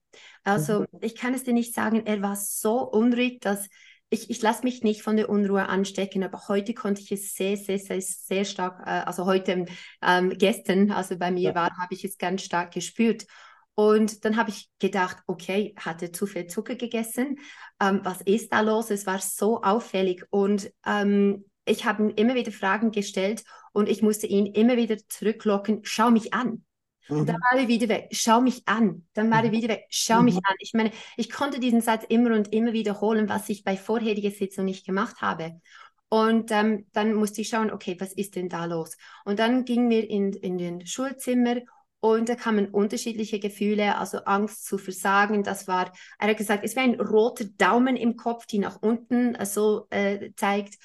Also 0.45 0.81
mhm. 0.81 0.87
ich 1.01 1.15
kann 1.15 1.33
es 1.33 1.45
dir 1.45 1.55
nicht 1.55 1.75
sagen, 1.75 2.05
er 2.05 2.21
war 2.21 2.37
so 2.37 2.83
unruhig, 2.83 3.41
dass 3.41 3.67
ich, 4.13 4.29
ich 4.31 4.43
lasse 4.43 4.63
mich 4.63 4.83
nicht 4.83 5.03
von 5.03 5.17
der 5.17 5.31
Unruhe 5.31 5.69
anstecken, 5.69 6.23
aber 6.23 6.49
heute 6.49 6.75
konnte 6.75 7.01
ich 7.01 7.11
es 7.13 7.35
sehr, 7.35 7.57
sehr, 7.57 7.79
sehr, 7.79 8.01
sehr 8.01 8.45
stark, 8.45 8.87
äh, 8.87 9.05
also 9.07 9.25
heute, 9.25 9.65
ähm, 10.03 10.31
gestern, 10.37 10.91
also 10.91 11.17
bei 11.17 11.31
mir 11.31 11.51
ja. 11.51 11.55
war, 11.55 11.71
habe 11.79 11.95
ich 11.95 12.05
es 12.05 12.19
ganz 12.19 12.43
stark 12.43 12.73
gespürt. 12.73 13.27
Und 13.75 14.27
dann 14.27 14.37
habe 14.37 14.51
ich 14.51 14.69
gedacht, 14.79 15.17
okay, 15.27 15.75
hat 15.79 16.03
er 16.03 16.13
zu 16.13 16.27
viel 16.27 16.47
Zucker 16.47 16.75
gegessen? 16.75 17.39
Ähm, 17.81 18.01
was 18.03 18.21
ist 18.21 18.53
da 18.53 18.61
los? 18.61 18.91
Es 18.91 19.07
war 19.07 19.19
so 19.19 19.63
auffällig. 19.63 20.25
Und 20.29 20.71
ähm, 20.85 21.47
ich 21.65 21.87
habe 21.87 22.03
ihm 22.03 22.11
immer 22.11 22.35
wieder 22.35 22.53
Fragen 22.53 22.91
gestellt 22.91 23.45
und 23.73 23.89
ich 23.89 24.03
musste 24.03 24.27
ihn 24.27 24.47
immer 24.47 24.77
wieder 24.77 24.99
zurücklocken, 25.09 25.81
schau 25.85 26.11
mich 26.11 26.35
an. 26.35 26.65
Mhm. 27.09 27.27
Dann 27.27 27.37
war 27.37 27.61
er 27.61 27.69
wieder 27.69 27.89
weg, 27.89 28.09
schau 28.13 28.41
mich 28.41 28.63
an. 28.67 29.07
Dann 29.15 29.31
war 29.31 29.43
er 29.43 29.49
mhm. 29.49 29.53
wieder 29.53 29.69
weg, 29.69 29.87
schau 29.91 30.19
mhm. 30.19 30.25
mich 30.27 30.37
an. 30.37 30.55
Ich 30.61 30.73
meine, 30.75 30.91
ich 31.17 31.31
konnte 31.31 31.61
diesen 31.61 31.81
Satz 31.81 32.05
immer 32.09 32.35
und 32.35 32.53
immer 32.53 32.73
wiederholen, 32.73 33.29
was 33.29 33.49
ich 33.49 33.65
bei 33.65 33.77
vorheriger 33.77 34.31
Sitzung 34.31 34.65
nicht 34.65 34.87
gemacht 34.87 35.21
habe. 35.21 35.61
Und 36.09 36.51
ähm, 36.51 36.87
dann 36.93 37.15
musste 37.15 37.41
ich 37.41 37.49
schauen, 37.49 37.71
okay, 37.71 37.97
was 37.99 38.13
ist 38.13 38.37
denn 38.37 38.49
da 38.49 38.67
los? 38.67 38.97
Und 39.25 39.39
dann 39.39 39.65
gingen 39.65 39.89
wir 39.89 40.09
in, 40.09 40.33
in 40.35 40.59
den 40.59 40.87
Schulzimmer 40.87 41.57
und 42.01 42.29
da 42.29 42.35
kamen 42.35 42.69
unterschiedliche 42.69 43.39
Gefühle, 43.39 43.97
also 43.97 44.19
Angst 44.25 44.67
zu 44.67 44.77
versagen. 44.77 45.45
Das 45.45 45.69
war, 45.69 45.93
er 46.19 46.31
hat 46.31 46.37
gesagt, 46.37 46.65
es 46.65 46.75
wäre 46.75 46.85
ein 46.85 47.01
roter 47.01 47.45
Daumen 47.45 47.97
im 47.97 48.17
Kopf, 48.17 48.45
die 48.45 48.59
nach 48.59 48.83
unten 48.83 49.37
äh, 49.37 49.47
so 49.47 49.87
äh, 49.91 50.33
zeigt. 50.37 50.79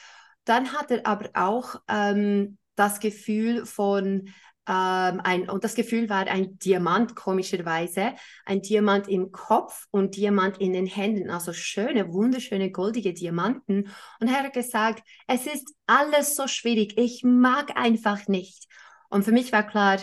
Dann 0.46 0.74
hat 0.74 0.92
er 0.92 1.06
aber 1.06 1.30
auch 1.34 1.82
ähm, 1.90 2.58
das 2.76 3.00
Gefühl 3.00 3.66
von 3.66 4.30
ähm, 4.68 5.22
ein, 5.24 5.50
und 5.50 5.64
das 5.64 5.76
Gefühl 5.76 6.10
war 6.10 6.28
ein 6.28 6.60
Diamant, 6.60 7.16
komischerweise, 7.16 8.16
ein 8.46 8.62
Diamant 8.62 9.08
im 9.08 9.32
Kopf 9.32 9.88
und 9.92 10.18
Diamant 10.18 10.58
in 10.58 10.74
den 10.74 10.86
Händen, 10.86 11.30
also 11.30 11.54
schöne, 11.54 12.12
wunderschöne, 12.12 12.72
goldige 12.72 13.14
Diamanten. 13.14 13.90
Und 14.20 14.28
er 14.28 14.44
hat 14.44 14.54
gesagt, 14.54 15.04
es 15.28 15.48
ist 15.48 15.74
alles 15.86 16.36
so 16.36 16.48
schwierig, 16.48 16.98
ich 16.98 17.24
mag 17.24 17.78
einfach 17.78 18.28
nicht. 18.28 18.68
Und 19.10 19.24
für 19.24 19.32
mich 19.32 19.54
war 19.54 19.64
klar, 19.64 20.00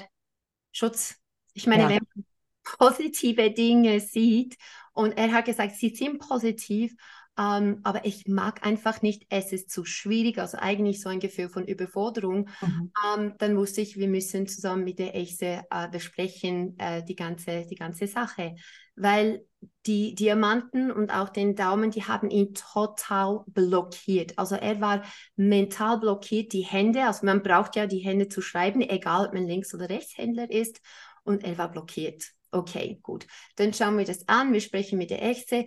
Schutz. 0.73 1.17
Ich 1.53 1.67
meine, 1.67 1.83
ja. 1.83 1.89
wenn 1.91 2.07
man 2.15 2.25
positive 2.79 3.51
Dinge 3.51 4.01
sieht 4.01 4.57
und 4.95 5.13
er 5.19 5.31
hat 5.33 5.45
gesagt, 5.45 5.77
sie 5.77 5.95
sind 5.95 6.19
positiv, 6.19 6.95
ähm, 7.37 7.81
aber 7.83 8.05
ich 8.05 8.27
mag 8.29 8.65
einfach 8.65 9.03
nicht, 9.03 9.27
es 9.29 9.53
ist 9.53 9.71
zu 9.71 9.85
schwierig, 9.85 10.39
also 10.39 10.59
eigentlich 10.59 11.01
so 11.01 11.09
ein 11.09 11.19
Gefühl 11.19 11.49
von 11.49 11.67
Überforderung. 11.67 12.49
Mhm. 12.61 12.93
Ähm, 13.17 13.35
dann 13.39 13.57
wusste 13.57 13.81
ich, 13.81 13.97
wir 13.97 14.09
müssen 14.09 14.47
zusammen 14.47 14.85
mit 14.85 14.99
der 14.99 15.17
Echte 15.17 15.65
äh, 15.71 15.89
besprechen, 15.89 16.79
äh, 16.79 17.03
die, 17.05 17.17
ganze, 17.17 17.67
die 17.67 17.75
ganze 17.75 18.07
Sache. 18.07 18.55
Weil 18.95 19.45
die 19.87 20.15
Diamanten 20.15 20.93
und 20.93 21.11
auch 21.11 21.29
den 21.29 21.57
Daumen, 21.57 21.91
die 21.91 22.05
haben 22.05 22.31
ihn 22.31 22.55
total 22.55 23.41
blockiert. 23.47 24.39
Also 24.39 24.55
er 24.55 24.81
war 24.81 25.03
mental 25.35 25.99
blockiert, 25.99 26.53
die 26.53 26.63
Hände, 26.63 27.05
also 27.05 27.27
man 27.27 27.43
braucht 27.43 27.75
ja 27.75 27.87
die 27.87 27.99
Hände 27.99 28.29
zu 28.29 28.43
schreiben, 28.43 28.81
egal 28.81 29.27
ob 29.27 29.35
man 29.35 29.47
Links- 29.47 29.75
oder 29.75 29.89
Rechtshändler 29.89 30.51
ist, 30.51 30.81
und 31.25 31.43
er 31.43 31.59
war 31.59 31.71
blockiert. 31.71 32.23
Okay, 32.53 33.01
gut. 33.03 33.27
Dann 33.57 33.73
schauen 33.73 33.99
wir 33.99 34.05
das 34.05 34.29
an, 34.29 34.53
wir 34.53 34.61
sprechen 34.61 34.99
mit 34.99 35.11
der 35.11 35.23
Echte 35.23 35.67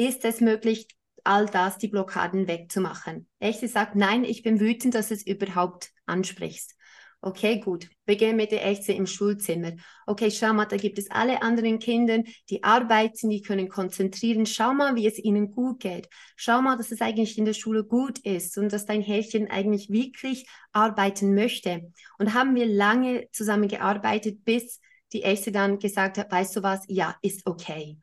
ist 0.00 0.24
es 0.24 0.40
möglich, 0.40 0.88
all 1.24 1.44
das, 1.44 1.76
die 1.76 1.88
Blockaden 1.88 2.48
wegzumachen. 2.48 3.28
Echte 3.38 3.68
sagt, 3.68 3.96
nein, 3.96 4.24
ich 4.24 4.42
bin 4.42 4.58
wütend, 4.58 4.94
dass 4.94 5.08
du 5.08 5.14
es 5.14 5.26
überhaupt 5.26 5.90
ansprichst. 6.06 6.74
Okay, 7.20 7.60
gut. 7.60 7.90
Beginnen 8.06 8.36
mit 8.36 8.50
der 8.50 8.64
Echte 8.64 8.94
im 8.94 9.06
Schulzimmer. 9.06 9.72
Okay, 10.06 10.30
schau 10.30 10.54
mal, 10.54 10.64
da 10.64 10.78
gibt 10.78 10.98
es 10.98 11.10
alle 11.10 11.42
anderen 11.42 11.78
Kinder, 11.78 12.22
die 12.48 12.64
arbeiten, 12.64 13.28
die 13.28 13.42
können 13.42 13.68
konzentrieren. 13.68 14.46
Schau 14.46 14.72
mal, 14.72 14.96
wie 14.96 15.06
es 15.06 15.18
ihnen 15.18 15.50
gut 15.50 15.80
geht. 15.80 16.08
Schau 16.36 16.62
mal, 16.62 16.78
dass 16.78 16.92
es 16.92 17.02
eigentlich 17.02 17.36
in 17.36 17.44
der 17.44 17.52
Schule 17.52 17.84
gut 17.84 18.20
ist 18.20 18.56
und 18.56 18.72
dass 18.72 18.86
dein 18.86 19.02
Härchen 19.02 19.50
eigentlich 19.50 19.90
wirklich 19.90 20.48
arbeiten 20.72 21.34
möchte. 21.34 21.92
Und 22.18 22.32
haben 22.32 22.54
wir 22.54 22.64
lange 22.64 23.28
zusammengearbeitet, 23.32 24.46
bis 24.46 24.80
die 25.12 25.24
Echte 25.24 25.52
dann 25.52 25.78
gesagt 25.78 26.16
hat, 26.16 26.32
weißt 26.32 26.56
du 26.56 26.62
was, 26.62 26.84
ja, 26.88 27.16
ist 27.20 27.44
okay. 27.44 27.98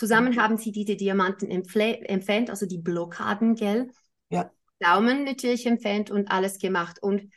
Zusammen 0.00 0.40
haben 0.40 0.56
sie 0.56 0.72
diese 0.72 0.96
Diamanten 0.96 1.50
entfernt, 1.50 2.48
also 2.48 2.64
die 2.64 2.78
Blockaden, 2.78 3.54
gell? 3.54 3.90
Ja. 4.30 4.50
Daumen 4.78 5.24
natürlich 5.24 5.66
entfernt 5.66 6.10
und 6.10 6.30
alles 6.30 6.58
gemacht. 6.58 7.02
Und 7.02 7.30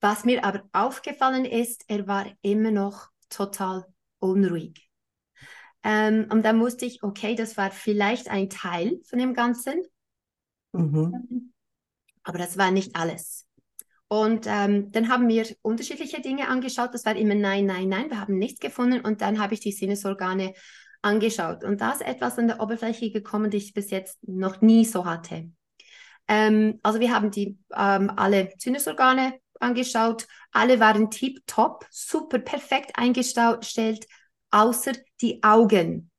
was 0.00 0.24
mir 0.24 0.44
aber 0.44 0.64
aufgefallen 0.72 1.44
ist, 1.44 1.84
er 1.86 2.08
war 2.08 2.26
immer 2.42 2.72
noch 2.72 3.10
total 3.28 3.86
unruhig. 4.18 4.90
Ähm, 5.84 6.26
und 6.32 6.44
dann 6.44 6.58
musste 6.58 6.84
ich, 6.84 7.04
okay, 7.04 7.36
das 7.36 7.56
war 7.56 7.70
vielleicht 7.70 8.28
ein 8.28 8.50
Teil 8.50 9.00
von 9.04 9.20
dem 9.20 9.32
Ganzen, 9.32 9.80
mhm. 10.72 11.52
aber 12.24 12.38
das 12.38 12.58
war 12.58 12.72
nicht 12.72 12.96
alles. 12.96 13.46
Und 14.08 14.46
ähm, 14.48 14.90
dann 14.90 15.08
haben 15.08 15.28
wir 15.28 15.46
unterschiedliche 15.62 16.20
Dinge 16.20 16.48
angeschaut. 16.48 16.92
Das 16.92 17.06
war 17.06 17.14
immer 17.14 17.36
nein, 17.36 17.66
nein, 17.66 17.88
nein. 17.88 18.10
Wir 18.10 18.20
haben 18.20 18.36
nichts 18.36 18.58
gefunden. 18.58 19.00
Und 19.00 19.20
dann 19.20 19.38
habe 19.38 19.54
ich 19.54 19.60
die 19.60 19.70
Sinnesorgane 19.70 20.54
angeschaut. 21.04 21.64
Und 21.64 21.80
da 21.80 21.92
ist 21.92 22.02
etwas 22.02 22.38
an 22.38 22.48
der 22.48 22.60
Oberfläche 22.60 23.10
gekommen, 23.10 23.50
die 23.50 23.58
ich 23.58 23.74
bis 23.74 23.90
jetzt 23.90 24.18
noch 24.26 24.60
nie 24.60 24.84
so 24.84 25.04
hatte. 25.04 25.50
Ähm, 26.28 26.80
also 26.82 27.00
wir 27.00 27.14
haben 27.14 27.30
die 27.30 27.58
ähm, 27.76 28.10
alle 28.16 28.50
Sinnesorgane 28.58 29.34
angeschaut. 29.60 30.26
Alle 30.52 30.80
waren 30.80 31.10
tip-top, 31.10 31.86
super 31.90 32.38
perfekt 32.38 32.92
eingestellt, 32.94 34.06
außer 34.50 34.92
die 35.20 35.42
Augen. 35.42 36.10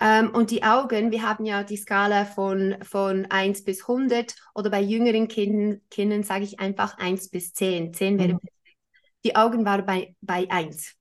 Ähm, 0.00 0.30
und 0.30 0.50
die 0.50 0.64
Augen, 0.64 1.10
wir 1.10 1.22
haben 1.22 1.44
ja 1.44 1.62
die 1.62 1.76
Skala 1.76 2.24
von, 2.24 2.76
von 2.82 3.26
1 3.26 3.64
bis 3.64 3.82
100 3.82 4.34
oder 4.54 4.70
bei 4.70 4.80
jüngeren 4.80 5.28
Kindern, 5.28 5.82
Kindern 5.90 6.22
sage 6.22 6.44
ich 6.44 6.58
einfach 6.58 6.96
1 6.98 7.28
bis 7.28 7.52
10. 7.52 7.92
10 7.92 8.18
wäre 8.18 8.34
mhm. 8.34 8.38
perfekt. 8.38 8.78
Die 9.24 9.36
Augen 9.36 9.64
waren 9.66 9.84
bei, 9.84 10.16
bei 10.22 10.50
1. 10.50 10.96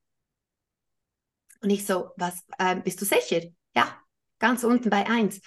Und 1.61 1.69
ich 1.69 1.85
so, 1.85 2.11
was, 2.17 2.43
äh, 2.57 2.75
bist 2.77 3.01
du 3.01 3.05
sicher? 3.05 3.41
Ja, 3.75 3.97
ganz 4.39 4.63
unten 4.63 4.89
bei 4.89 5.07
1. 5.07 5.41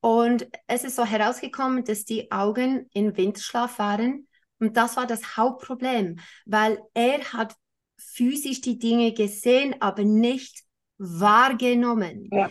Und 0.00 0.46
es 0.66 0.84
ist 0.84 0.96
so 0.96 1.04
herausgekommen, 1.04 1.84
dass 1.84 2.04
die 2.04 2.30
Augen 2.30 2.88
im 2.92 3.16
Winterschlaf 3.16 3.78
waren. 3.78 4.28
Und 4.58 4.76
das 4.76 4.96
war 4.96 5.06
das 5.06 5.36
Hauptproblem, 5.36 6.18
weil 6.44 6.78
er 6.92 7.32
hat 7.32 7.54
physisch 7.96 8.60
die 8.60 8.78
Dinge 8.78 9.12
gesehen, 9.14 9.80
aber 9.80 10.04
nicht 10.04 10.62
wahrgenommen. 10.98 12.28
Ja. 12.30 12.50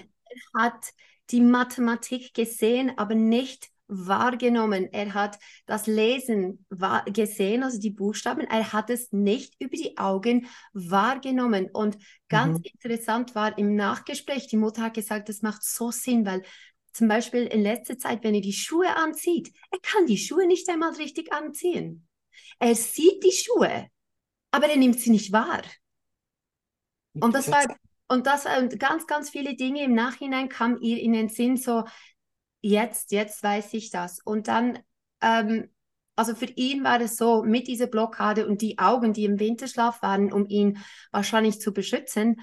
Er 0.55 0.61
hat 0.63 0.93
die 1.29 1.41
Mathematik 1.41 2.33
gesehen, 2.33 2.97
aber 2.97 3.15
nicht 3.15 3.69
wahrgenommen. 3.87 4.91
Er 4.91 5.13
hat 5.13 5.37
das 5.65 5.87
Lesen 5.87 6.65
gesehen, 7.07 7.63
also 7.63 7.79
die 7.79 7.89
Buchstaben. 7.89 8.41
Er 8.41 8.73
hat 8.73 8.89
es 8.89 9.11
nicht 9.11 9.55
über 9.59 9.75
die 9.75 9.97
Augen 9.97 10.47
wahrgenommen. 10.73 11.69
Und 11.71 11.97
ganz 12.29 12.59
mhm. 12.59 12.65
interessant 12.73 13.35
war 13.35 13.57
im 13.57 13.75
Nachgespräch, 13.75 14.47
die 14.47 14.57
Mutter 14.57 14.83
hat 14.83 14.93
gesagt, 14.93 15.29
das 15.29 15.41
macht 15.41 15.63
so 15.63 15.91
Sinn, 15.91 16.25
weil 16.25 16.43
zum 16.93 17.07
Beispiel 17.07 17.43
in 17.43 17.61
letzter 17.61 17.97
Zeit, 17.97 18.23
wenn 18.23 18.35
er 18.35 18.41
die 18.41 18.53
Schuhe 18.53 18.95
anzieht, 18.95 19.51
er 19.71 19.79
kann 19.79 20.05
die 20.05 20.17
Schuhe 20.17 20.47
nicht 20.47 20.69
einmal 20.69 20.93
richtig 20.93 21.33
anziehen. 21.33 22.07
Er 22.59 22.75
sieht 22.75 23.23
die 23.23 23.31
Schuhe, 23.31 23.87
aber 24.51 24.67
er 24.67 24.77
nimmt 24.77 24.99
sie 24.99 25.09
nicht 25.09 25.31
wahr. 25.31 25.63
Und 27.13 27.33
das 27.33 27.49
war 27.49 27.65
und 28.09 28.27
das 28.27 28.45
und 28.45 28.79
ganz, 28.79 29.07
ganz 29.07 29.29
viele 29.29 29.55
Dinge 29.55 29.83
im 29.83 29.95
Nachhinein 29.95 30.49
kam 30.49 30.79
ihr 30.81 30.99
in 30.99 31.13
den 31.13 31.29
Sinn, 31.29 31.57
so 31.57 31.83
jetzt, 32.63 33.11
jetzt 33.11 33.43
weiß 33.43 33.73
ich 33.75 33.91
das. 33.91 34.19
Und 34.23 34.47
dann, 34.47 34.79
ähm, 35.21 35.69
also 36.15 36.33
für 36.33 36.45
ihn 36.45 36.83
war 36.83 36.99
es 37.01 37.17
so, 37.17 37.43
mit 37.43 37.67
dieser 37.67 37.87
Blockade 37.87 38.47
und 38.47 38.61
die 38.61 38.79
Augen, 38.79 39.13
die 39.13 39.25
im 39.25 39.39
Winterschlaf 39.39 40.01
waren, 40.01 40.31
um 40.31 40.47
ihn 40.47 40.79
wahrscheinlich 41.11 41.59
zu 41.59 41.73
beschützen, 41.73 42.37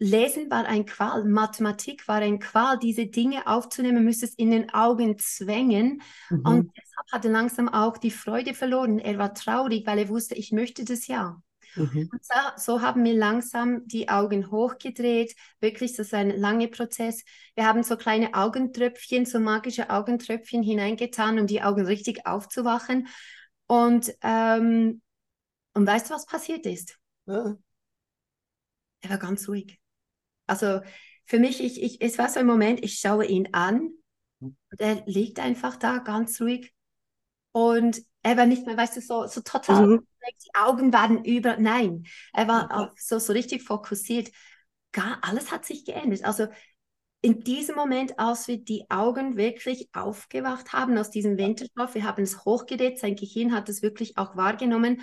Lesen 0.00 0.48
war 0.48 0.64
ein 0.66 0.86
Qual, 0.86 1.24
Mathematik 1.24 2.06
war 2.06 2.18
ein 2.18 2.38
Qual, 2.38 2.78
diese 2.78 3.06
Dinge 3.06 3.48
aufzunehmen, 3.48 4.04
müsste 4.04 4.26
es 4.26 4.34
in 4.34 4.52
den 4.52 4.72
Augen 4.72 5.18
zwängen. 5.18 6.02
Mhm. 6.30 6.40
Und 6.46 6.70
deshalb 6.76 7.12
hat 7.12 7.24
er 7.24 7.32
langsam 7.32 7.68
auch 7.68 7.98
die 7.98 8.12
Freude 8.12 8.54
verloren. 8.54 9.00
Er 9.00 9.18
war 9.18 9.34
traurig, 9.34 9.84
weil 9.86 9.98
er 9.98 10.08
wusste, 10.08 10.36
ich 10.36 10.52
möchte 10.52 10.84
das 10.84 11.08
ja. 11.08 11.42
Mhm. 11.78 12.08
Und 12.12 12.24
so, 12.24 12.34
so, 12.56 12.82
haben 12.82 13.04
wir 13.04 13.14
langsam 13.14 13.86
die 13.86 14.08
Augen 14.08 14.50
hochgedreht. 14.50 15.34
Wirklich, 15.60 15.92
das 15.96 16.08
ist 16.08 16.14
ein 16.14 16.30
langer 16.30 16.68
Prozess. 16.68 17.24
Wir 17.54 17.66
haben 17.66 17.82
so 17.82 17.96
kleine 17.96 18.34
Augentröpfchen, 18.34 19.26
so 19.26 19.40
magische 19.40 19.90
Augentröpfchen 19.90 20.62
hineingetan, 20.62 21.38
um 21.38 21.46
die 21.46 21.62
Augen 21.62 21.86
richtig 21.86 22.26
aufzuwachen. 22.26 23.08
Und, 23.66 24.12
ähm, 24.22 25.02
und 25.74 25.86
weißt 25.86 26.10
du, 26.10 26.14
was 26.14 26.26
passiert 26.26 26.66
ist? 26.66 26.98
Ja. 27.26 27.56
Er 29.00 29.10
war 29.10 29.18
ganz 29.18 29.48
ruhig. 29.48 29.78
Also 30.46 30.80
für 31.26 31.38
mich, 31.38 31.62
ich, 31.62 31.82
ich, 31.82 32.00
es 32.00 32.18
war 32.18 32.28
so 32.28 32.40
ein 32.40 32.46
Moment, 32.46 32.82
ich 32.82 32.98
schaue 32.98 33.26
ihn 33.26 33.48
an 33.52 33.92
und 34.40 34.56
er 34.80 35.02
liegt 35.06 35.38
einfach 35.38 35.76
da 35.76 35.98
ganz 35.98 36.40
ruhig 36.40 36.72
und 37.58 38.00
er 38.22 38.36
war 38.36 38.46
nicht 38.46 38.66
mehr, 38.66 38.76
weißt 38.76 38.96
du, 38.96 39.00
so, 39.00 39.26
so 39.26 39.40
total, 39.40 39.86
mhm. 39.86 40.06
die 40.44 40.54
Augen 40.54 40.92
waren 40.92 41.24
über, 41.24 41.56
nein, 41.56 42.04
er 42.32 42.46
war 42.46 42.92
so, 42.96 43.18
so 43.18 43.32
richtig 43.32 43.64
fokussiert. 43.64 44.30
Gar, 44.92 45.18
alles 45.22 45.50
hat 45.50 45.64
sich 45.64 45.84
geändert. 45.84 46.24
Also 46.24 46.46
in 47.20 47.40
diesem 47.42 47.74
Moment, 47.74 48.16
als 48.16 48.46
wir 48.46 48.58
die 48.58 48.88
Augen 48.90 49.36
wirklich 49.36 49.88
aufgewacht 49.92 50.72
haben 50.72 50.96
aus 50.98 51.10
diesem 51.10 51.36
Winterschlaf, 51.36 51.96
wir 51.96 52.04
haben 52.04 52.22
es 52.22 52.44
hochgedreht, 52.44 53.00
sein 53.00 53.16
Gehirn 53.16 53.52
hat 53.52 53.68
es 53.68 53.82
wirklich 53.82 54.16
auch 54.16 54.36
wahrgenommen. 54.36 55.02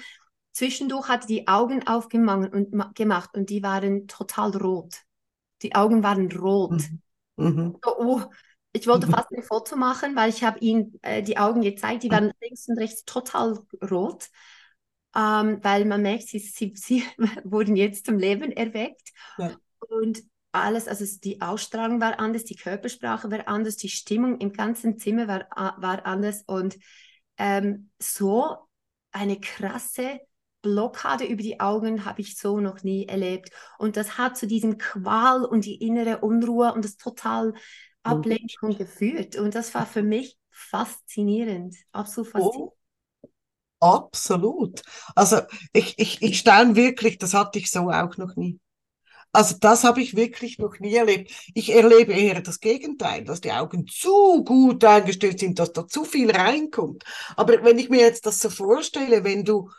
Zwischendurch 0.53 1.09
hat 1.09 1.23
er 1.23 1.27
die 1.27 1.47
Augen 1.49 1.85
aufgemacht 1.85 2.53
und, 2.53 2.95
gemacht 2.95 3.31
und 3.33 3.49
die 3.49 3.63
waren 3.63 4.07
total 4.07 4.55
rot. 4.55 4.95
Die 5.61 5.75
Augen 5.75 6.03
waren 6.03 6.31
rot. 6.31 6.83
Mhm. 7.35 7.47
mhm. 7.47 7.77
So, 7.83 7.97
oh, 7.97 8.21
ich 8.75 8.87
wollte 8.87 9.07
fast 9.07 9.31
ein 9.31 9.41
Foto 9.41 9.77
machen, 9.77 10.15
weil 10.15 10.29
ich 10.29 10.43
habe 10.43 10.59
ihm 10.59 10.99
äh, 11.01 11.23
die 11.23 11.37
Augen 11.37 11.61
gezeigt, 11.61 12.03
die 12.03 12.11
waren 12.11 12.33
links 12.41 12.67
und 12.67 12.77
rechts 12.77 13.05
total 13.05 13.59
rot, 13.89 14.27
ähm, 15.15 15.59
weil 15.61 15.85
man 15.85 16.01
merkt, 16.01 16.27
sie, 16.27 16.39
sie, 16.39 16.73
sie 16.75 17.03
wurden 17.43 17.75
jetzt 17.75 18.05
zum 18.05 18.19
Leben 18.19 18.51
erweckt. 18.51 19.13
Ja. 19.37 19.55
Und 19.79 20.21
alles, 20.51 20.87
also 20.87 21.05
die 21.23 21.41
Ausstrahlung 21.41 22.01
war 22.01 22.19
anders, 22.19 22.43
die 22.43 22.55
Körpersprache 22.55 23.31
war 23.31 23.47
anders, 23.47 23.77
die 23.77 23.89
Stimmung 23.89 24.39
im 24.39 24.51
ganzen 24.51 24.97
Zimmer 24.97 25.27
war, 25.27 25.47
war 25.81 26.05
anders 26.05 26.43
und 26.45 26.77
ähm, 27.37 27.91
so 27.99 28.57
eine 29.11 29.39
krasse 29.39 30.19
Blockade 30.61 31.25
über 31.25 31.43
die 31.43 31.59
Augen 31.59 32.05
habe 32.05 32.21
ich 32.21 32.37
so 32.37 32.59
noch 32.59 32.83
nie 32.83 33.05
erlebt. 33.05 33.51
Und 33.77 33.97
das 33.97 34.17
hat 34.17 34.35
zu 34.35 34.47
diesem 34.47 34.77
Qual 34.77 35.45
und 35.45 35.65
die 35.65 35.75
innere 35.75 36.19
Unruhe 36.19 36.73
und 36.73 36.83
das 36.83 36.97
total 36.97 37.53
Ablenkung 38.05 38.77
geführt. 38.77 39.35
Und 39.37 39.55
das 39.55 39.73
war 39.75 39.85
für 39.85 40.03
mich 40.03 40.37
faszinierend, 40.51 41.75
absolut 41.91 42.31
faszinierend. 42.31 42.71
Oh, 43.79 43.79
absolut. 43.79 44.81
Also 45.15 45.41
ich, 45.73 45.95
ich, 45.99 46.21
ich 46.21 46.39
staune 46.39 46.75
wirklich, 46.75 47.17
das 47.17 47.33
hatte 47.33 47.59
ich 47.59 47.71
so 47.71 47.89
auch 47.91 48.17
noch 48.17 48.35
nie. 48.35 48.59
Also 49.33 49.57
das 49.59 49.83
habe 49.83 50.01
ich 50.01 50.15
wirklich 50.15 50.59
noch 50.59 50.79
nie 50.79 50.95
erlebt. 50.95 51.31
Ich 51.55 51.73
erlebe 51.73 52.13
eher 52.13 52.41
das 52.41 52.59
Gegenteil, 52.61 53.25
dass 53.25 53.41
die 53.41 53.51
Augen 53.51 53.87
zu 53.87 54.43
gut 54.45 54.83
eingestellt 54.85 55.39
sind, 55.39 55.59
dass 55.59 55.73
da 55.73 55.87
zu 55.87 56.05
viel 56.05 56.31
reinkommt. 56.31 57.03
Aber 57.37 57.63
wenn 57.63 57.79
ich 57.79 57.89
mir 57.89 58.01
jetzt 58.01 58.25
das 58.25 58.39
so 58.39 58.49
vorstelle, 58.49 59.23
wenn 59.23 59.45
du 59.45 59.71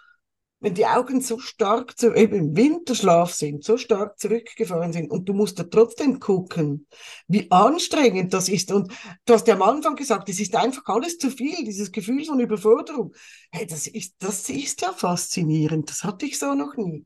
wenn 0.60 0.74
die 0.74 0.86
Augen 0.86 1.20
so 1.20 1.38
stark 1.38 1.98
zu, 1.98 2.14
eben 2.14 2.34
im 2.34 2.56
Winterschlaf 2.56 3.32
sind, 3.32 3.62
so 3.62 3.76
stark 3.76 4.18
zurückgefahren 4.18 4.92
sind 4.92 5.10
und 5.10 5.28
du 5.28 5.34
musst 5.34 5.58
da 5.58 5.64
trotzdem 5.64 6.18
gucken, 6.18 6.86
wie 7.28 7.50
anstrengend 7.50 8.32
das 8.32 8.48
ist. 8.48 8.72
Und 8.72 8.92
du 9.26 9.34
hast 9.34 9.46
ja 9.48 9.54
am 9.54 9.62
Anfang 9.62 9.96
gesagt, 9.96 10.28
es 10.28 10.40
ist 10.40 10.56
einfach 10.56 10.82
alles 10.86 11.18
zu 11.18 11.30
viel, 11.30 11.64
dieses 11.64 11.92
Gefühl 11.92 12.24
von 12.24 12.40
Überforderung. 12.40 13.14
Hey, 13.52 13.66
das 13.66 13.86
ist, 13.86 14.14
das 14.18 14.48
ist 14.48 14.80
ja 14.80 14.92
faszinierend. 14.92 15.90
Das 15.90 16.04
hatte 16.04 16.24
ich 16.24 16.38
so 16.38 16.54
noch 16.54 16.76
nie. 16.76 17.04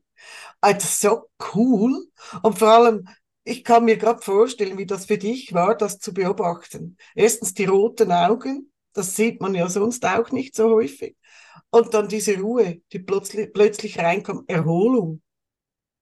Also 0.61 0.87
so 1.09 1.29
cool. 1.53 2.05
Und 2.43 2.57
vor 2.59 2.69
allem, 2.69 3.07
ich 3.43 3.63
kann 3.63 3.85
mir 3.85 3.97
gerade 3.97 4.21
vorstellen, 4.21 4.77
wie 4.77 4.85
das 4.85 5.05
für 5.05 5.17
dich 5.17 5.53
war, 5.53 5.75
das 5.75 5.99
zu 5.99 6.13
beobachten. 6.13 6.97
Erstens 7.15 7.53
die 7.53 7.65
roten 7.65 8.11
Augen, 8.11 8.71
das 8.93 9.15
sieht 9.15 9.41
man 9.41 9.55
ja 9.55 9.67
sonst 9.67 10.05
auch 10.05 10.31
nicht 10.31 10.55
so 10.55 10.69
häufig. 10.69 11.15
Und 11.69 11.93
dann 11.93 12.07
diese 12.07 12.37
Ruhe, 12.37 12.81
die 12.91 12.99
plötzlich, 12.99 13.53
plötzlich 13.53 13.99
reinkommt, 13.99 14.49
Erholung. 14.49 15.21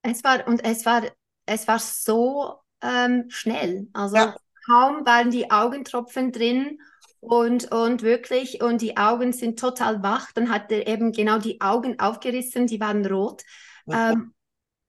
Es 0.02 0.24
war, 0.24 0.48
und 0.48 0.64
es 0.64 0.86
war, 0.86 1.04
es 1.46 1.68
war 1.68 1.80
so 1.80 2.56
ähm, 2.82 3.26
schnell. 3.30 3.88
Also 3.94 4.16
ja. 4.16 4.36
kaum 4.66 5.06
waren 5.06 5.32
die 5.32 5.52
Augentropfen 5.52 6.32
drin 6.32 6.80
und, 7.20 7.72
und 7.72 8.02
wirklich, 8.02 8.64
und 8.64 8.82
die 8.82 8.98
Augen 8.98 9.34
sind 9.34 9.60
total 9.60 10.02
wach. 10.02 10.32
Dann 10.34 10.50
hat 10.50 10.72
er 10.72 10.88
eben 10.88 11.12
genau 11.12 11.38
die 11.38 11.62
Augen 11.62 12.00
aufgerissen, 12.00 12.68
die 12.68 12.80
waren 12.80 13.06
rot. 13.06 13.44
Ja. 13.86 14.12
Ähm, 14.12 14.34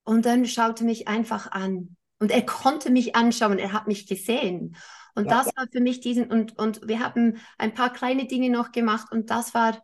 und 0.04 0.26
dann 0.26 0.46
schaute 0.46 0.84
mich 0.84 1.08
einfach 1.08 1.50
an. 1.50 1.96
Und 2.18 2.30
er 2.30 2.44
konnte 2.44 2.90
mich 2.90 3.16
anschauen, 3.16 3.58
er 3.58 3.72
hat 3.72 3.86
mich 3.86 4.06
gesehen. 4.06 4.76
Und 5.14 5.30
ja. 5.30 5.38
das 5.38 5.46
war 5.56 5.66
für 5.72 5.80
mich 5.80 6.00
diesen, 6.00 6.30
und, 6.30 6.58
und 6.58 6.86
wir 6.86 7.00
haben 7.00 7.38
ein 7.58 7.74
paar 7.74 7.92
kleine 7.92 8.26
Dinge 8.26 8.50
noch 8.50 8.72
gemacht 8.72 9.10
und 9.10 9.30
das 9.30 9.54
war, 9.54 9.82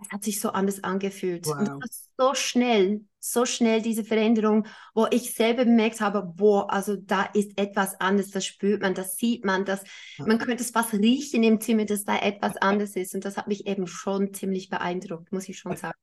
es 0.00 0.10
hat 0.10 0.24
sich 0.24 0.40
so 0.40 0.50
anders 0.50 0.82
angefühlt. 0.84 1.46
Wow. 1.46 1.68
Und 1.74 1.90
so 2.16 2.34
schnell, 2.34 3.04
so 3.18 3.44
schnell 3.44 3.82
diese 3.82 4.04
Veränderung, 4.04 4.66
wo 4.94 5.06
ich 5.10 5.34
selber 5.34 5.64
bemerkt 5.64 6.00
habe, 6.00 6.22
boah, 6.22 6.70
also 6.72 6.96
da 6.96 7.24
ist 7.34 7.58
etwas 7.58 8.00
anders, 8.00 8.30
das 8.30 8.46
spürt 8.46 8.82
man, 8.82 8.94
das 8.94 9.16
sieht 9.16 9.44
man, 9.44 9.64
das, 9.64 9.82
man 10.18 10.38
könnte 10.38 10.62
es 10.62 10.70
fast 10.70 10.92
riechen 10.92 11.42
im 11.42 11.60
Zimmer, 11.60 11.84
dass 11.84 12.04
da 12.04 12.18
etwas 12.18 12.56
anders 12.56 12.96
ist. 12.96 13.14
Und 13.14 13.24
das 13.24 13.36
hat 13.36 13.48
mich 13.48 13.66
eben 13.66 13.86
schon 13.86 14.32
ziemlich 14.34 14.68
beeindruckt, 14.68 15.32
muss 15.32 15.48
ich 15.48 15.58
schon 15.58 15.76
sagen. 15.76 15.98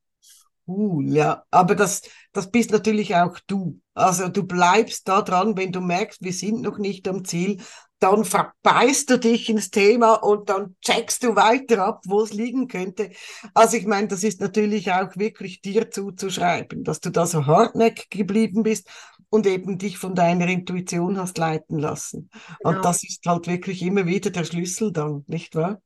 Cool, 0.67 1.07
ja, 1.13 1.43
aber 1.51 1.75
das, 1.75 2.01
das 2.33 2.49
bist 2.49 2.71
natürlich 2.71 3.15
auch 3.15 3.37
du. 3.45 3.79
Also 3.93 4.29
du 4.29 4.43
bleibst 4.43 5.07
da 5.07 5.21
dran, 5.21 5.55
wenn 5.57 5.71
du 5.71 5.79
merkst, 5.79 6.23
wir 6.23 6.33
sind 6.33 6.61
noch 6.61 6.79
nicht 6.79 7.07
am 7.07 7.23
Ziel, 7.23 7.61
dann 7.99 8.25
verbeißt 8.25 9.09
du 9.09 9.17
dich 9.17 9.49
ins 9.49 9.71
Thema 9.71 10.15
und 10.15 10.49
dann 10.49 10.75
checkst 10.81 11.23
du 11.23 11.35
weiter 11.35 11.85
ab, 11.85 12.01
wo 12.05 12.21
es 12.21 12.33
liegen 12.33 12.67
könnte. 12.67 13.11
Also 13.53 13.77
ich 13.77 13.85
meine, 13.85 14.07
das 14.07 14.23
ist 14.23 14.41
natürlich 14.41 14.91
auch 14.91 15.15
wirklich 15.15 15.61
dir 15.61 15.89
zuzuschreiben, 15.89 16.83
dass 16.83 16.99
du 16.99 17.09
da 17.09 17.25
so 17.25 17.45
hartnäckig 17.45 18.09
geblieben 18.09 18.63
bist 18.63 18.89
und 19.29 19.47
eben 19.47 19.77
dich 19.77 19.97
von 19.97 20.13
deiner 20.13 20.47
Intuition 20.47 21.17
hast 21.17 21.37
leiten 21.37 21.79
lassen. 21.79 22.29
Genau. 22.59 22.77
Und 22.77 22.85
das 22.85 23.03
ist 23.03 23.25
halt 23.25 23.47
wirklich 23.47 23.81
immer 23.81 24.05
wieder 24.05 24.29
der 24.29 24.43
Schlüssel 24.43 24.91
dann, 24.91 25.23
nicht 25.27 25.55
wahr? 25.55 25.81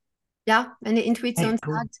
Ja, 0.46 0.76
meine 0.80 1.02
Intuition 1.02 1.50
hey, 1.50 1.58
sagt, 1.64 2.00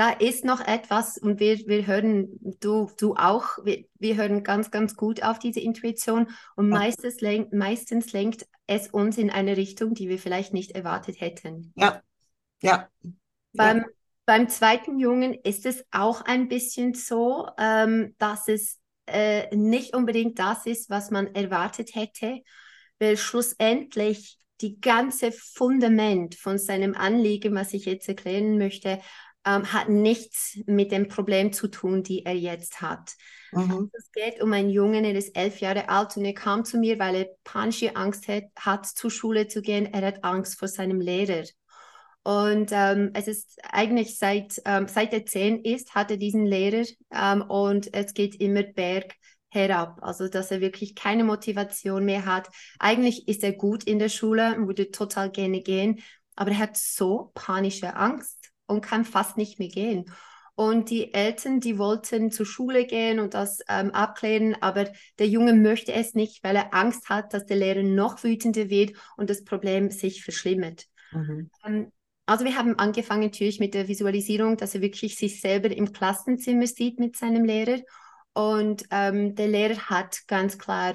da 0.00 0.08
ist 0.08 0.46
noch 0.46 0.66
etwas 0.66 1.18
und 1.18 1.40
wir, 1.40 1.58
wir 1.66 1.86
hören, 1.86 2.30
du, 2.60 2.90
du 2.98 3.16
auch, 3.16 3.58
wir, 3.64 3.84
wir 3.98 4.16
hören 4.16 4.42
ganz, 4.42 4.70
ganz 4.70 4.96
gut 4.96 5.22
auf 5.22 5.38
diese 5.38 5.60
Intuition 5.60 6.28
und 6.56 6.70
meistens, 6.70 7.20
lenkt, 7.20 7.52
meistens 7.52 8.14
lenkt 8.14 8.46
es 8.66 8.88
uns 8.88 9.18
in 9.18 9.28
eine 9.28 9.58
Richtung, 9.58 9.92
die 9.92 10.08
wir 10.08 10.18
vielleicht 10.18 10.54
nicht 10.54 10.70
erwartet 10.70 11.20
hätten. 11.20 11.74
Ja, 11.76 12.00
ja. 12.62 12.88
Beim, 13.52 13.76
ja. 13.80 13.84
beim 14.24 14.48
zweiten 14.48 14.98
Jungen 14.98 15.34
ist 15.34 15.66
es 15.66 15.84
auch 15.90 16.22
ein 16.22 16.48
bisschen 16.48 16.94
so, 16.94 17.50
ähm, 17.58 18.14
dass 18.16 18.48
es 18.48 18.78
äh, 19.04 19.54
nicht 19.54 19.94
unbedingt 19.94 20.38
das 20.38 20.64
ist, 20.64 20.88
was 20.88 21.10
man 21.10 21.34
erwartet 21.34 21.94
hätte, 21.94 22.40
weil 22.98 23.18
schlussendlich 23.18 24.38
die 24.62 24.80
ganze 24.80 25.30
Fundament 25.30 26.36
von 26.36 26.56
seinem 26.56 26.94
Anliegen, 26.94 27.54
was 27.54 27.74
ich 27.74 27.84
jetzt 27.84 28.08
erklären 28.08 28.56
möchte, 28.56 28.98
ähm, 29.44 29.72
hat 29.72 29.88
nichts 29.88 30.58
mit 30.66 30.92
dem 30.92 31.08
Problem 31.08 31.52
zu 31.52 31.68
tun, 31.68 32.02
die 32.02 32.24
er 32.26 32.34
jetzt 32.34 32.80
hat. 32.80 33.14
Mhm. 33.52 33.90
Es 33.92 34.12
geht 34.12 34.42
um 34.42 34.52
einen 34.52 34.70
Jungen, 34.70 35.04
er 35.04 35.14
ist 35.14 35.36
elf 35.36 35.60
Jahre 35.60 35.88
alt 35.88 36.16
und 36.16 36.24
er 36.24 36.34
kam 36.34 36.64
zu 36.64 36.78
mir, 36.78 36.98
weil 36.98 37.14
er 37.14 37.28
panische 37.44 37.96
Angst 37.96 38.28
hat, 38.28 38.44
hat 38.58 38.86
zur 38.86 39.10
Schule 39.10 39.48
zu 39.48 39.62
gehen. 39.62 39.86
Er 39.86 40.06
hat 40.06 40.24
Angst 40.24 40.58
vor 40.58 40.68
seinem 40.68 41.00
Lehrer. 41.00 41.44
Und 42.22 42.70
ähm, 42.72 43.10
es 43.14 43.28
ist 43.28 43.58
eigentlich 43.64 44.18
seit, 44.18 44.60
ähm, 44.66 44.86
seit 44.88 45.14
er 45.14 45.24
zehn 45.24 45.64
ist, 45.64 45.94
hat 45.94 46.10
er 46.10 46.18
diesen 46.18 46.44
Lehrer 46.44 46.86
ähm, 47.10 47.42
und 47.42 47.94
es 47.94 48.12
geht 48.12 48.38
immer 48.40 48.62
berg 48.62 49.14
herab. 49.48 49.98
Also, 50.02 50.28
dass 50.28 50.50
er 50.50 50.60
wirklich 50.60 50.94
keine 50.94 51.24
Motivation 51.24 52.04
mehr 52.04 52.26
hat. 52.26 52.48
Eigentlich 52.78 53.26
ist 53.26 53.42
er 53.42 53.52
gut 53.52 53.84
in 53.84 53.98
der 53.98 54.10
Schule 54.10 54.56
würde 54.58 54.90
total 54.90 55.30
gerne 55.30 55.62
gehen, 55.62 56.00
aber 56.36 56.50
er 56.50 56.58
hat 56.58 56.76
so 56.76 57.32
panische 57.34 57.96
Angst 57.96 58.39
und 58.70 58.80
kann 58.80 59.04
fast 59.04 59.36
nicht 59.36 59.58
mehr 59.58 59.68
gehen. 59.68 60.06
Und 60.54 60.90
die 60.90 61.14
Eltern, 61.14 61.60
die 61.60 61.78
wollten 61.78 62.30
zur 62.30 62.44
Schule 62.44 62.84
gehen 62.84 63.18
und 63.18 63.34
das 63.34 63.60
ähm, 63.68 63.92
abklären, 63.92 64.56
aber 64.60 64.90
der 65.18 65.26
Junge 65.26 65.54
möchte 65.54 65.92
es 65.92 66.14
nicht, 66.14 66.44
weil 66.44 66.56
er 66.56 66.74
Angst 66.74 67.08
hat, 67.08 67.32
dass 67.32 67.46
der 67.46 67.56
Lehrer 67.56 67.82
noch 67.82 68.22
wütender 68.24 68.68
wird 68.68 68.92
und 69.16 69.30
das 69.30 69.44
Problem 69.44 69.90
sich 69.90 70.22
verschlimmert. 70.22 70.86
Mhm. 71.12 71.50
Ähm, 71.64 71.92
also 72.26 72.44
wir 72.44 72.56
haben 72.56 72.78
angefangen 72.78 73.22
natürlich 73.22 73.58
mit 73.58 73.74
der 73.74 73.88
Visualisierung, 73.88 74.56
dass 74.56 74.74
er 74.74 74.82
wirklich 74.82 75.16
sich 75.16 75.40
selber 75.40 75.70
im 75.70 75.92
Klassenzimmer 75.92 76.66
sieht 76.66 77.00
mit 77.00 77.16
seinem 77.16 77.44
Lehrer. 77.44 77.80
Und 78.34 78.84
ähm, 78.90 79.34
der 79.34 79.48
Lehrer 79.48 79.90
hat 79.90 80.28
ganz 80.28 80.58
klar 80.58 80.92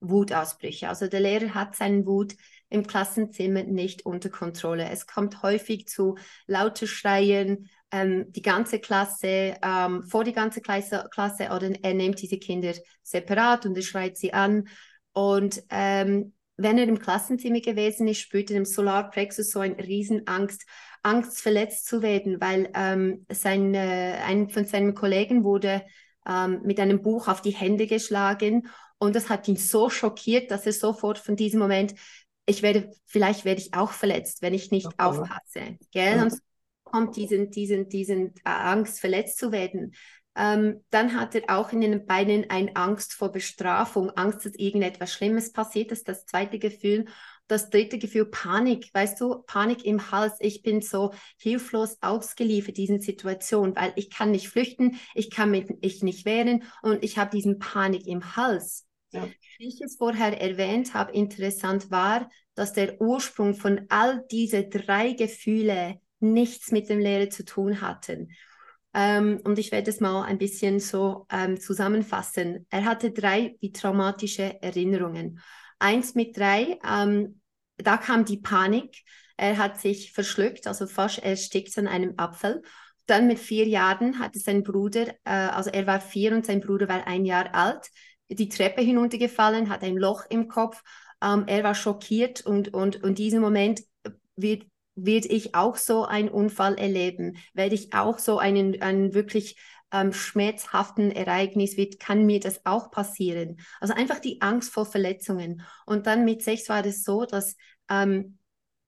Wutausbrüche. 0.00 0.88
Also 0.88 1.08
der 1.08 1.20
Lehrer 1.20 1.54
hat 1.54 1.74
seinen 1.74 2.06
Wut 2.06 2.34
im 2.68 2.86
Klassenzimmer 2.86 3.62
nicht 3.62 4.04
unter 4.06 4.28
Kontrolle. 4.28 4.88
Es 4.90 5.06
kommt 5.06 5.42
häufig 5.42 5.86
zu 5.86 6.16
lauter 6.46 6.86
Schreien, 6.86 7.68
ähm, 7.92 8.32
die 8.32 8.42
ganze 8.42 8.80
Klasse, 8.80 9.56
ähm, 9.62 10.02
vor 10.02 10.24
die 10.24 10.32
ganze 10.32 10.60
Klasse, 10.60 11.06
Klasse, 11.12 11.50
oder 11.54 11.70
er 11.82 11.94
nimmt 11.94 12.20
diese 12.20 12.38
Kinder 12.38 12.72
separat 13.02 13.66
und 13.66 13.76
er 13.76 13.82
schreit 13.82 14.16
sie 14.16 14.32
an. 14.32 14.68
Und 15.12 15.62
ähm, 15.70 16.34
wenn 16.56 16.78
er 16.78 16.88
im 16.88 16.98
Klassenzimmer 16.98 17.60
gewesen 17.60 18.08
ist, 18.08 18.20
spürte 18.20 18.54
er 18.54 18.58
im 18.58 18.64
Solarplexus 18.64 19.50
so 19.50 19.60
eine 19.60 19.78
Riesenangst, 19.78 20.66
Angst 21.02 21.40
verletzt 21.40 21.86
zu 21.86 22.02
werden, 22.02 22.40
weil 22.40 22.70
ähm, 22.74 23.26
sein, 23.30 23.74
äh, 23.74 24.18
ein 24.26 24.48
von 24.48 24.64
seinen 24.64 24.94
Kollegen 24.94 25.44
wurde 25.44 25.82
ähm, 26.28 26.62
mit 26.64 26.80
einem 26.80 27.02
Buch 27.02 27.28
auf 27.28 27.42
die 27.42 27.50
Hände 27.50 27.86
geschlagen 27.86 28.68
und 28.98 29.14
das 29.14 29.28
hat 29.28 29.46
ihn 29.48 29.56
so 29.56 29.90
schockiert, 29.90 30.50
dass 30.50 30.66
er 30.66 30.72
sofort 30.72 31.18
von 31.18 31.36
diesem 31.36 31.60
Moment, 31.60 31.94
ich 32.46 32.62
werde, 32.62 32.90
vielleicht 33.04 33.44
werde 33.44 33.60
ich 33.60 33.74
auch 33.74 33.90
verletzt, 33.90 34.40
wenn 34.40 34.54
ich 34.54 34.70
nicht 34.70 34.86
okay. 34.86 34.96
aufpasse. 34.98 35.78
Gell? 35.90 36.22
Und 36.22 36.38
kommt 36.84 37.16
diesen, 37.16 37.50
diesen, 37.50 37.88
diesen 37.88 38.28
äh, 38.44 38.50
Angst, 38.50 39.00
verletzt 39.00 39.38
zu 39.38 39.52
werden. 39.52 39.92
Ähm, 40.36 40.84
dann 40.90 41.18
hat 41.18 41.34
er 41.34 41.56
auch 41.56 41.72
in 41.72 41.80
den 41.80 42.06
Beinen 42.06 42.50
eine 42.50 42.76
Angst 42.76 43.14
vor 43.14 43.32
Bestrafung, 43.32 44.10
Angst, 44.10 44.44
dass 44.44 44.54
irgendetwas 44.54 45.12
Schlimmes 45.12 45.52
passiert. 45.52 45.90
Das 45.90 45.98
ist 45.98 46.08
das 46.08 46.26
zweite 46.26 46.58
Gefühl. 46.58 47.06
Das 47.48 47.70
dritte 47.70 47.98
Gefühl, 47.98 48.26
Panik, 48.26 48.90
weißt 48.92 49.20
du, 49.20 49.42
Panik 49.46 49.84
im 49.84 50.10
Hals. 50.10 50.34
Ich 50.40 50.62
bin 50.62 50.82
so 50.82 51.12
hilflos 51.38 51.96
ausgeliefert 52.00 52.76
diesen 52.76 53.00
Situationen, 53.00 53.74
weil 53.76 53.92
ich 53.96 54.10
kann 54.10 54.30
nicht 54.30 54.48
flüchten, 54.48 54.98
ich 55.14 55.30
kann 55.30 55.50
mich 55.50 55.66
nicht 56.02 56.26
wehren 56.26 56.64
und 56.82 57.02
ich 57.02 57.18
habe 57.18 57.30
diesen 57.30 57.58
Panik 57.58 58.06
im 58.06 58.36
Hals. 58.36 58.85
Ja. 59.16 59.28
Wie 59.58 59.68
ich 59.68 59.80
es 59.80 59.96
vorher 59.96 60.40
erwähnt 60.40 60.94
habe, 60.94 61.12
interessant 61.12 61.90
war, 61.90 62.28
dass 62.54 62.72
der 62.72 63.00
Ursprung 63.00 63.54
von 63.54 63.86
all 63.88 64.24
diese 64.30 64.64
drei 64.68 65.12
Gefühle 65.12 66.00
nichts 66.20 66.72
mit 66.72 66.88
dem 66.88 66.98
Lehrer 66.98 67.30
zu 67.30 67.44
tun 67.44 67.80
hatten. 67.80 68.30
Ähm, 68.94 69.40
und 69.44 69.58
ich 69.58 69.72
werde 69.72 69.90
es 69.90 70.00
mal 70.00 70.24
ein 70.24 70.38
bisschen 70.38 70.80
so 70.80 71.26
ähm, 71.30 71.60
zusammenfassen. 71.60 72.66
Er 72.70 72.84
hatte 72.86 73.10
drei 73.10 73.56
wie 73.60 73.72
traumatische 73.72 74.62
Erinnerungen. 74.62 75.40
Eins 75.78 76.14
mit 76.14 76.36
drei, 76.36 76.78
ähm, 76.82 77.40
da 77.76 77.98
kam 77.98 78.24
die 78.24 78.38
Panik. 78.38 79.02
Er 79.36 79.58
hat 79.58 79.78
sich 79.78 80.12
verschluckt, 80.12 80.66
also 80.66 80.86
fast 80.86 81.18
erstickt 81.18 81.76
an 81.76 81.86
einem 81.86 82.14
Apfel. 82.16 82.62
Dann 83.04 83.26
mit 83.26 83.38
vier 83.38 83.66
Jahren 83.68 84.18
hatte 84.18 84.38
sein 84.38 84.62
Bruder, 84.62 85.08
äh, 85.24 85.30
also 85.30 85.70
er 85.70 85.86
war 85.86 86.00
vier 86.00 86.32
und 86.34 86.46
sein 86.46 86.60
Bruder 86.60 86.88
war 86.88 87.06
ein 87.06 87.26
Jahr 87.26 87.54
alt, 87.54 87.90
die 88.28 88.48
Treppe 88.48 88.82
hinuntergefallen, 88.82 89.68
hat 89.68 89.82
ein 89.82 89.96
Loch 89.96 90.24
im 90.28 90.48
Kopf. 90.48 90.82
Ähm, 91.22 91.44
er 91.46 91.64
war 91.64 91.74
schockiert 91.74 92.44
und, 92.44 92.74
und, 92.74 93.02
und 93.02 93.18
diesen 93.18 93.40
Moment 93.40 93.82
wird 94.36 94.66
werde 94.96 95.28
ich 95.28 95.54
auch 95.54 95.76
so 95.76 96.04
einen 96.04 96.28
Unfall 96.28 96.76
erleben? 96.76 97.36
Werde 97.52 97.74
ich 97.74 97.92
auch 97.92 98.18
so 98.18 98.38
einen, 98.38 98.80
einen 98.82 99.14
wirklich 99.14 99.56
ähm, 99.92 100.12
schmerzhaften 100.12 101.10
Ereignis, 101.12 101.76
wird, 101.76 102.00
kann 102.00 102.26
mir 102.26 102.40
das 102.40 102.64
auch 102.64 102.90
passieren? 102.90 103.58
Also 103.80 103.94
einfach 103.94 104.18
die 104.18 104.40
Angst 104.40 104.72
vor 104.72 104.86
Verletzungen. 104.86 105.62
Und 105.84 106.06
dann 106.06 106.24
mit 106.24 106.42
sechs 106.42 106.68
war 106.68 106.82
das 106.82 107.04
so, 107.04 107.26
dass, 107.26 107.56
ähm, 107.90 108.38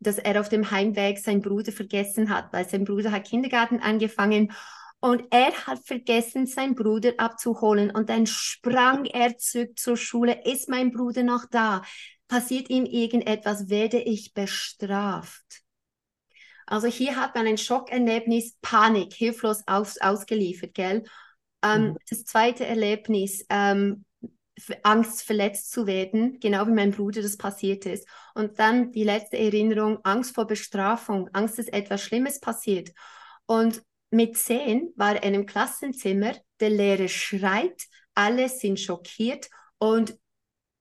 dass 0.00 0.18
er 0.18 0.40
auf 0.40 0.48
dem 0.48 0.70
Heimweg 0.70 1.18
seinen 1.18 1.42
Bruder 1.42 1.72
vergessen 1.72 2.30
hat, 2.30 2.52
weil 2.52 2.68
sein 2.68 2.84
Bruder 2.84 3.12
hat 3.12 3.26
Kindergarten 3.26 3.80
angefangen 3.80 4.52
und 5.00 5.24
er 5.30 5.52
hat 5.66 5.86
vergessen, 5.86 6.46
seinen 6.46 6.74
Bruder 6.74 7.12
abzuholen. 7.18 7.90
Und 7.90 8.10
dann 8.10 8.26
sprang 8.26 9.04
er 9.04 9.36
zurück 9.38 9.78
zur 9.78 9.96
Schule. 9.96 10.44
Ist 10.44 10.68
mein 10.68 10.90
Bruder 10.90 11.22
noch 11.22 11.44
da? 11.50 11.82
Passiert 12.26 12.68
ihm 12.68 12.84
irgendetwas? 12.84 13.68
Werde 13.68 14.00
ich 14.00 14.34
bestraft? 14.34 15.62
Also 16.66 16.88
hier 16.88 17.16
hat 17.16 17.34
man 17.34 17.46
ein 17.46 17.58
Schockerlebnis, 17.58 18.56
Panik, 18.60 19.14
hilflos 19.14 19.62
aus, 19.66 19.98
ausgeliefert, 19.98 20.74
gell? 20.74 21.04
Ähm, 21.62 21.90
mhm. 21.90 21.96
Das 22.10 22.24
zweite 22.24 22.66
Erlebnis, 22.66 23.46
ähm, 23.48 24.04
Angst, 24.82 25.22
verletzt 25.22 25.70
zu 25.70 25.86
werden, 25.86 26.40
genau 26.40 26.66
wie 26.66 26.72
mein 26.72 26.90
Bruder 26.90 27.22
das 27.22 27.36
passiert 27.36 27.86
ist. 27.86 28.06
Und 28.34 28.58
dann 28.58 28.92
die 28.92 29.04
letzte 29.04 29.38
Erinnerung, 29.38 30.00
Angst 30.02 30.34
vor 30.34 30.46
Bestrafung, 30.46 31.30
Angst, 31.32 31.58
dass 31.58 31.68
etwas 31.68 32.02
Schlimmes 32.02 32.40
passiert. 32.40 32.90
Und 33.46 33.82
mit 34.10 34.36
zehn 34.36 34.92
war 34.96 35.16
er 35.16 35.32
im 35.32 35.46
Klassenzimmer, 35.46 36.34
der 36.60 36.70
Lehrer 36.70 37.08
schreit, 37.08 37.84
alle 38.14 38.48
sind 38.48 38.80
schockiert 38.80 39.48
und 39.78 40.18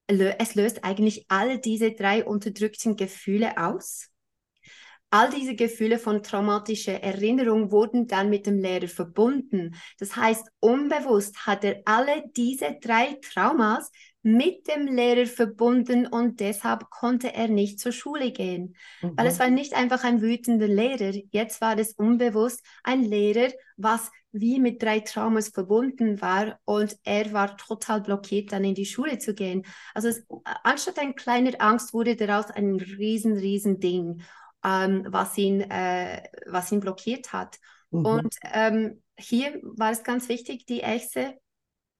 es 0.08 0.56
löst 0.56 0.84
eigentlich 0.84 1.26
alle 1.28 1.60
diese 1.60 1.92
drei 1.92 2.24
unterdrückten 2.24 2.96
Gefühle 2.96 3.58
aus. 3.58 4.10
All 5.10 5.30
diese 5.30 5.56
Gefühle 5.56 6.00
von 6.00 6.22
traumatischer 6.22 7.02
Erinnerung 7.02 7.72
wurden 7.72 8.08
dann 8.08 8.30
mit 8.30 8.46
dem 8.46 8.60
Lehrer 8.60 8.88
verbunden. 8.90 9.76
Das 10.00 10.16
heißt, 10.16 10.50
unbewusst 10.60 11.46
hat 11.46 11.64
er 11.64 11.82
alle 11.86 12.24
diese 12.36 12.78
drei 12.82 13.18
Traumas 13.22 13.90
mit 14.28 14.68
dem 14.68 14.88
Lehrer 14.88 15.26
verbunden 15.26 16.06
und 16.06 16.42
deshalb 16.42 16.90
konnte 16.90 17.34
er 17.34 17.48
nicht 17.48 17.80
zur 17.80 17.94
Schule 17.94 18.32
gehen. 18.32 18.76
Mhm. 19.02 19.14
Weil 19.16 19.28
es 19.28 19.40
war 19.40 19.50
nicht 19.50 19.74
einfach 19.74 20.04
ein 20.04 20.22
wütender 20.22 20.68
Lehrer, 20.68 21.14
jetzt 21.32 21.62
war 21.62 21.78
es 21.78 21.94
unbewusst 21.94 22.62
ein 22.84 23.04
Lehrer, 23.04 23.52
was 23.78 24.12
wie 24.34 24.60
mit 24.60 24.84
drei 24.84 25.00
Traumas 25.00 25.50
verbunden 25.50 26.22
war 26.22 26.60
und 26.66 26.98
er 27.04 27.32
war 27.32 27.56
total 27.56 28.02
blockiert, 28.02 28.52
dann 28.52 28.66
in 28.66 28.76
die 28.76 28.86
Schule 28.86 29.18
zu 29.18 29.34
gehen. 29.34 29.66
Also 29.94 30.10
es, 30.10 30.28
anstatt 30.64 31.00
ein 31.00 31.16
kleiner 31.16 31.54
Angst 31.60 31.94
wurde 31.94 32.16
daraus 32.16 32.52
ein 32.52 32.76
riesen, 32.76 33.34
riesen 33.38 33.80
Ding 33.80 34.22
ähm, 34.64 35.06
was, 35.08 35.38
ihn, 35.38 35.62
äh, 35.62 36.24
was 36.46 36.72
ihn 36.72 36.82
blockiert 36.82 37.32
hat. 37.32 37.58
Mhm. 37.92 38.06
Und 38.06 38.36
ähm, 38.44 39.02
hier 39.18 39.60
war 39.64 39.92
es 39.92 40.04
ganz 40.04 40.28
wichtig, 40.30 40.66
die 40.66 40.82
Echse, 40.82 41.36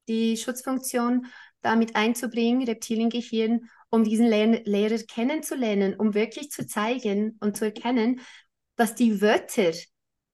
die 0.08 0.38
Schutzfunktion 0.38 1.28
damit 1.62 1.96
einzubringen, 1.96 2.64
Reptiliengehirn, 2.64 3.70
um 3.90 4.04
diesen 4.04 4.28
Lehr 4.28 4.62
Lehrer 4.66 5.00
kennenzulernen, 5.00 5.96
um 5.96 6.14
wirklich 6.14 6.52
zu 6.52 6.66
zeigen 6.68 7.38
und 7.40 7.58
zu 7.58 7.66
erkennen, 7.66 8.22
dass 8.76 8.96
die 8.96 9.22
Wörter 9.22 9.72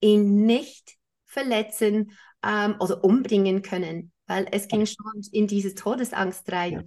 ihn 0.02 0.46
nicht 0.46 0.98
verletzen 1.26 2.12
ähm, 2.44 2.76
oder 2.80 3.04
umbringen 3.04 3.62
können, 3.62 4.12
weil 4.28 4.48
es 4.52 4.68
ging 4.68 4.86
schon 4.86 5.22
in 5.32 5.48
diese 5.48 5.76
Todesangst 5.76 6.52
rein. 6.52 6.74
Ja. 6.74 6.84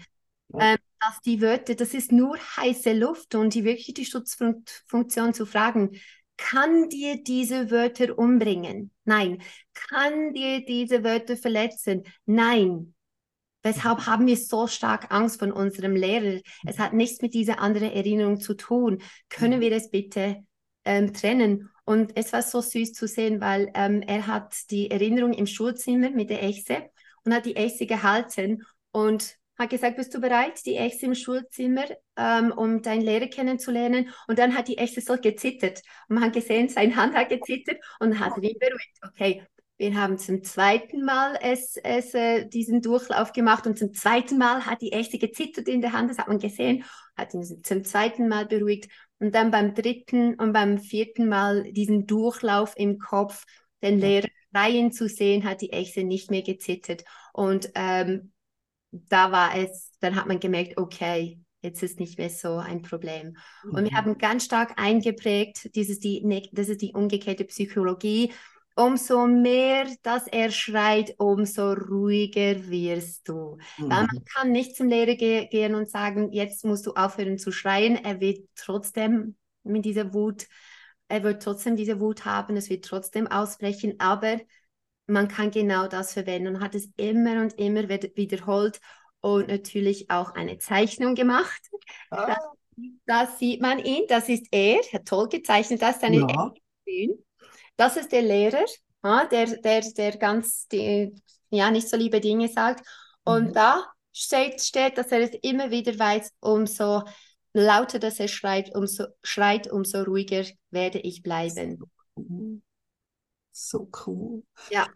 Ja. 0.48 0.72
Ähm, 0.72 0.78
dass 1.00 1.20
die 1.20 1.40
Wörter, 1.40 1.74
das 1.74 1.92
ist 1.92 2.12
nur 2.12 2.36
heiße 2.38 2.92
Luft 2.92 3.34
und 3.34 3.54
die 3.54 3.64
wirklich 3.64 3.94
die 3.94 4.04
Schutzfunktion 4.04 5.34
zu 5.34 5.44
fragen, 5.44 5.90
kann 6.36 6.88
dir 6.88 7.22
diese 7.22 7.70
Wörter 7.70 8.18
umbringen? 8.18 8.90
Nein. 9.04 9.42
Kann 9.74 10.34
dir 10.34 10.64
diese 10.64 11.02
Wörter 11.02 11.36
verletzen? 11.36 12.04
Nein. 12.26 12.94
Weshalb 13.66 14.06
haben 14.06 14.28
wir 14.28 14.36
so 14.36 14.68
stark 14.68 15.12
Angst 15.12 15.40
von 15.40 15.50
unserem 15.50 15.96
Lehrer? 15.96 16.40
Es 16.64 16.78
hat 16.78 16.92
nichts 16.92 17.20
mit 17.20 17.34
dieser 17.34 17.58
anderen 17.58 17.90
Erinnerung 17.90 18.38
zu 18.38 18.54
tun. 18.54 19.02
Können 19.28 19.60
wir 19.60 19.70
das 19.70 19.90
bitte 19.90 20.44
ähm, 20.84 21.12
trennen? 21.12 21.68
Und 21.84 22.16
es 22.16 22.32
war 22.32 22.42
so 22.42 22.60
süß 22.60 22.92
zu 22.92 23.08
sehen, 23.08 23.40
weil 23.40 23.72
ähm, 23.74 24.02
er 24.02 24.28
hat 24.28 24.54
die 24.70 24.88
Erinnerung 24.88 25.32
im 25.32 25.48
Schulzimmer 25.48 26.10
mit 26.10 26.30
der 26.30 26.44
Echse 26.44 26.90
und 27.24 27.34
hat 27.34 27.44
die 27.44 27.56
Echse 27.56 27.86
gehalten 27.86 28.62
und 28.92 29.34
hat 29.58 29.70
gesagt, 29.70 29.96
bist 29.96 30.14
du 30.14 30.20
bereit, 30.20 30.64
die 30.64 30.76
Echse 30.76 31.06
im 31.06 31.16
Schulzimmer, 31.16 31.86
ähm, 32.16 32.52
um 32.52 32.82
deinen 32.82 33.02
Lehrer 33.02 33.26
kennenzulernen? 33.26 34.10
Und 34.28 34.38
dann 34.38 34.56
hat 34.56 34.68
die 34.68 34.78
Echse 34.78 35.00
so 35.00 35.16
gezittert. 35.16 35.82
Und 36.08 36.14
man 36.14 36.24
hat 36.26 36.34
gesehen, 36.34 36.68
seine 36.68 36.94
Hand 36.94 37.16
hat 37.16 37.30
gezittert 37.30 37.78
und 37.98 38.20
hat 38.20 38.36
ihn 38.36 38.56
beruhigt. 38.60 38.96
Okay, 39.02 39.44
wir 39.78 39.94
haben 39.94 40.18
zum 40.18 40.42
zweiten 40.42 41.04
Mal 41.04 41.38
es, 41.42 41.76
es, 41.76 42.14
äh, 42.14 42.46
diesen 42.46 42.80
Durchlauf 42.80 43.32
gemacht 43.32 43.66
und 43.66 43.78
zum 43.78 43.92
zweiten 43.92 44.38
Mal 44.38 44.64
hat 44.64 44.80
die 44.80 44.92
Echse 44.92 45.18
gezittert 45.18 45.68
in 45.68 45.82
der 45.82 45.92
Hand, 45.92 46.10
das 46.10 46.18
hat 46.18 46.28
man 46.28 46.38
gesehen, 46.38 46.84
hat 47.16 47.34
ihn 47.34 47.44
zum 47.62 47.84
zweiten 47.84 48.28
Mal 48.28 48.46
beruhigt 48.46 48.88
und 49.18 49.34
dann 49.34 49.50
beim 49.50 49.74
dritten 49.74 50.34
und 50.34 50.52
beim 50.52 50.78
vierten 50.78 51.28
Mal 51.28 51.64
diesen 51.72 52.06
Durchlauf 52.06 52.74
im 52.76 52.98
Kopf, 52.98 53.44
den 53.82 53.98
Lehrer 53.98 54.28
schreien 54.54 54.92
zu 54.92 55.08
sehen, 55.08 55.44
hat 55.44 55.60
die 55.60 55.72
Echse 55.72 56.04
nicht 56.04 56.30
mehr 56.30 56.42
gezittert. 56.42 57.04
Und 57.32 57.70
ähm, 57.74 58.32
da 58.90 59.32
war 59.32 59.56
es, 59.56 59.92
dann 60.00 60.16
hat 60.16 60.26
man 60.26 60.40
gemerkt, 60.40 60.78
okay, 60.78 61.40
jetzt 61.60 61.82
ist 61.82 62.00
nicht 62.00 62.18
mehr 62.18 62.30
so 62.30 62.56
ein 62.56 62.82
Problem. 62.82 63.36
Und 63.64 63.84
wir 63.84 63.92
mhm. 63.92 63.96
haben 63.96 64.18
ganz 64.18 64.44
stark 64.44 64.74
eingeprägt, 64.76 65.74
dieses 65.74 65.98
die, 65.98 66.48
das 66.52 66.68
ist 66.68 66.80
die 66.80 66.92
umgekehrte 66.92 67.44
Psychologie. 67.44 68.32
Umso 68.78 69.26
mehr, 69.26 69.86
dass 70.02 70.26
er 70.26 70.50
schreit, 70.50 71.14
umso 71.16 71.72
ruhiger 71.72 72.68
wirst 72.68 73.26
du. 73.26 73.56
Mhm. 73.78 73.90
Weil 73.90 74.06
man 74.06 74.24
kann 74.26 74.52
nicht 74.52 74.76
zum 74.76 74.88
Lehrer 74.88 75.14
ge 75.14 75.46
gehen 75.46 75.74
und 75.74 75.88
sagen, 75.88 76.30
jetzt 76.30 76.62
musst 76.64 76.84
du 76.84 76.92
aufhören 76.92 77.38
zu 77.38 77.52
schreien. 77.52 77.96
Er 77.96 78.20
wird 78.20 78.46
trotzdem 78.54 79.36
mit 79.62 79.86
dieser 79.86 80.12
Wut, 80.12 80.46
er 81.08 81.22
wird 81.22 81.42
trotzdem 81.42 81.76
diese 81.76 82.00
Wut 82.00 82.26
haben, 82.26 82.56
es 82.56 82.68
wird 82.68 82.84
trotzdem 82.84 83.26
ausbrechen, 83.26 83.94
aber 83.98 84.40
man 85.06 85.28
kann 85.28 85.50
genau 85.50 85.86
das 85.86 86.12
verwenden 86.12 86.56
und 86.56 86.60
hat 86.60 86.74
es 86.74 86.90
immer 86.96 87.40
und 87.40 87.54
immer 87.58 87.88
wiederholt 87.88 88.80
und 89.20 89.48
natürlich 89.48 90.10
auch 90.10 90.34
eine 90.34 90.58
Zeichnung 90.58 91.14
gemacht. 91.14 91.62
Ah. 92.10 92.26
Das, 92.26 92.38
das, 93.06 93.38
sieht 93.38 93.62
man 93.62 93.78
ihn, 93.78 94.04
das 94.08 94.28
ist 94.28 94.48
er, 94.50 94.80
hat 94.92 95.06
toll 95.06 95.28
gezeichnet, 95.28 95.80
das 95.80 95.96
ist 95.96 96.04
eine 96.04 96.18
ja. 96.18 96.52
Das 97.76 97.96
ist 97.96 98.12
der 98.12 98.22
Lehrer, 98.22 98.64
der, 99.30 99.46
der, 99.58 99.80
der 99.80 100.16
ganz 100.16 100.66
die, 100.68 101.14
ja, 101.50 101.70
nicht 101.70 101.88
so 101.88 101.96
liebe 101.96 102.20
Dinge 102.20 102.48
sagt. 102.48 102.86
Und 103.24 103.48
mhm. 103.48 103.52
da 103.52 103.84
steht, 104.12 104.60
steht, 104.62 104.98
dass 104.98 105.08
er 105.08 105.20
es 105.20 105.38
immer 105.42 105.70
wieder 105.70 105.98
weiß, 105.98 106.32
umso 106.40 107.02
lauter 107.52 107.98
dass 107.98 108.20
er 108.20 108.28
schreit, 108.28 108.74
umso, 108.74 109.04
schreit, 109.22 109.70
umso 109.70 110.02
ruhiger 110.02 110.44
werde 110.70 110.98
ich 110.98 111.22
bleiben. 111.22 111.82
So 113.52 113.88
cool. 114.06 114.42
Ja. 114.70 114.86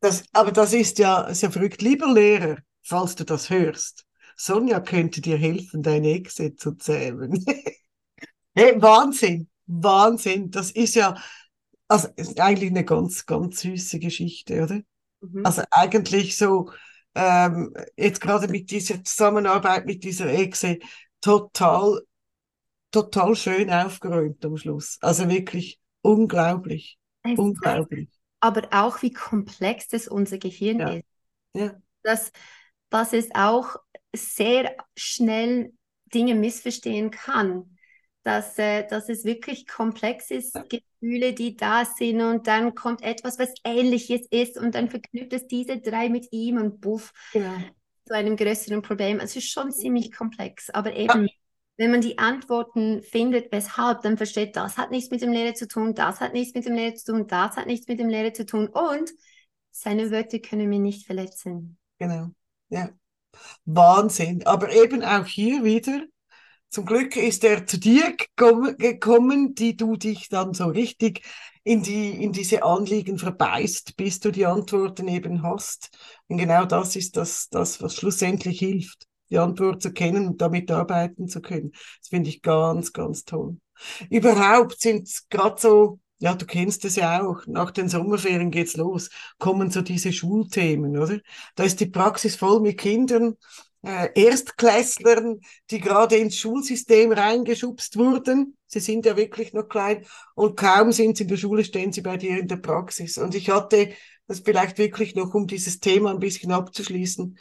Das, 0.00 0.24
aber 0.32 0.50
das 0.50 0.72
ist 0.72 0.98
ja 0.98 1.32
sehr 1.32 1.52
verrückt. 1.52 1.80
Lieber 1.80 2.12
Lehrer, 2.12 2.58
falls 2.82 3.14
du 3.14 3.24
das 3.24 3.50
hörst, 3.50 4.04
Sonja 4.36 4.80
könnte 4.80 5.20
dir 5.20 5.36
helfen, 5.36 5.82
deine 5.82 6.10
Echse 6.10 6.54
zu 6.56 6.72
zähmen. 6.74 7.44
hey, 8.54 8.80
Wahnsinn, 8.82 9.48
Wahnsinn. 9.66 10.50
Das 10.50 10.70
ist 10.72 10.94
ja 10.94 11.16
also 11.88 12.08
ist 12.16 12.38
eigentlich 12.38 12.70
eine 12.70 12.84
ganz, 12.84 13.26
ganz 13.26 13.60
süße 13.60 13.98
Geschichte, 13.98 14.62
oder? 14.62 14.80
Mhm. 15.20 15.44
Also 15.44 15.62
eigentlich 15.70 16.36
so, 16.36 16.70
ähm, 17.14 17.74
jetzt 17.96 18.20
gerade 18.20 18.48
mit 18.48 18.70
dieser 18.70 19.02
Zusammenarbeit 19.02 19.86
mit 19.86 20.04
dieser 20.04 20.26
Echse, 20.26 20.78
total, 21.20 22.02
total 22.90 23.34
schön 23.34 23.70
aufgeräumt 23.70 24.44
am 24.44 24.56
Schluss. 24.56 24.98
Also 25.00 25.28
wirklich 25.28 25.80
unglaublich. 26.02 26.98
Es 27.22 27.38
unglaublich. 27.38 28.08
Aber 28.40 28.68
auch 28.70 29.02
wie 29.02 29.12
komplex 29.12 29.88
das 29.88 30.06
unser 30.06 30.38
Gehirn 30.38 30.78
ja. 30.78 30.88
ist. 30.90 31.04
Ja. 31.54 31.74
Dass, 32.02 32.30
dass 32.90 33.12
es 33.12 33.28
auch 33.34 33.76
sehr 34.14 34.76
schnell 34.96 35.72
Dinge 36.14 36.34
missverstehen 36.34 37.10
kann. 37.10 37.77
Dass, 38.28 38.58
äh, 38.58 38.86
dass 38.86 39.08
es 39.08 39.24
wirklich 39.24 39.66
komplex 39.66 40.30
ist. 40.30 40.54
Gefühle, 40.68 41.32
die 41.32 41.56
da 41.56 41.84
sind 41.84 42.20
und 42.20 42.46
dann 42.46 42.74
kommt 42.74 43.02
etwas, 43.02 43.38
was 43.38 43.54
ähnliches 43.64 44.26
ist 44.30 44.58
und 44.58 44.74
dann 44.74 44.90
verknüpft 44.90 45.32
es 45.32 45.46
diese 45.46 45.78
drei 45.78 46.08
mit 46.08 46.26
ihm 46.30 46.58
und 46.58 46.80
buff 46.80 47.12
ja. 47.32 47.56
zu 48.04 48.14
einem 48.14 48.36
größeren 48.36 48.82
Problem. 48.82 49.20
Also 49.20 49.38
es 49.38 49.44
ist 49.44 49.50
schon 49.50 49.72
ziemlich 49.72 50.12
komplex, 50.12 50.68
aber 50.70 50.94
eben 50.94 51.24
ja 51.24 51.32
wenn 51.78 51.92
man 51.92 52.00
die 52.00 52.18
Antworten 52.18 53.02
findet, 53.02 53.52
weshalb, 53.52 54.02
dann 54.02 54.16
versteht, 54.16 54.56
das 54.56 54.76
hat 54.76 54.90
nichts 54.90 55.12
mit 55.12 55.22
dem 55.22 55.30
Lehrer 55.30 55.54
zu 55.54 55.68
tun, 55.68 55.94
das 55.94 56.20
hat 56.20 56.32
nichts 56.32 56.52
mit 56.54 56.66
dem 56.66 56.74
Lehrer 56.74 56.96
zu 56.96 57.04
tun, 57.12 57.28
das 57.28 57.56
hat 57.56 57.66
nichts 57.66 57.86
mit 57.86 58.00
dem 58.00 58.08
Lehrer 58.08 58.34
zu 58.34 58.44
tun 58.44 58.66
und 58.66 59.12
seine 59.70 60.10
Wörter 60.10 60.40
können 60.40 60.68
mir 60.68 60.80
nicht 60.80 61.06
verletzen. 61.06 61.78
Genau, 62.00 62.30
ja. 62.68 62.90
Wahnsinn. 63.64 64.44
Aber 64.44 64.72
eben 64.72 65.04
auch 65.04 65.26
hier 65.26 65.62
wieder, 65.62 66.02
zum 66.70 66.84
Glück 66.84 67.16
ist 67.16 67.44
er 67.44 67.66
zu 67.66 67.78
dir 67.78 68.14
gekommen, 68.36 69.54
die 69.54 69.76
du 69.76 69.96
dich 69.96 70.28
dann 70.28 70.54
so 70.54 70.66
richtig 70.66 71.22
in, 71.64 71.82
die, 71.82 72.22
in 72.22 72.32
diese 72.32 72.62
Anliegen 72.62 73.18
verbeißt, 73.18 73.96
bis 73.96 74.20
du 74.20 74.30
die 74.30 74.46
Antworten 74.46 75.08
eben 75.08 75.42
hast. 75.42 75.90
Und 76.28 76.38
genau 76.38 76.64
das 76.64 76.96
ist 76.96 77.16
das, 77.16 77.48
das 77.50 77.82
was 77.82 77.94
schlussendlich 77.94 78.58
hilft 78.58 79.08
die 79.30 79.38
Antwort 79.38 79.82
zu 79.82 79.92
kennen 79.92 80.26
und 80.26 80.40
damit 80.40 80.70
arbeiten 80.70 81.28
zu 81.28 81.40
können. 81.40 81.72
Das 81.72 82.08
finde 82.08 82.30
ich 82.30 82.42
ganz, 82.42 82.92
ganz 82.92 83.24
toll. 83.24 83.58
Überhaupt 84.10 84.80
sind 84.80 85.06
es 85.06 85.28
gerade 85.28 85.60
so, 85.60 86.00
ja, 86.18 86.34
du 86.34 86.46
kennst 86.46 86.84
es 86.84 86.96
ja 86.96 87.22
auch, 87.22 87.46
nach 87.46 87.70
den 87.70 87.88
Sommerferien 87.88 88.50
geht's 88.50 88.76
los, 88.76 89.10
kommen 89.38 89.70
so 89.70 89.82
diese 89.82 90.12
Schulthemen, 90.12 90.98
oder? 90.98 91.20
Da 91.54 91.64
ist 91.64 91.78
die 91.80 91.86
Praxis 91.86 92.36
voll 92.36 92.60
mit 92.60 92.78
Kindern, 92.78 93.36
äh, 93.82 94.08
Erstklässlern, 94.14 95.40
die 95.70 95.80
gerade 95.80 96.16
ins 96.16 96.36
Schulsystem 96.36 97.12
reingeschubst 97.12 97.96
wurden. 97.96 98.56
Sie 98.66 98.80
sind 98.80 99.06
ja 99.06 99.16
wirklich 99.16 99.52
noch 99.52 99.68
klein 99.68 100.04
und 100.34 100.56
kaum 100.56 100.92
sind 100.92 101.16
sie 101.16 101.24
in 101.24 101.28
der 101.28 101.36
Schule, 101.36 101.64
stehen 101.64 101.92
sie 101.92 102.02
bei 102.02 102.16
dir 102.16 102.38
in 102.38 102.48
der 102.48 102.56
Praxis. 102.56 103.18
Und 103.18 103.34
ich 103.34 103.50
hatte 103.50 103.92
das 104.26 104.40
vielleicht 104.40 104.78
wirklich 104.78 105.14
noch, 105.14 105.34
um 105.34 105.46
dieses 105.46 105.80
Thema 105.80 106.10
ein 106.10 106.18
bisschen 106.18 106.52
abzuschließen, 106.52 107.38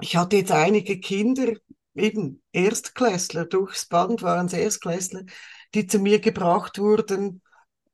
ich 0.00 0.16
hatte 0.16 0.36
jetzt 0.36 0.52
einige 0.52 0.98
Kinder, 0.98 1.52
eben 1.94 2.42
Erstklässler, 2.52 3.44
durchs 3.44 3.86
Band 3.86 4.22
waren 4.22 4.46
es 4.46 4.52
Erstklässler, 4.52 5.24
die 5.74 5.86
zu 5.86 5.98
mir 5.98 6.20
gebracht 6.20 6.78
wurden 6.78 7.42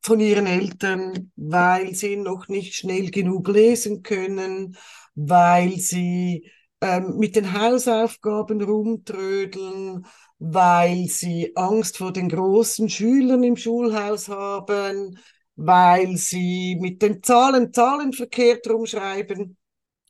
von 0.02 0.20
ihren 0.20 0.46
Eltern, 0.46 1.32
weil 1.36 1.94
sie 1.94 2.16
noch 2.16 2.48
nicht 2.48 2.74
schnell 2.74 3.10
genug 3.10 3.48
lesen 3.48 4.02
können, 4.02 4.76
weil 5.14 5.78
sie 5.78 6.50
ähm, 6.80 7.16
mit 7.18 7.36
den 7.36 7.52
Hausaufgaben 7.52 8.62
rumtrödeln, 8.62 10.06
weil 10.38 11.06
sie 11.08 11.52
Angst 11.56 11.98
vor 11.98 12.12
den 12.12 12.28
großen 12.28 12.88
Schülern 12.88 13.42
im 13.42 13.56
Schulhaus 13.56 14.28
haben, 14.28 15.18
weil 15.56 16.16
sie 16.16 16.76
mit 16.80 17.00
den 17.02 17.22
Zahlen 17.22 17.72
Zahlen 17.72 18.12
verkehrt 18.12 18.68
rumschreiben. 18.68 19.56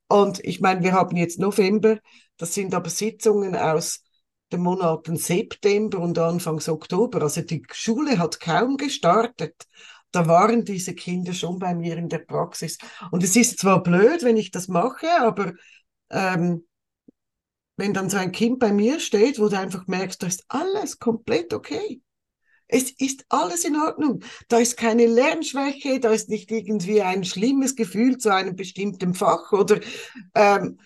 Und 0.08 0.44
ich 0.44 0.60
meine, 0.60 0.82
wir 0.82 0.92
haben 0.92 1.16
jetzt 1.16 1.38
November, 1.38 1.98
das 2.36 2.54
sind 2.54 2.74
aber 2.74 2.90
Sitzungen 2.90 3.56
aus 3.56 4.02
den 4.52 4.60
Monaten 4.60 5.16
September 5.16 5.98
und 5.98 6.18
Anfangs 6.18 6.68
Oktober. 6.68 7.22
Also 7.22 7.42
die 7.42 7.62
Schule 7.72 8.18
hat 8.18 8.40
kaum 8.40 8.76
gestartet. 8.76 9.54
Da 10.12 10.28
waren 10.28 10.64
diese 10.64 10.94
Kinder 10.94 11.32
schon 11.32 11.58
bei 11.58 11.74
mir 11.74 11.96
in 11.96 12.08
der 12.08 12.20
Praxis. 12.20 12.78
Und 13.10 13.24
es 13.24 13.34
ist 13.36 13.58
zwar 13.58 13.82
blöd, 13.82 14.22
wenn 14.22 14.36
ich 14.36 14.50
das 14.50 14.68
mache, 14.68 15.08
aber 15.20 15.52
ähm, 16.10 16.66
wenn 17.76 17.92
dann 17.92 18.08
so 18.08 18.16
ein 18.16 18.32
Kind 18.32 18.58
bei 18.58 18.72
mir 18.72 19.00
steht, 19.00 19.38
wo 19.38 19.48
du 19.48 19.58
einfach 19.58 19.86
merkst, 19.86 20.22
da 20.22 20.26
ist 20.26 20.44
alles 20.48 20.98
komplett 20.98 21.52
okay. 21.52 22.00
Es 22.68 22.90
ist 22.90 23.24
alles 23.28 23.64
in 23.64 23.76
Ordnung. 23.76 24.24
Da 24.48 24.58
ist 24.58 24.76
keine 24.76 25.06
Lernschwäche, 25.06 26.00
da 26.00 26.10
ist 26.10 26.28
nicht 26.28 26.50
irgendwie 26.50 27.00
ein 27.02 27.24
schlimmes 27.24 27.76
Gefühl 27.76 28.18
zu 28.18 28.32
einem 28.34 28.56
bestimmten 28.56 29.14
Fach 29.14 29.52
oder 29.52 29.80
ähm, 30.34 30.78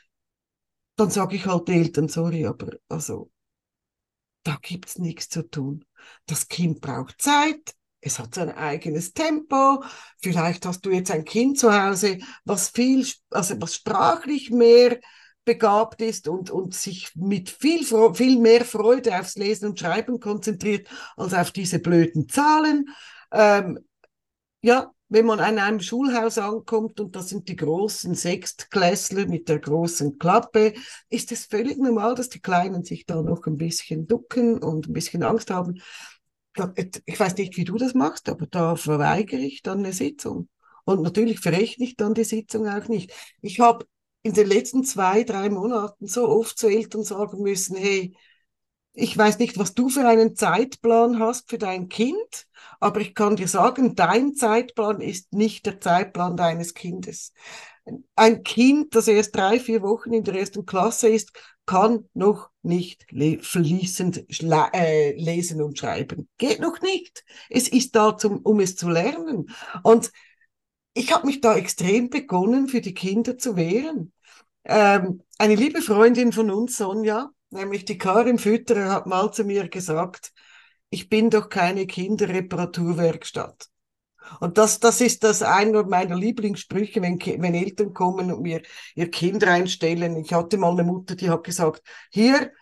dann 0.97 1.11
sage 1.11 1.37
ich 1.37 1.47
halt 1.47 1.69
den 1.69 1.83
Eltern, 1.83 2.09
sorry, 2.09 2.45
aber 2.45 2.73
also 2.89 3.31
da 4.43 4.59
gibt's 4.61 4.99
nichts 4.99 5.29
zu 5.29 5.43
tun. 5.49 5.85
Das 6.27 6.49
Kind 6.49 6.81
braucht 6.81 7.23
Zeit, 7.23 7.75
es 8.01 8.19
hat 8.19 8.35
sein 8.35 8.51
eigenes 8.51 9.13
Tempo. 9.13 9.83
Vielleicht 10.23 10.67
hast 10.67 10.85
du 10.85 10.91
jetzt 10.91 11.11
ein 11.11 11.25
Kind 11.25 11.59
zu 11.59 11.73
Hause, 11.73 12.19
was 12.45 12.69
viel, 12.71 13.07
also 13.31 13.61
was 13.61 13.75
sprachlich 13.77 14.51
mehr 14.51 14.99
begabt 15.51 16.01
ist 16.01 16.29
und, 16.29 16.49
und 16.49 16.75
sich 16.75 17.11
mit 17.17 17.51
viel, 17.51 17.85
viel 18.15 18.39
mehr 18.39 18.65
Freude 18.65 19.19
aufs 19.19 19.35
Lesen 19.35 19.71
und 19.71 19.81
Schreiben 19.81 20.21
konzentriert 20.21 20.87
als 21.17 21.35
auf 21.35 21.51
diese 21.51 21.81
blöden 21.81 22.29
Zahlen. 22.29 22.89
Ähm, 23.33 23.81
ja, 24.63 24.93
wenn 25.09 25.27
man 25.27 25.41
an 25.41 25.59
einem 25.59 25.81
Schulhaus 25.81 26.39
ankommt 26.39 27.01
und 27.01 27.17
das 27.17 27.31
sind 27.31 27.49
die 27.49 27.57
großen 27.57 28.15
Sechstklässler 28.15 29.27
mit 29.27 29.49
der 29.49 29.59
großen 29.59 30.21
Klappe, 30.21 30.73
ist 31.09 31.33
es 31.33 31.47
völlig 31.47 31.79
normal, 31.79 32.15
dass 32.15 32.29
die 32.29 32.41
Kleinen 32.41 32.85
sich 32.85 33.07
da 33.07 33.21
noch 33.21 33.45
ein 33.47 33.57
bisschen 33.57 34.07
ducken 34.07 34.63
und 34.63 34.89
ein 34.89 34.93
bisschen 34.93 35.25
Angst 35.25 35.51
haben. 35.51 35.83
Ich 37.07 37.19
weiß 37.19 37.37
nicht, 37.39 37.57
wie 37.57 37.65
du 37.65 37.77
das 37.77 37.95
machst, 37.95 38.29
aber 38.29 38.47
da 38.47 38.77
verweigere 38.77 39.41
ich 39.41 39.63
dann 39.63 39.81
eine 39.81 39.93
Sitzung. 39.93 40.49
Und 40.85 41.03
natürlich 41.03 41.41
verrechne 41.41 41.87
ich 41.87 41.97
dann 41.97 42.15
die 42.15 42.23
Sitzung 42.23 42.69
auch 42.69 42.87
nicht. 42.87 43.13
Ich 43.43 43.59
habe 43.59 43.85
in 44.23 44.35
den 44.35 44.47
letzten 44.47 44.85
zwei, 44.85 45.25
drei 45.25 45.49
Monaten 45.51 46.07
so 46.07 46.29
oft 46.29 46.59
zu 46.59 46.69
Eltern 46.69 47.05
sagen 47.05 47.43
müssen, 47.43 47.77
hey, 47.77 48.15
ich 48.93 49.17
weiß 49.17 49.39
nicht, 49.39 49.59
was 49.59 49.75
du 49.75 49.89
für 49.89 50.07
einen 50.07 50.37
Zeitplan 50.37 51.19
hast 51.19 51.49
für 51.49 51.59
dein 51.59 51.89
Kind, 51.89 52.47
aber 52.81 53.01
ich 53.01 53.15
kann 53.15 53.37
dir 53.37 53.49
sagen, 53.49 53.95
dein 53.95 54.35
Zeitplan 54.35 55.01
ist 55.01 55.33
nicht 55.33 55.67
der 55.67 55.81
Zeitplan 55.81 56.37
deines 56.37 56.75
Kindes. 56.75 57.33
Ein 58.15 58.43
Kind, 58.43 58.95
das 58.95 59.09
erst 59.09 59.35
drei, 59.37 59.59
vier 59.59 59.83
Wochen 59.83 60.13
in 60.13 60.25
der 60.25 60.35
ersten 60.35 60.67
Klasse 60.67 61.09
ist, 61.09 61.33
kann 61.67 62.09
noch 62.15 62.51
nicht 62.63 63.07
fließend 63.41 64.25
äh, 64.73 65.13
lesen 65.13 65.63
und 65.63 65.79
schreiben. 65.79 66.29
Geht 66.37 66.61
noch 66.61 66.81
nicht. 66.81 67.25
Es 67.49 67.69
ist 67.69 67.95
da, 67.95 68.17
zum, 68.17 68.39
um 68.39 68.61
es 68.61 68.77
zu 68.77 68.89
lernen. 68.89 69.51
Und 69.83 70.11
ich 70.95 71.13
habe 71.13 71.27
mich 71.27 71.41
da 71.41 71.57
extrem 71.57 72.11
begonnen, 72.11 72.69
für 72.69 72.81
die 72.81 72.95
Kinder 72.95 73.39
zu 73.39 73.57
wehren. 73.57 74.13
Ähm, 74.65 75.23
eine 75.39 75.55
liebe 75.55 75.83
Freundin 75.83 76.33
von 76.33 76.51
uns, 76.51 76.77
Sonja, 76.77 77.31
nämlich 77.51 77.85
die 77.85 77.99
Karin 77.99 78.39
Fütterer, 78.39 78.91
hat 78.91 79.07
mal 79.07 79.33
zu 79.33 79.45
mir 79.45 79.69
gesagt, 79.69 80.33
ich 80.91 81.09
bin 81.09 81.31
doch 81.31 81.49
keine 81.49 81.87
Kinderreparaturwerkstatt. 81.87 83.69
Und 84.39 84.59
das, 84.59 84.81
das 84.81 85.01
ist 85.01 85.25
das 85.25 85.43
einer 85.43 85.85
meiner 85.85 86.17
Lieblingssprüche, 86.17 87.01
wenn, 87.03 87.19
wenn 87.21 87.55
Eltern 87.55 87.95
kommen 87.95 88.31
und 88.31 88.43
mir 88.43 88.63
ihr 88.95 89.11
Kind 89.11 89.45
reinstellen. 89.45 90.17
Ich 90.17 90.33
hatte 90.33 90.59
mal 90.59 90.73
eine 90.73 90.85
Mutter, 90.85 91.17
die 91.17 91.31
hat 91.31 91.45
gesagt, 91.45 91.83
hier 92.11 92.53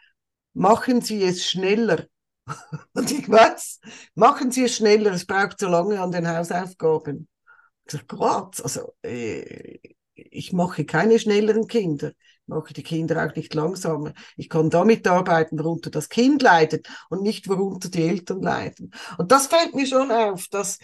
machen 0.55 1.01
Sie 1.01 1.23
es 1.23 1.45
schneller. 1.45 2.07
Und 2.95 3.11
ich 3.11 3.29
weiß, 3.29 3.81
machen 4.15 4.51
Sie 4.51 4.65
es 4.65 4.77
schneller, 4.77 5.13
es 5.13 5.27
braucht 5.27 5.61
so 5.61 5.69
lange 5.69 6.01
an 6.01 6.11
den 6.11 6.27
Hausaufgaben. 6.27 7.29
Gott, 8.07 8.61
also 8.63 8.95
äh, 9.03 9.79
ich 10.15 10.53
mache 10.53 10.85
keine 10.85 11.19
schnelleren 11.19 11.67
Kinder, 11.69 12.11
ich 12.11 12.49
mache 12.49 12.75
die 12.75 12.83
Kinder 12.83 13.25
auch 13.25 13.35
nicht 13.35 13.55
langsamer. 13.55 14.13
Ich 14.37 14.49
kann 14.49 14.71
damit 14.71 15.07
arbeiten, 15.07 15.59
worunter 15.59 15.91
das 15.91 16.09
Kind 16.09 16.43
leidet 16.43 16.89
und 17.09 17.23
nicht 17.23 17.49
worunter 17.49 17.89
die 17.89 18.03
Eltern 18.03 18.43
leiden. 18.43 18.93
Und 19.17 19.33
das 19.33 19.47
fällt 19.47 19.75
mir 19.75 19.87
schon 19.87 20.11
auf, 20.11 20.49
dass 20.49 20.79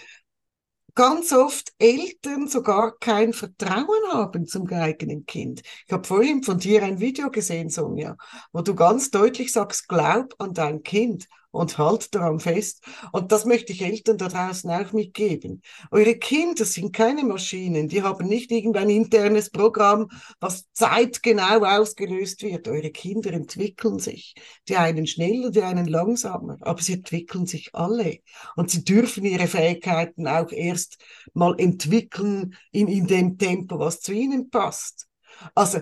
ganz 0.95 1.33
oft 1.33 1.73
Eltern 1.79 2.47
sogar 2.49 2.97
kein 2.99 3.33
Vertrauen 3.33 4.13
haben 4.13 4.47
zum 4.47 4.69
eigenen 4.69 5.27
Kind. 5.27 5.63
Ich 5.87 5.93
habe 5.93 6.07
vorhin 6.07 6.43
von 6.43 6.59
dir 6.59 6.83
ein 6.85 7.01
Video 7.01 7.31
gesehen, 7.31 7.69
Sonja, 7.69 8.17
wo 8.53 8.63
du 8.63 8.75
ganz 8.75 9.11
deutlich 9.11 9.53
sagst, 9.53 9.89
glaub 9.89 10.35
an 10.39 10.55
dein 10.55 10.83
Kind 10.83 11.27
und 11.55 11.79
halt 11.79 12.15
daran 12.15 12.41
fest. 12.41 12.85
Und 13.13 13.33
das 13.33 13.45
möchte 13.45 13.73
ich 13.73 13.83
Eltern 13.83 14.19
da 14.19 14.29
draußen 14.29 14.71
auch 14.71 14.93
mitgeben. 14.93 15.63
Eure 15.91 16.17
Kinder 16.17 16.65
sind 16.65 16.93
keine 16.93 17.25
Maschinen, 17.25 17.89
die 17.89 18.03
haben 18.03 18.27
nicht 18.27 18.51
irgendein 18.51 18.91
internes 18.91 19.51
Programm, 19.51 20.09
was 20.41 20.65
zeitgenau 20.73 21.65
ausgelöst 21.65 22.43
wird. 22.43 22.67
Eure 22.69 22.91
Kinder 22.91 23.33
entwickeln 23.33 23.99
sich. 23.99 24.35
Die 24.69 24.77
einen 24.77 25.07
schneller, 25.07 25.51
die 25.51 25.63
einen 25.63 25.87
langsamer, 25.87 26.57
aber 26.61 26.83
sie 26.83 26.95
entwickeln 26.95 27.47
sich 27.47 27.75
alle. 27.75 28.19
Und 28.57 28.71
sie 28.71 28.85
dürfen 28.85 29.25
ihre 29.25 29.47
Fähigkeiten 29.47 30.27
auch 30.27 30.51
erst 30.51 30.99
mal 31.33 31.55
entwickeln 31.59 32.57
in, 32.73 32.89
in 32.89 33.07
dem 33.07 33.39
Tempo, 33.39 33.79
was 33.79 34.01
zu 34.01 34.13
ihnen 34.13 34.51
passt. 34.51 35.07
Also 35.55 35.81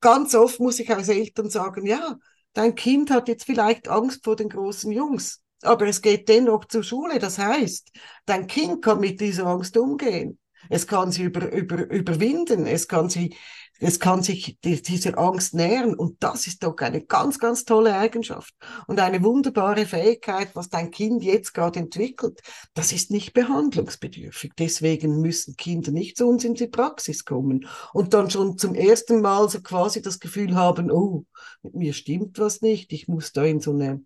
ganz 0.00 0.34
oft 0.34 0.60
muss 0.60 0.78
ich 0.78 0.90
als 0.90 1.08
Eltern 1.08 1.50
sagen, 1.50 1.86
ja, 1.86 2.16
dein 2.56 2.74
Kind 2.74 3.10
hat 3.10 3.28
jetzt 3.28 3.44
vielleicht 3.44 3.88
Angst 3.88 4.24
vor 4.24 4.36
den 4.36 4.48
großen 4.48 4.90
Jungs, 4.90 5.42
aber 5.62 5.86
es 5.86 6.02
geht 6.02 6.28
dennoch 6.28 6.64
zur 6.64 6.82
Schule. 6.82 7.18
Das 7.18 7.38
heißt, 7.38 7.92
dein 8.24 8.46
Kind 8.46 8.82
kann 8.82 9.00
mit 9.00 9.20
dieser 9.20 9.46
Angst 9.46 9.76
umgehen. 9.76 10.38
Es 10.68 10.86
kann 10.86 11.12
sie 11.12 11.24
über, 11.24 11.52
über, 11.52 11.90
überwinden. 11.90 12.66
Es 12.66 12.88
kann 12.88 13.08
sie, 13.08 13.34
es 13.78 14.00
kann 14.00 14.22
sich 14.22 14.58
dieser 14.60 15.18
Angst 15.18 15.54
nähern. 15.54 15.94
Und 15.94 16.22
das 16.22 16.46
ist 16.46 16.62
doch 16.62 16.76
eine 16.78 17.04
ganz, 17.04 17.38
ganz 17.38 17.64
tolle 17.64 17.96
Eigenschaft 17.96 18.54
und 18.86 19.00
eine 19.00 19.22
wunderbare 19.22 19.86
Fähigkeit, 19.86 20.50
was 20.54 20.68
dein 20.68 20.90
Kind 20.90 21.22
jetzt 21.22 21.52
gerade 21.52 21.80
entwickelt. 21.80 22.40
Das 22.74 22.92
ist 22.92 23.10
nicht 23.10 23.32
behandlungsbedürftig. 23.32 24.52
Deswegen 24.58 25.20
müssen 25.20 25.56
Kinder 25.56 25.92
nicht 25.92 26.16
zu 26.16 26.26
uns 26.26 26.44
in 26.44 26.54
die 26.54 26.68
Praxis 26.68 27.24
kommen 27.24 27.68
und 27.92 28.14
dann 28.14 28.30
schon 28.30 28.58
zum 28.58 28.74
ersten 28.74 29.20
Mal 29.20 29.48
so 29.48 29.60
quasi 29.60 30.02
das 30.02 30.20
Gefühl 30.20 30.54
haben, 30.54 30.90
oh, 30.90 31.24
mit 31.62 31.74
mir 31.74 31.92
stimmt 31.92 32.38
was 32.38 32.62
nicht. 32.62 32.92
Ich 32.92 33.08
muss 33.08 33.32
da 33.32 33.44
in 33.44 33.60
so 33.60 33.72
eine 33.72 34.02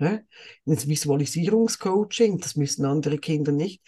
Ne? 0.00 0.24
Das 0.64 0.86
Visualisierungscoaching, 0.86 2.38
das 2.38 2.54
müssen 2.54 2.84
andere 2.84 3.18
Kinder 3.18 3.50
nicht. 3.50 3.82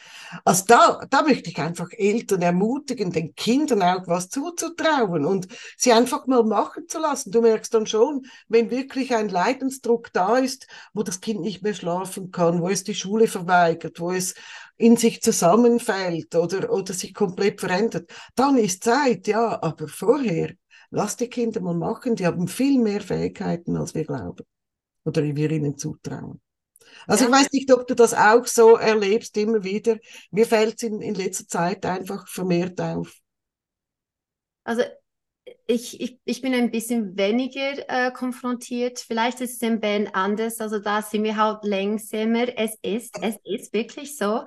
Also 0.45 0.65
da, 0.67 1.07
da 1.09 1.23
möchte 1.23 1.51
ich 1.51 1.59
einfach 1.59 1.89
Eltern 1.93 2.43
ermutigen, 2.43 3.13
den 3.13 3.37
Kindern 3.37 3.81
auch 3.83 4.09
was 4.09 4.29
zuzutrauen 4.29 5.25
und 5.25 5.47
sie 5.77 5.93
einfach 5.93 6.27
mal 6.27 6.43
machen 6.43 6.89
zu 6.89 6.99
lassen. 6.99 7.31
Du 7.31 7.41
merkst 7.41 7.73
dann 7.73 7.87
schon, 7.87 8.27
wenn 8.49 8.73
wirklich 8.73 9.15
ein 9.15 9.29
Leidensdruck 9.29 10.13
da 10.13 10.39
ist, 10.39 10.67
wo 10.95 11.05
das 11.05 11.21
Kind 11.21 11.43
nicht 11.43 11.63
mehr 11.63 11.75
schlafen 11.75 12.33
kann, 12.33 12.61
wo 12.61 12.69
es 12.69 12.83
die 12.83 12.97
Schule 12.97 13.29
verweigert, 13.29 14.01
wo 14.01 14.11
es 14.11 14.35
in 14.77 14.97
sich 14.97 15.23
zusammenfällt 15.23 16.35
oder, 16.35 16.73
oder 16.73 16.93
sich 16.93 17.15
komplett 17.15 17.61
verändert, 17.61 18.11
dann 18.35 18.57
ist 18.57 18.83
Zeit, 18.83 19.29
ja, 19.29 19.63
aber 19.63 19.87
vorher, 19.87 20.55
lass 20.91 21.17
die 21.17 21.29
Kinder 21.29 21.61
mal 21.61 21.75
machen, 21.75 22.17
die 22.17 22.27
haben 22.27 22.49
viel 22.49 22.81
mehr 22.81 23.01
Fähigkeiten, 23.01 23.77
als 23.77 23.95
wir 23.95 24.05
glauben 24.05 24.45
oder 25.05 25.22
wir 25.22 25.51
ihnen 25.51 25.76
zutrauen. 25.76 26.40
Also 27.07 27.24
ja. 27.24 27.30
ich 27.30 27.36
weiß 27.36 27.53
nicht, 27.53 27.72
ob 27.72 27.86
du 27.86 27.94
das 27.94 28.14
auch 28.14 28.46
so 28.46 28.76
erlebst 28.76 29.36
immer 29.36 29.64
wieder. 29.64 29.98
Mir 30.30 30.46
fällt 30.46 30.76
es 30.76 30.82
in, 30.82 31.01
in 31.01 31.14
letzter 31.14 31.46
Zeit 31.46 31.84
einfach 31.86 32.26
vermehrt 32.28 32.80
auf. 32.80 33.16
Also 34.64 34.82
ich, 35.66 36.01
ich, 36.01 36.18
ich 36.24 36.42
bin 36.42 36.55
ein 36.55 36.70
bisschen 36.70 37.16
weniger 37.16 37.88
äh, 37.88 38.11
konfrontiert. 38.12 38.98
Vielleicht 38.98 39.40
ist 39.40 39.55
es 39.55 39.62
im 39.62 39.80
Band 39.80 40.14
anders. 40.14 40.61
Also 40.61 40.78
da 40.78 41.03
sind 41.03 41.24
wir 41.24 41.36
halt 41.36 41.64
langsamer. 41.64 42.46
Es 42.57 42.76
ist, 42.82 43.16
es 43.22 43.36
ist 43.44 43.72
wirklich 43.72 44.16
so. 44.16 44.44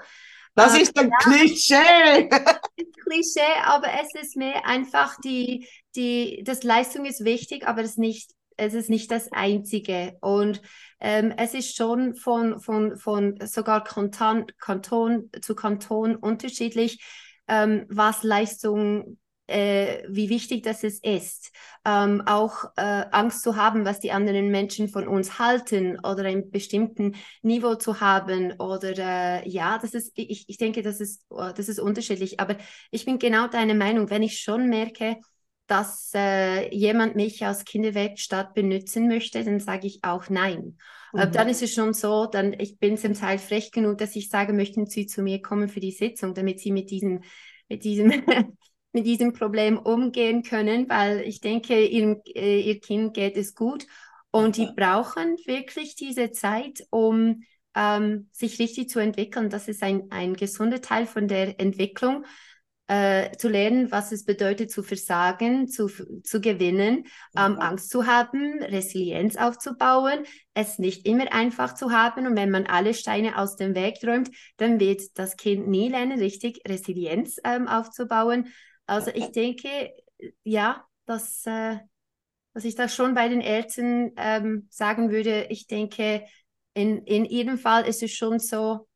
Das 0.55 0.77
äh, 0.77 0.81
ist 0.81 0.97
ein 0.97 1.09
ja, 1.09 1.17
Klischee. 1.17 2.29
Klischee, 3.03 3.59
aber 3.63 3.87
es 4.01 4.21
ist 4.21 4.37
mehr 4.37 4.65
einfach 4.65 5.19
die, 5.21 5.67
die, 5.95 6.43
das 6.45 6.63
Leistung 6.63 7.05
ist 7.05 7.23
wichtig, 7.23 7.67
aber 7.67 7.81
es 7.81 7.91
ist 7.91 7.97
nicht 7.97 8.31
es 8.57 8.73
ist 8.73 8.89
nicht 8.89 9.11
das 9.11 9.31
Einzige. 9.31 10.17
Und 10.21 10.61
ähm, 10.99 11.33
es 11.37 11.53
ist 11.53 11.75
schon 11.75 12.15
von, 12.15 12.59
von, 12.59 12.97
von 12.97 13.37
sogar 13.45 13.83
Kanton, 13.83 14.45
Kanton 14.59 15.29
zu 15.41 15.55
Kanton 15.55 16.15
unterschiedlich, 16.15 17.03
ähm, 17.47 17.85
was 17.89 18.23
Leistung 18.23 19.17
äh, 19.47 20.03
wie 20.07 20.29
wichtig 20.29 20.63
das 20.63 20.83
ist, 20.83 21.51
ähm, 21.85 22.23
auch 22.25 22.65
äh, 22.77 23.05
Angst 23.11 23.43
zu 23.43 23.55
haben, 23.55 23.85
was 23.85 23.99
die 23.99 24.11
anderen 24.11 24.49
Menschen 24.49 24.87
von 24.87 25.07
uns 25.07 25.37
halten 25.37 25.99
oder 25.99 26.23
ein 26.23 26.49
bestimmten 26.49 27.15
Niveau 27.41 27.75
zu 27.75 27.99
haben 27.99 28.53
oder 28.59 28.97
äh, 28.97 29.49
ja, 29.49 29.77
das 29.77 29.93
ist, 29.93 30.13
ich, 30.15 30.45
ich 30.47 30.57
denke, 30.57 30.81
das 30.81 31.01
ist, 31.01 31.25
das 31.29 31.67
ist 31.67 31.79
unterschiedlich, 31.79 32.39
aber 32.39 32.55
ich 32.89 33.05
bin 33.05 33.19
genau 33.19 33.47
deiner 33.47 33.75
Meinung, 33.75 34.09
wenn 34.09 34.23
ich 34.23 34.39
schon 34.39 34.69
merke, 34.69 35.17
dass 35.67 36.11
äh, 36.13 36.73
jemand 36.75 37.15
mich 37.15 37.45
als 37.45 37.65
Kinderwerkstatt 37.65 38.53
benutzen 38.53 39.07
möchte, 39.07 39.43
dann 39.43 39.59
sage 39.59 39.87
ich 39.87 40.03
auch 40.03 40.29
nein. 40.29 40.77
Mhm. 41.13 41.31
dann 41.31 41.47
ist 41.47 41.61
es 41.61 41.73
schon 41.73 41.93
so, 41.93 42.25
dann 42.25 42.53
ich 42.59 42.79
bin 42.79 42.97
zum 42.97 43.13
Teil 43.13 43.37
frech 43.37 43.71
genug, 43.71 43.99
dass 43.99 44.15
ich 44.15 44.29
sage, 44.29 44.51
möchten 44.51 44.85
Sie 44.87 45.05
zu 45.05 45.21
mir 45.21 45.41
kommen 45.41 45.69
für 45.69 45.79
die 45.79 45.91
Sitzung, 45.91 46.33
damit 46.33 46.59
Sie 46.59 46.71
mit 46.71 46.89
diesem, 46.89 47.21
mit 47.69 47.83
diesem, 47.83 48.11
mit 48.93 49.05
diesem 49.05 49.33
Problem 49.33 49.77
umgehen 49.77 50.43
können, 50.43 50.89
weil 50.89 51.21
ich 51.21 51.39
denke, 51.39 51.85
ihrem, 51.85 52.21
äh, 52.35 52.59
ihr 52.59 52.79
Kind 52.79 53.13
geht 53.13 53.37
es 53.37 53.55
gut 53.55 53.85
und 54.31 54.57
die 54.57 54.67
brauchen 54.75 55.37
wirklich 55.45 55.95
diese 55.95 56.31
Zeit, 56.31 56.83
um 56.89 57.43
ähm, 57.75 58.29
sich 58.31 58.59
richtig 58.59 58.89
zu 58.89 58.99
entwickeln. 58.99 59.49
Das 59.49 59.67
ist 59.67 59.83
ein, 59.83 60.11
ein 60.11 60.35
gesunder 60.35 60.81
Teil 60.81 61.05
von 61.05 61.27
der 61.27 61.59
Entwicklung 61.59 62.25
äh, 62.93 63.35
zu 63.37 63.49
lernen, 63.49 63.91
was 63.91 64.11
es 64.11 64.23
bedeutet 64.23 64.69
zu 64.69 64.83
versagen, 64.83 65.67
zu, 65.67 65.87
zu 66.23 66.41
gewinnen, 66.41 67.05
ähm, 67.35 67.57
Angst 67.57 67.89
zu 67.89 68.05
haben, 68.05 68.61
Resilienz 68.61 69.35
aufzubauen, 69.35 70.27
es 70.53 70.77
nicht 70.77 71.07
immer 71.07 71.33
einfach 71.33 71.73
zu 71.73 71.91
haben. 71.91 72.27
Und 72.27 72.35
wenn 72.35 72.51
man 72.51 72.67
alle 72.67 72.93
Steine 72.93 73.39
aus 73.39 73.55
dem 73.55 73.73
Weg 73.73 73.97
räumt, 74.05 74.29
dann 74.57 74.79
wird 74.79 75.01
das 75.17 75.37
Kind 75.37 75.67
nie 75.67 75.89
lernen, 75.89 76.19
richtig 76.19 76.61
Resilienz 76.67 77.37
ähm, 77.43 77.67
aufzubauen. 77.67 78.53
Also 78.85 79.09
ich 79.11 79.31
denke, 79.31 79.91
ja, 80.43 80.85
dass, 81.07 81.47
äh, 81.47 81.77
dass 82.53 82.63
ich 82.63 82.75
das 82.75 82.93
schon 82.93 83.15
bei 83.15 83.27
den 83.27 83.41
Eltern 83.41 84.11
ähm, 84.17 84.67
sagen 84.69 85.09
würde. 85.09 85.47
Ich 85.49 85.65
denke, 85.65 86.25
in, 86.75 86.99
in 87.05 87.25
jedem 87.25 87.57
Fall 87.57 87.87
ist 87.87 88.03
es 88.03 88.11
schon 88.11 88.37
so, 88.37 88.87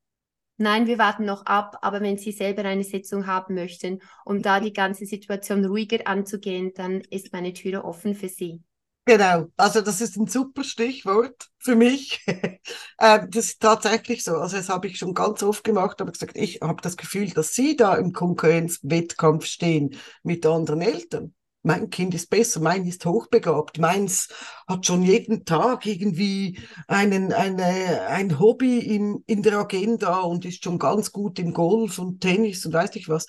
Nein, 0.57 0.87
wir 0.87 0.97
warten 0.97 1.25
noch 1.25 1.45
ab, 1.45 1.77
aber 1.81 2.01
wenn 2.01 2.17
Sie 2.17 2.31
selber 2.31 2.65
eine 2.65 2.83
Sitzung 2.83 3.27
haben 3.27 3.53
möchten, 3.53 3.99
um 4.25 4.41
da 4.41 4.59
die 4.59 4.73
ganze 4.73 5.05
Situation 5.05 5.63
ruhiger 5.63 6.07
anzugehen, 6.07 6.71
dann 6.75 7.01
ist 7.01 7.31
meine 7.31 7.53
Tür 7.53 7.85
offen 7.85 8.15
für 8.15 8.27
Sie. 8.27 8.63
Genau, 9.05 9.45
also 9.55 9.79
das 9.79 10.01
ist 10.01 10.17
ein 10.17 10.27
super 10.27 10.65
Stichwort 10.65 11.47
für 11.59 11.77
mich. 11.77 12.25
ähm, 12.99 13.29
das 13.29 13.45
ist 13.45 13.61
tatsächlich 13.61 14.23
so. 14.23 14.35
Also 14.35 14.57
das 14.57 14.67
habe 14.67 14.87
ich 14.87 14.97
schon 14.97 15.13
ganz 15.13 15.43
oft 15.43 15.63
gemacht, 15.63 16.01
aber 16.01 16.11
gesagt, 16.11 16.35
ich 16.35 16.59
habe 16.61 16.81
das 16.81 16.97
Gefühl, 16.97 17.29
dass 17.29 17.53
Sie 17.53 17.77
da 17.77 17.95
im 17.95 18.11
Konkurrenzwettkampf 18.11 19.45
stehen 19.45 19.95
mit 20.23 20.45
anderen 20.45 20.81
Eltern. 20.81 21.33
Mein 21.67 21.89
Kind 21.89 22.15
ist 22.15 22.29
besser, 22.29 22.59
mein 22.61 22.85
ist 22.87 23.05
hochbegabt, 23.05 23.77
meins 23.77 24.29
hat 24.67 24.85
schon 24.85 25.03
jeden 25.03 25.45
Tag 25.45 25.85
irgendwie 25.85 26.59
einen, 26.87 27.33
eine, 27.33 28.07
ein 28.07 28.39
Hobby 28.39 28.79
in, 28.79 29.23
in 29.27 29.43
der 29.43 29.59
Agenda 29.59 30.21
und 30.21 30.45
ist 30.45 30.63
schon 30.63 30.79
ganz 30.79 31.11
gut 31.11 31.37
im 31.37 31.53
Golf 31.53 31.99
und 31.99 32.21
Tennis 32.21 32.65
und 32.65 32.73
weiß 32.73 32.95
nicht 32.95 33.09
was. 33.09 33.27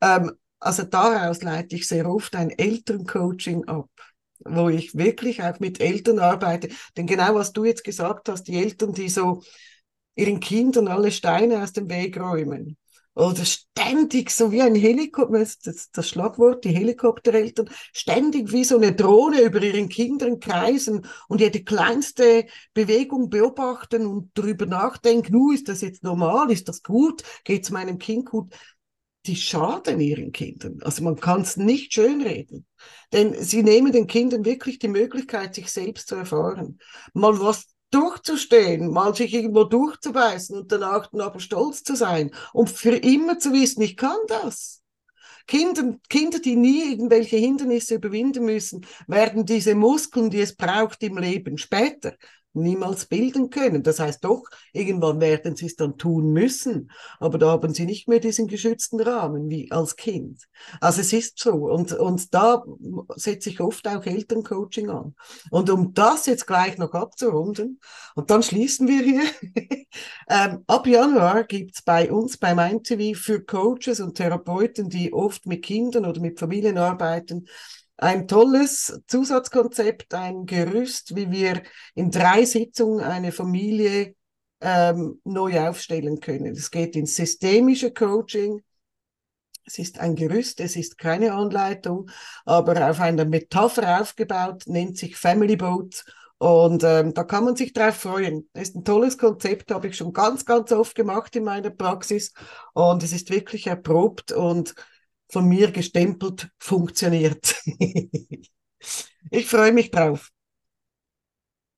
Ähm, 0.00 0.32
also 0.60 0.84
daraus 0.84 1.42
leite 1.42 1.76
ich 1.76 1.88
sehr 1.88 2.08
oft 2.08 2.36
ein 2.36 2.50
Elterncoaching 2.50 3.64
ab 3.64 3.88
wo 4.44 4.68
ich 4.68 4.94
wirklich 4.94 5.42
auch 5.42 5.58
mit 5.58 5.80
Eltern 5.80 6.20
arbeite. 6.20 6.68
Denn 6.96 7.08
genau 7.08 7.34
was 7.34 7.52
du 7.52 7.64
jetzt 7.64 7.82
gesagt 7.82 8.28
hast, 8.28 8.44
die 8.44 8.56
Eltern, 8.56 8.92
die 8.92 9.08
so 9.08 9.42
ihren 10.14 10.38
Kindern 10.38 10.86
alle 10.86 11.10
Steine 11.10 11.60
aus 11.60 11.72
dem 11.72 11.90
Weg 11.90 12.18
räumen 12.18 12.76
oder 13.18 13.44
ständig 13.44 14.30
so 14.30 14.52
wie 14.52 14.62
ein 14.62 14.76
Helikopter, 14.76 15.38
das, 15.64 15.90
das 15.90 16.08
Schlagwort, 16.08 16.64
die 16.64 16.70
Helikoptereltern, 16.70 17.68
ständig 17.92 18.52
wie 18.52 18.62
so 18.62 18.76
eine 18.76 18.94
Drohne 18.94 19.40
über 19.40 19.60
ihren 19.60 19.88
Kindern 19.88 20.38
kreisen 20.38 21.04
und 21.26 21.40
jede 21.40 21.64
kleinste 21.64 22.46
Bewegung 22.74 23.28
beobachten 23.28 24.06
und 24.06 24.30
darüber 24.34 24.66
nachdenken, 24.66 25.32
nu, 25.32 25.50
ist 25.50 25.68
das 25.68 25.80
jetzt 25.80 26.04
normal, 26.04 26.52
ist 26.52 26.68
das 26.68 26.84
gut, 26.84 27.24
geht 27.42 27.64
es 27.64 27.70
meinem 27.70 27.98
Kind 27.98 28.26
gut? 28.26 28.54
Die 29.26 29.36
schaden 29.36 29.98
ihren 29.98 30.30
Kindern. 30.30 30.78
Also 30.82 31.02
man 31.02 31.16
kann 31.16 31.40
es 31.40 31.56
nicht 31.56 31.92
schönreden. 31.92 32.66
Denn 33.12 33.34
sie 33.42 33.64
nehmen 33.64 33.90
den 33.90 34.06
Kindern 34.06 34.44
wirklich 34.44 34.78
die 34.78 34.88
Möglichkeit, 34.88 35.56
sich 35.56 35.72
selbst 35.72 36.06
zu 36.08 36.14
erfahren. 36.14 36.78
Mal 37.14 37.38
was 37.40 37.66
durchzustehen, 37.90 38.90
mal 38.90 39.14
sich 39.14 39.32
irgendwo 39.32 39.64
durchzubeißen 39.64 40.56
und 40.56 40.72
danach 40.72 41.08
dann 41.08 41.20
aber 41.20 41.40
stolz 41.40 41.82
zu 41.82 41.96
sein 41.96 42.30
und 42.52 42.70
für 42.70 42.94
immer 42.94 43.38
zu 43.38 43.52
wissen, 43.52 43.82
ich 43.82 43.96
kann 43.96 44.18
das. 44.26 44.82
Kinder, 45.46 45.96
Kinder, 46.10 46.40
die 46.40 46.56
nie 46.56 46.92
irgendwelche 46.92 47.38
Hindernisse 47.38 47.94
überwinden 47.94 48.44
müssen, 48.44 48.86
werden 49.06 49.46
diese 49.46 49.74
Muskeln, 49.74 50.28
die 50.28 50.42
es 50.42 50.54
braucht 50.54 51.02
im 51.02 51.16
Leben 51.16 51.56
später, 51.56 52.14
niemals 52.52 53.06
bilden 53.06 53.50
können. 53.50 53.82
Das 53.82 54.00
heißt 54.00 54.24
doch, 54.24 54.42
irgendwann 54.72 55.20
werden 55.20 55.56
sie 55.56 55.66
es 55.66 55.76
dann 55.76 55.96
tun 55.96 56.32
müssen, 56.32 56.90
aber 57.20 57.38
da 57.38 57.50
haben 57.50 57.74
sie 57.74 57.86
nicht 57.86 58.08
mehr 58.08 58.20
diesen 58.20 58.46
geschützten 58.46 59.00
Rahmen 59.00 59.48
wie 59.48 59.70
als 59.70 59.96
Kind. 59.96 60.48
Also 60.80 61.00
es 61.00 61.12
ist 61.12 61.38
so 61.38 61.52
und, 61.52 61.92
und 61.92 62.34
da 62.34 62.64
setze 63.16 63.50
ich 63.50 63.60
oft 63.60 63.86
auch 63.88 64.04
Elterncoaching 64.04 64.90
an. 64.90 65.14
Und 65.50 65.70
um 65.70 65.94
das 65.94 66.26
jetzt 66.26 66.46
gleich 66.46 66.78
noch 66.78 66.92
abzurunden, 66.94 67.80
und 68.14 68.30
dann 68.30 68.42
schließen 68.42 68.88
wir 68.88 69.02
hier, 69.02 69.22
ähm, 70.28 70.64
ab 70.66 70.86
Januar 70.86 71.44
gibt's 71.44 71.82
bei 71.82 72.10
uns 72.10 72.36
bei 72.36 72.54
MindTV 72.54 73.18
für 73.18 73.44
Coaches 73.44 74.00
und 74.00 74.16
Therapeuten, 74.16 74.88
die 74.88 75.12
oft 75.12 75.46
mit 75.46 75.64
Kindern 75.64 76.06
oder 76.06 76.20
mit 76.20 76.38
Familien 76.38 76.78
arbeiten, 76.78 77.46
ein 77.98 78.28
tolles 78.28 79.00
Zusatzkonzept, 79.08 80.14
ein 80.14 80.46
Gerüst, 80.46 81.16
wie 81.16 81.30
wir 81.30 81.62
in 81.94 82.10
drei 82.10 82.44
Sitzungen 82.44 83.04
eine 83.04 83.32
Familie 83.32 84.14
ähm, 84.60 85.20
neu 85.24 85.68
aufstellen 85.68 86.20
können. 86.20 86.52
Es 86.52 86.70
geht 86.70 86.96
ins 86.96 87.16
systemische 87.16 87.92
Coaching. 87.92 88.62
Es 89.64 89.78
ist 89.78 89.98
ein 89.98 90.14
Gerüst, 90.14 90.60
es 90.60 90.76
ist 90.76 90.96
keine 90.96 91.34
Anleitung, 91.34 92.08
aber 92.46 92.88
auf 92.88 93.00
einer 93.00 93.26
Metapher 93.26 94.00
aufgebaut, 94.00 94.62
nennt 94.66 94.96
sich 94.96 95.16
Family 95.16 95.56
Boat. 95.56 96.04
Und 96.38 96.84
ähm, 96.84 97.12
da 97.14 97.24
kann 97.24 97.44
man 97.44 97.56
sich 97.56 97.72
drauf 97.72 97.96
freuen. 97.96 98.48
Das 98.52 98.68
ist 98.68 98.76
ein 98.76 98.84
tolles 98.84 99.18
Konzept, 99.18 99.72
habe 99.72 99.88
ich 99.88 99.96
schon 99.96 100.12
ganz, 100.12 100.44
ganz 100.44 100.70
oft 100.70 100.94
gemacht 100.94 101.34
in 101.34 101.42
meiner 101.42 101.70
Praxis. 101.70 102.32
Und 102.74 103.02
es 103.02 103.12
ist 103.12 103.30
wirklich 103.30 103.66
erprobt 103.66 104.30
und 104.30 104.76
von 105.28 105.46
mir 105.46 105.70
gestempelt 105.70 106.48
funktioniert. 106.58 107.56
ich 109.30 109.46
freue 109.46 109.72
mich 109.72 109.90
drauf. 109.90 110.30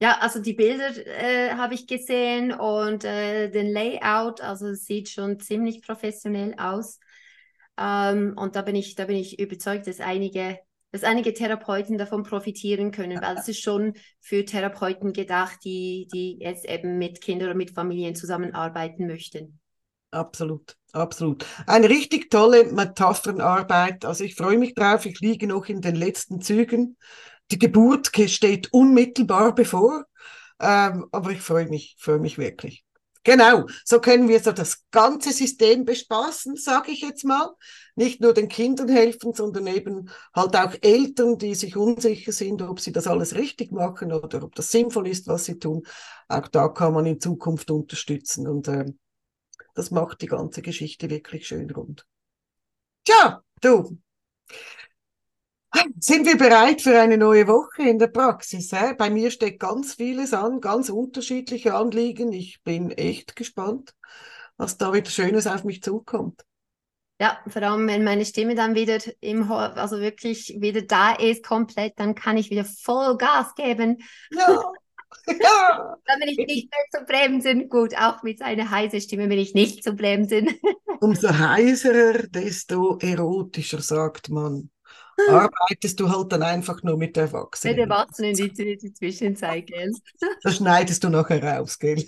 Ja, 0.02 0.16
also 0.20 0.40
die 0.40 0.54
Bilder 0.54 0.96
äh, 1.06 1.50
habe 1.56 1.74
ich 1.74 1.86
gesehen 1.86 2.52
und 2.52 3.04
äh, 3.04 3.50
den 3.50 3.70
Layout, 3.70 4.40
also 4.40 4.72
sieht 4.72 5.10
schon 5.10 5.38
ziemlich 5.40 5.82
professionell 5.82 6.54
aus. 6.56 6.98
Ähm, 7.76 8.32
und 8.36 8.56
da 8.56 8.62
bin 8.62 8.76
ich, 8.76 8.94
da 8.94 9.04
bin 9.04 9.16
ich 9.16 9.38
überzeugt, 9.38 9.86
dass 9.86 10.00
einige, 10.00 10.58
dass 10.90 11.04
einige 11.04 11.34
Therapeuten 11.34 11.98
davon 11.98 12.22
profitieren 12.22 12.92
können, 12.92 13.20
weil 13.20 13.36
es 13.36 13.48
ist 13.48 13.60
schon 13.60 13.92
für 14.20 14.46
Therapeuten 14.46 15.12
gedacht, 15.12 15.58
die, 15.64 16.08
die 16.14 16.38
jetzt 16.40 16.64
eben 16.64 16.96
mit 16.96 17.20
Kindern 17.20 17.50
oder 17.50 17.56
mit 17.56 17.72
Familien 17.72 18.14
zusammenarbeiten 18.14 19.06
möchten. 19.06 19.59
Absolut, 20.12 20.76
absolut. 20.92 21.46
Eine 21.66 21.88
richtig 21.88 22.30
tolle 22.30 22.64
Metaphernarbeit. 22.72 24.04
Also 24.04 24.24
ich 24.24 24.34
freue 24.34 24.58
mich 24.58 24.74
drauf. 24.74 25.06
Ich 25.06 25.20
liege 25.20 25.46
noch 25.46 25.66
in 25.68 25.80
den 25.80 25.94
letzten 25.94 26.40
Zügen. 26.40 26.96
Die 27.52 27.58
Geburt 27.58 28.10
steht 28.28 28.72
unmittelbar 28.72 29.54
bevor. 29.54 30.04
Ähm, 30.60 31.06
aber 31.12 31.30
ich 31.30 31.40
freue 31.40 31.68
mich, 31.68 31.96
freue 31.98 32.18
mich 32.18 32.38
wirklich. 32.38 32.84
Genau, 33.22 33.66
so 33.84 34.00
können 34.00 34.28
wir 34.28 34.40
so 34.40 34.50
das 34.50 34.86
ganze 34.90 35.32
System 35.32 35.84
bespaßen, 35.84 36.56
sage 36.56 36.90
ich 36.90 37.02
jetzt 37.02 37.24
mal. 37.24 37.50
Nicht 37.94 38.20
nur 38.20 38.32
den 38.32 38.48
Kindern 38.48 38.88
helfen, 38.88 39.34
sondern 39.34 39.66
eben 39.66 40.10
halt 40.34 40.56
auch 40.56 40.74
Eltern, 40.80 41.36
die 41.36 41.54
sich 41.54 41.76
unsicher 41.76 42.32
sind, 42.32 42.62
ob 42.62 42.80
sie 42.80 42.92
das 42.92 43.06
alles 43.06 43.34
richtig 43.34 43.72
machen 43.72 44.12
oder 44.12 44.42
ob 44.42 44.54
das 44.54 44.70
sinnvoll 44.70 45.06
ist, 45.08 45.28
was 45.28 45.44
sie 45.44 45.58
tun. 45.58 45.82
Auch 46.28 46.48
da 46.48 46.68
kann 46.68 46.94
man 46.94 47.06
in 47.06 47.20
Zukunft 47.20 47.70
unterstützen. 47.70 48.48
Und 48.48 48.68
äh, 48.68 48.86
das 49.80 49.90
macht 49.90 50.20
die 50.20 50.26
ganze 50.26 50.60
Geschichte 50.60 51.08
wirklich 51.08 51.48
schön 51.48 51.70
rund. 51.70 52.06
Tja, 53.02 53.42
du. 53.62 53.98
Sind 55.98 56.26
wir 56.26 56.36
bereit 56.36 56.82
für 56.82 57.00
eine 57.00 57.16
neue 57.16 57.48
Woche 57.48 57.88
in 57.88 57.98
der 57.98 58.08
Praxis? 58.08 58.72
Hä? 58.72 58.92
Bei 58.98 59.08
mir 59.08 59.30
steht 59.30 59.58
ganz 59.58 59.94
vieles 59.94 60.34
an, 60.34 60.60
ganz 60.60 60.90
unterschiedliche 60.90 61.72
Anliegen. 61.72 62.30
Ich 62.34 62.62
bin 62.62 62.90
echt 62.90 63.36
gespannt, 63.36 63.94
was 64.58 64.76
da 64.76 64.92
wieder 64.92 65.08
Schönes 65.08 65.46
auf 65.46 65.64
mich 65.64 65.82
zukommt. 65.82 66.44
Ja, 67.18 67.38
vor 67.48 67.62
allem, 67.62 67.86
wenn 67.88 68.04
meine 68.04 68.26
Stimme 68.26 68.54
dann 68.54 68.74
wieder 68.74 68.98
im, 69.20 69.50
also 69.50 69.98
wirklich 70.00 70.58
wieder 70.58 70.82
da 70.82 71.14
ist, 71.14 71.42
komplett, 71.42 71.98
dann 71.98 72.14
kann 72.14 72.36
ich 72.36 72.50
wieder 72.50 72.66
voll 72.66 73.16
Gas 73.16 73.54
geben. 73.54 73.96
Ja. 74.30 74.62
Ja. 75.26 75.96
Dann 76.06 76.20
bin 76.20 76.28
ich 76.28 76.38
nicht 76.38 76.70
mehr 76.70 76.84
zu 77.00 77.04
bremsen. 77.06 77.68
Gut, 77.68 77.94
auch 77.96 78.22
mit 78.22 78.38
seiner 78.38 78.70
heißen 78.70 79.00
Stimme 79.00 79.28
bin 79.28 79.38
ich 79.38 79.54
nicht 79.54 79.84
zu 79.84 79.92
bremsen. 79.94 80.48
Umso 81.00 81.28
heiserer, 81.36 82.26
desto 82.28 82.98
erotischer, 82.98 83.80
sagt 83.80 84.28
man. 84.28 84.70
Arbeitest 85.28 86.00
du 86.00 86.08
halt 86.08 86.32
dann 86.32 86.42
einfach 86.42 86.82
nur 86.82 86.96
mit 86.96 87.16
Erwachsenen. 87.16 87.76
Mit 87.76 87.84
Erwachsenen 87.84 88.34
die, 88.34 88.52
die, 88.52 88.76
die 88.76 88.92
Zwischenzeit, 88.92 89.66
gell? 89.66 89.92
Das 90.42 90.56
schneidest 90.56 91.04
du 91.04 91.10
nachher 91.10 91.42
raus, 91.42 91.78
gell? 91.78 92.04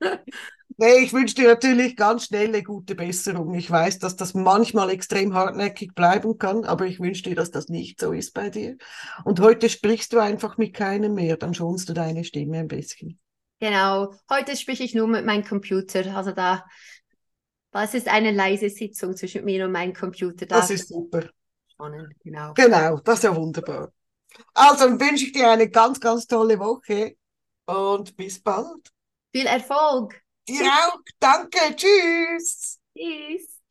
Nee, 0.76 1.04
ich 1.04 1.12
wünsche 1.12 1.34
dir 1.34 1.48
natürlich 1.48 1.96
ganz 1.96 2.26
schnell 2.26 2.48
eine 2.48 2.62
gute 2.62 2.94
Besserung. 2.94 3.54
Ich 3.54 3.70
weiß, 3.70 3.98
dass 3.98 4.16
das 4.16 4.34
manchmal 4.34 4.90
extrem 4.90 5.34
hartnäckig 5.34 5.94
bleiben 5.94 6.38
kann, 6.38 6.64
aber 6.64 6.86
ich 6.86 7.00
wünsche 7.00 7.22
dir, 7.22 7.34
dass 7.34 7.50
das 7.50 7.68
nicht 7.68 8.00
so 8.00 8.12
ist 8.12 8.32
bei 8.32 8.50
dir. 8.50 8.76
Und 9.24 9.40
heute 9.40 9.68
sprichst 9.68 10.12
du 10.12 10.18
einfach 10.18 10.58
mit 10.58 10.74
keinem 10.74 11.14
mehr, 11.14 11.36
dann 11.36 11.54
schonst 11.54 11.88
du 11.88 11.92
deine 11.92 12.24
Stimme 12.24 12.58
ein 12.58 12.68
bisschen. 12.68 13.18
Genau, 13.60 14.14
heute 14.28 14.56
spreche 14.56 14.82
ich 14.82 14.94
nur 14.94 15.06
mit 15.06 15.24
meinem 15.24 15.44
Computer. 15.44 16.16
Also 16.16 16.32
da, 16.32 16.64
das 17.70 17.94
ist 17.94 18.08
eine 18.08 18.32
leise 18.32 18.70
Sitzung 18.70 19.16
zwischen 19.16 19.44
mir 19.44 19.66
und 19.66 19.72
meinem 19.72 19.94
Computer. 19.94 20.46
Da 20.46 20.60
das 20.60 20.70
ist 20.70 20.88
super. 20.88 21.28
Spannend, 21.68 22.14
genau. 22.22 22.54
Genau, 22.54 22.98
das 22.98 23.18
ist 23.18 23.24
ja 23.24 23.36
wunderbar. 23.36 23.92
Also 24.54 24.86
dann 24.86 25.00
wünsche 25.00 25.26
ich 25.26 25.32
dir 25.32 25.50
eine 25.50 25.68
ganz, 25.68 26.00
ganz 26.00 26.26
tolle 26.26 26.58
Woche 26.58 27.16
und 27.66 28.16
bis 28.16 28.42
bald. 28.42 28.90
Viel 29.32 29.46
Erfolg! 29.46 30.21
Dir 30.48 30.64
auch. 30.72 31.00
Danke. 31.18 31.74
Tschüss. 31.76 32.78
Tschüss. 32.96 33.51